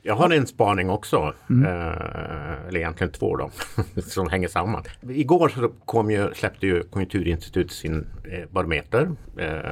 Jag 0.02 0.16
har 0.16 0.30
en 0.30 0.46
spaning 0.46 0.90
också, 0.90 1.32
Mm. 1.50 1.64
eh, 1.64 2.68
eller 2.68 2.76
egentligen 2.76 3.12
två 3.12 3.36
då, 3.36 3.50
som 4.02 4.28
hänger 4.28 4.48
samman. 4.48 4.82
Igår 5.08 5.48
så 5.48 5.70
kom 5.84 6.10
ju, 6.10 6.34
släppte 6.34 6.66
ju 6.66 6.82
Konjunkturinstitutet 6.82 7.72
sin 7.72 8.06
eh, 8.24 8.44
barometer 8.50 9.10
eh, 9.36 9.70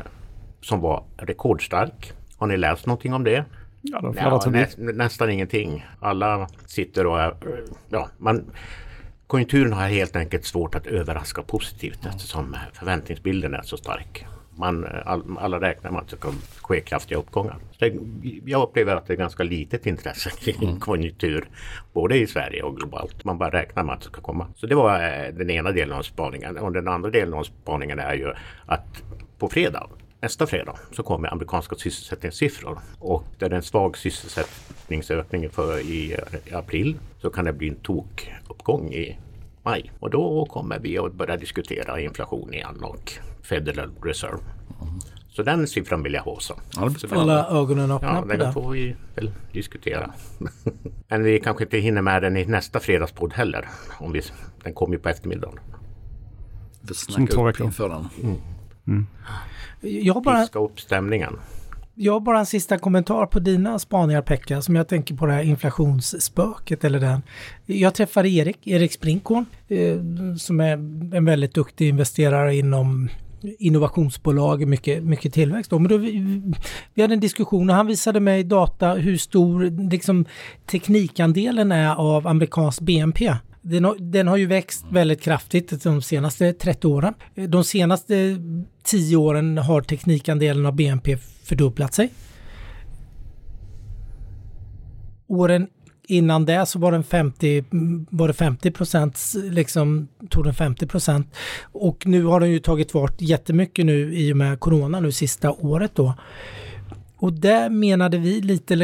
som 0.60 0.80
var 0.80 1.04
rekordstark. 1.16 2.12
Har 2.36 2.46
ni 2.46 2.56
läst 2.56 2.86
någonting 2.86 3.14
om 3.14 3.24
det? 3.24 3.44
Ja, 3.82 4.00
de 4.00 4.14
Ja, 4.16 4.42
nä, 4.46 4.92
nästan 4.92 5.30
ingenting. 5.30 5.86
Alla 6.00 6.48
sitter 6.66 7.06
och 7.06 7.20
är, 7.20 7.34
ja, 7.88 8.08
man, 8.18 8.44
konjunkturen 9.34 9.72
har 9.72 9.88
helt 9.88 10.16
enkelt 10.16 10.44
svårt 10.44 10.74
att 10.74 10.86
överraska 10.86 11.42
positivt 11.42 12.06
eftersom 12.06 12.56
förväntningsbilden 12.72 13.54
är 13.54 13.62
så 13.62 13.76
stark. 13.76 14.26
Man, 14.56 14.86
all, 15.04 15.38
alla 15.38 15.60
räknar 15.60 15.90
med 15.90 16.00
att 16.00 16.08
det 16.08 16.16
ska 16.16 16.32
ske 16.62 16.80
kraftiga 16.80 17.18
uppgångar. 17.18 17.56
Det, 17.78 17.94
jag 18.44 18.62
upplever 18.62 18.96
att 18.96 19.06
det 19.06 19.12
är 19.12 19.16
ganska 19.16 19.42
litet 19.42 19.86
intresse 19.86 20.30
kring 20.38 20.80
konjunktur 20.80 21.44
både 21.92 22.18
i 22.18 22.26
Sverige 22.26 22.62
och 22.62 22.76
globalt. 22.76 23.24
Man 23.24 23.38
bara 23.38 23.50
räknar 23.50 23.84
med 23.84 23.94
att 23.94 24.00
det 24.00 24.06
ska 24.06 24.20
komma. 24.20 24.46
Så 24.56 24.66
det 24.66 24.74
var 24.74 24.94
eh, 24.94 25.34
den 25.34 25.50
ena 25.50 25.72
delen 25.72 25.98
av 25.98 26.02
spaningen. 26.02 26.58
Och 26.58 26.72
den 26.72 26.88
andra 26.88 27.10
delen 27.10 27.34
av 27.34 27.42
spaningen 27.42 27.98
är 27.98 28.14
ju 28.14 28.32
att 28.66 29.02
på 29.38 29.48
fredag 29.48 29.88
Nästa 30.20 30.46
fredag 30.46 30.76
så 30.92 31.02
kommer 31.02 31.32
amerikanska 31.32 31.76
sysselsättningssiffror 31.76 32.78
och 32.98 33.24
där 33.38 33.48
det 33.48 33.54
är 33.54 33.56
en 33.56 33.62
svag 33.62 33.98
sysselsättningsökning 33.98 35.50
för 35.50 35.78
i, 35.78 36.16
i 36.46 36.54
april 36.54 36.98
så 37.18 37.30
kan 37.30 37.44
det 37.44 37.52
bli 37.52 37.68
en 37.68 37.76
tokuppgång 37.76 38.92
i 38.92 39.18
maj. 39.64 39.92
Och 40.00 40.10
då 40.10 40.46
kommer 40.46 40.78
vi 40.78 40.98
att 40.98 41.12
börja 41.14 41.36
diskutera 41.36 42.00
inflation 42.00 42.54
igen 42.54 42.78
och 42.82 43.12
Federal 43.42 43.90
Reserve. 44.02 44.38
Så 45.28 45.42
den 45.42 45.66
siffran 45.66 46.02
vill 46.02 46.14
jag 46.14 46.22
ha 46.22 46.40
så. 46.40 46.54
Hålla 47.10 47.46
ögonen 47.48 47.90
öppna 47.90 48.08
Ja, 48.14 48.22
på 48.22 48.28
den 48.28 48.38
det. 48.38 48.52
får 48.52 48.70
vi 48.70 48.96
väl 49.14 49.32
diskutera. 49.52 50.10
Men 51.08 51.22
vi 51.22 51.40
kanske 51.40 51.64
inte 51.64 51.78
hinner 51.78 52.02
med 52.02 52.22
den 52.22 52.36
i 52.36 52.44
nästa 52.44 52.80
fredagspodd 52.80 53.32
heller. 53.32 53.68
Om 53.98 54.12
vi, 54.12 54.22
den 54.62 54.74
kommer 54.74 54.94
ju 54.94 55.00
på 55.00 55.08
eftermiddagen. 55.08 55.58
Vi 56.80 56.94
snackar 56.94 57.48
upp 57.48 57.60
inför 57.60 57.88
den. 57.88 58.08
Jag 59.80 60.14
har, 60.14 60.20
bara, 60.20 60.40
Piska 60.40 60.58
upp 60.58 60.80
stämningen 60.80 61.36
jag 61.94 62.12
har 62.12 62.20
bara 62.20 62.38
en 62.38 62.46
sista 62.46 62.78
kommentar 62.78 63.26
på 63.26 63.38
dina 63.38 63.78
spaningar 63.78 64.22
Pekka, 64.22 64.62
som 64.62 64.76
jag 64.76 64.88
tänker 64.88 65.14
på 65.14 65.26
det 65.26 65.32
här 65.32 65.42
inflationsspöket 65.42 66.84
eller 66.84 67.00
den. 67.00 67.22
Jag 67.66 67.94
träffade 67.94 68.28
Erik, 68.28 68.66
Erik 68.66 68.92
Sprinkorn, 68.92 69.46
eh, 69.68 69.96
som 70.38 70.60
är 70.60 70.72
en 71.16 71.24
väldigt 71.24 71.54
duktig 71.54 71.88
investerare 71.88 72.56
inom 72.56 73.08
innovationsbolag, 73.58 74.66
mycket, 74.66 75.04
mycket 75.04 75.34
tillväxt. 75.34 75.70
Då. 75.70 75.78
Men 75.78 75.88
då 75.88 75.96
vi, 75.96 76.42
vi 76.94 77.02
hade 77.02 77.14
en 77.14 77.20
diskussion 77.20 77.70
och 77.70 77.76
han 77.76 77.86
visade 77.86 78.20
mig 78.20 78.44
data 78.44 78.94
hur 78.94 79.16
stor 79.16 79.90
liksom, 79.90 80.24
teknikandelen 80.66 81.72
är 81.72 81.94
av 81.94 82.26
amerikansk 82.26 82.80
BNP. 82.80 83.32
Den 83.66 83.84
har, 83.84 83.96
den 83.98 84.28
har 84.28 84.36
ju 84.36 84.46
växt 84.46 84.84
väldigt 84.90 85.20
kraftigt 85.20 85.82
de 85.82 86.02
senaste 86.02 86.52
30 86.52 86.86
åren. 86.86 87.14
De 87.34 87.64
senaste 87.64 88.38
10 88.82 89.16
åren 89.16 89.58
har 89.58 89.82
teknikandelen 89.82 90.66
av 90.66 90.74
BNP 90.74 91.16
fördubblat 91.44 91.94
sig. 91.94 92.10
Åren 95.26 95.68
innan 96.08 96.44
det 96.44 96.66
så 96.66 96.78
var 96.78 96.92
den 96.92 97.04
50, 97.04 97.64
var 98.10 98.28
det 98.28 98.34
50 98.34 98.70
procent, 98.70 99.18
liksom 99.34 100.08
tog 100.30 100.44
den 100.44 100.54
50 100.54 100.86
procent. 100.86 101.34
Och 101.62 102.06
nu 102.06 102.24
har 102.24 102.40
den 102.40 102.50
ju 102.50 102.58
tagit 102.58 102.92
fart 102.92 103.20
jättemycket 103.20 103.86
nu 103.86 104.14
i 104.14 104.32
och 104.32 104.36
med 104.36 104.60
corona 104.60 105.00
nu 105.00 105.12
sista 105.12 105.52
året 105.52 105.92
då. 105.94 106.14
Och 107.16 107.32
där 107.32 107.70
menade 107.70 108.18
vi 108.18 108.40
lite, 108.40 108.76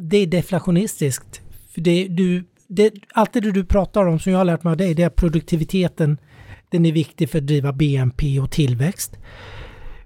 det 0.00 0.16
är 0.16 0.26
deflationistiskt. 0.26 1.40
För 1.74 1.80
det, 1.80 2.08
du, 2.08 2.44
det, 2.68 2.92
allt 3.12 3.32
det 3.32 3.40
du 3.40 3.64
pratar 3.64 4.06
om 4.06 4.18
som 4.18 4.32
jag 4.32 4.40
har 4.40 4.44
lärt 4.44 4.64
mig 4.64 4.70
av 4.70 4.76
dig, 4.76 4.94
det 4.94 5.02
är 5.02 5.10
produktiviteten. 5.10 6.18
Den 6.70 6.86
är 6.86 6.92
viktig 6.92 7.30
för 7.30 7.38
att 7.38 7.46
driva 7.46 7.72
BNP 7.72 8.40
och 8.40 8.50
tillväxt. 8.50 9.16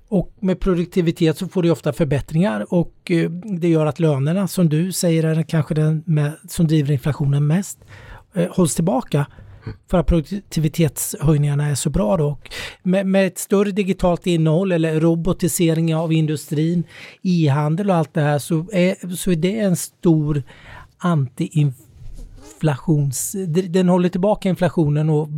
Och 0.09 0.33
med 0.40 0.61
produktivitet 0.61 1.38
så 1.38 1.48
får 1.48 1.62
du 1.62 1.70
ofta 1.70 1.92
förbättringar 1.92 2.75
och 2.75 3.11
eh, 3.11 3.31
det 3.31 3.68
gör 3.68 3.87
att 3.87 4.01
lönerna 4.01 4.48
som 4.48 4.68
du 4.68 4.92
säger 4.92 5.25
är 5.25 5.42
kanske 5.42 5.75
den 5.75 6.03
med, 6.07 6.33
som 6.48 6.66
driver 6.66 6.92
inflationen 6.92 7.46
mest 7.46 7.79
eh, 8.35 8.51
hålls 8.51 8.75
tillbaka 8.75 9.27
för 9.90 9.98
att 9.98 10.07
produktivitetshöjningarna 10.07 11.66
är 11.66 11.75
så 11.75 11.90
bra 11.90 12.16
då. 12.16 12.38
Med, 12.83 13.06
med 13.06 13.27
ett 13.27 13.38
större 13.38 13.71
digitalt 13.71 14.27
innehåll 14.27 14.73
eller 14.73 15.00
robotisering 15.00 15.96
av 15.96 16.13
industrin, 16.13 16.85
e-handel 17.23 17.90
och 17.90 17.96
allt 17.96 18.15
det 18.15 18.21
här 18.21 18.38
så 18.38 18.67
är, 18.73 19.15
så 19.17 19.31
är 19.31 19.37
det 19.37 19.58
en 19.58 19.77
stor 19.77 20.42
anti 20.98 21.50
inflations... 22.63 23.37
Den 23.69 23.88
håller 23.88 24.08
tillbaka 24.08 24.48
inflationen 24.48 25.10
och 25.10 25.29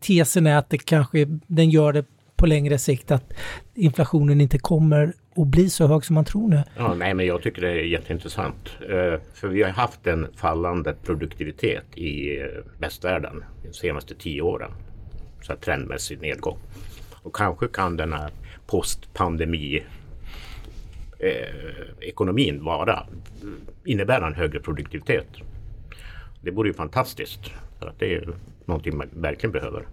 tesen 0.00 0.46
är 0.46 0.56
att 0.56 0.70
det 0.70 0.78
kanske 0.78 1.26
den 1.46 1.70
gör 1.70 1.92
det 1.92 2.04
på 2.36 2.46
längre 2.46 2.78
sikt 2.78 3.10
att 3.10 3.32
inflationen 3.74 4.40
inte 4.40 4.58
kommer 4.58 5.12
att 5.36 5.46
bli 5.46 5.70
så 5.70 5.86
hög 5.86 6.04
som 6.04 6.14
man 6.14 6.24
tror 6.24 6.48
nu? 6.48 6.62
Ja, 6.76 6.94
nej, 6.94 7.14
men 7.14 7.26
jag 7.26 7.42
tycker 7.42 7.62
det 7.62 7.70
är 7.70 7.84
jätteintressant. 7.84 8.70
Eh, 8.80 9.20
för 9.34 9.48
vi 9.48 9.62
har 9.62 9.70
haft 9.70 10.06
en 10.06 10.26
fallande 10.36 10.94
produktivitet 11.04 11.84
i 11.94 12.40
eh, 12.40 12.46
västvärlden 12.78 13.44
de 13.62 13.72
senaste 13.72 14.14
tio 14.14 14.42
åren. 14.42 14.70
Så 15.42 15.52
här 15.52 15.60
trendmässig 15.60 16.20
nedgång. 16.20 16.58
Och 17.22 17.34
kanske 17.34 17.68
kan 17.68 17.96
den 17.96 18.12
här 18.12 18.30
postpandemi 18.66 19.84
eh, 21.18 22.08
ekonomin 22.08 22.64
vara 22.64 23.06
innebära 23.84 24.26
en 24.26 24.34
högre 24.34 24.60
produktivitet. 24.60 25.26
Det 26.40 26.50
vore 26.50 26.68
ju 26.68 26.74
fantastiskt. 26.74 27.40
För 27.78 27.86
att 27.86 27.98
det 27.98 28.04
är 28.06 28.08
ju 28.10 28.32
någonting 28.64 28.96
man 28.96 29.06
verkligen 29.12 29.52
behöver. 29.52 29.86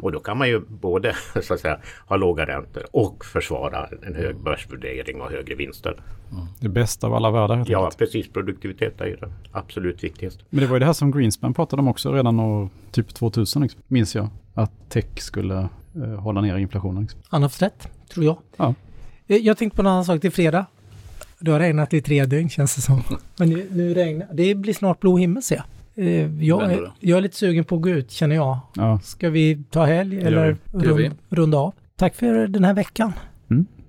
Och 0.00 0.12
då 0.12 0.20
kan 0.20 0.38
man 0.38 0.48
ju 0.48 0.60
både 0.60 1.14
så 1.42 1.54
att 1.54 1.60
säga, 1.60 1.78
ha 2.08 2.16
låga 2.16 2.46
räntor 2.46 2.82
och 2.90 3.24
försvara 3.24 3.88
en 4.06 4.14
hög 4.14 4.36
börsvärdering 4.36 5.20
och 5.20 5.30
högre 5.30 5.54
vinster. 5.54 5.96
Det 6.60 6.68
bästa 6.68 7.06
av 7.06 7.14
alla 7.14 7.30
världar. 7.30 7.64
Ja, 7.68 7.78
enkelt. 7.84 7.98
precis. 7.98 8.28
Produktivitet 8.28 9.00
är 9.00 9.06
ju 9.06 9.16
det 9.16 9.32
absolut 9.52 10.04
viktigaste. 10.04 10.44
Men 10.50 10.60
det 10.60 10.66
var 10.66 10.76
ju 10.76 10.80
det 10.80 10.86
här 10.86 10.92
som 10.92 11.10
Greenspan 11.10 11.54
pratade 11.54 11.82
om 11.82 11.88
också 11.88 12.12
redan 12.12 12.40
år 12.40 12.68
typ 12.90 13.14
2000, 13.14 13.62
liksom, 13.62 13.80
minns 13.88 14.14
jag. 14.14 14.28
Att 14.54 14.72
tech 14.90 15.06
skulle 15.18 15.68
eh, 15.96 16.20
hålla 16.20 16.40
ner 16.40 16.56
inflationen. 16.56 17.02
Liksom. 17.02 17.20
Han 17.28 17.42
har 17.42 17.48
haft 17.48 17.62
rätt, 17.62 17.88
tror 18.12 18.24
jag. 18.24 18.38
Ja. 18.56 18.74
Eh, 19.26 19.36
Jag 19.36 19.58
tänkte 19.58 19.76
på 19.76 19.82
en 19.82 19.86
annan 19.86 20.04
sak 20.04 20.20
till 20.20 20.32
fredag. 20.32 20.66
Det 21.38 21.50
har 21.50 21.58
regnat 21.58 21.94
i 21.94 22.00
tre 22.02 22.24
dygn 22.26 22.48
känns 22.50 22.74
det 22.76 22.80
som. 22.82 23.02
Men 23.38 23.48
nu, 23.48 23.68
nu 23.70 23.94
regnar 23.94 24.26
det. 24.32 24.54
blir 24.54 24.74
snart 24.74 25.00
blå 25.00 25.16
himmel 25.16 25.42
ser 25.42 25.56
jag. 25.56 25.64
Eh, 25.94 26.44
Jag 26.44 26.72
är, 26.72 26.92
jag 27.00 27.18
är 27.18 27.22
lite 27.22 27.36
sugen 27.36 27.64
på 27.64 27.76
att 27.76 27.82
gå 27.82 27.88
ut 27.88 28.10
känner 28.10 28.36
jag. 28.36 28.58
Ja. 28.74 28.98
Ska 29.02 29.30
vi 29.30 29.62
ta 29.70 29.84
helg 29.84 30.18
eller 30.22 30.56
rund, 30.72 31.14
runda 31.28 31.58
av? 31.58 31.74
Tack 31.96 32.14
för 32.14 32.46
den 32.46 32.64
här 32.64 32.74
veckan. 32.74 33.12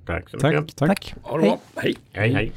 Tack 0.06 0.30
så 0.30 0.38
mycket. 0.38 0.76
Tack, 0.76 0.76
tack. 0.76 0.88
Tack. 0.88 1.16
Ha 1.22 1.38
det 1.38 1.42
bra. 1.44 1.60
Hej. 1.76 1.96
Hej, 2.14 2.34
hej. 2.34 2.52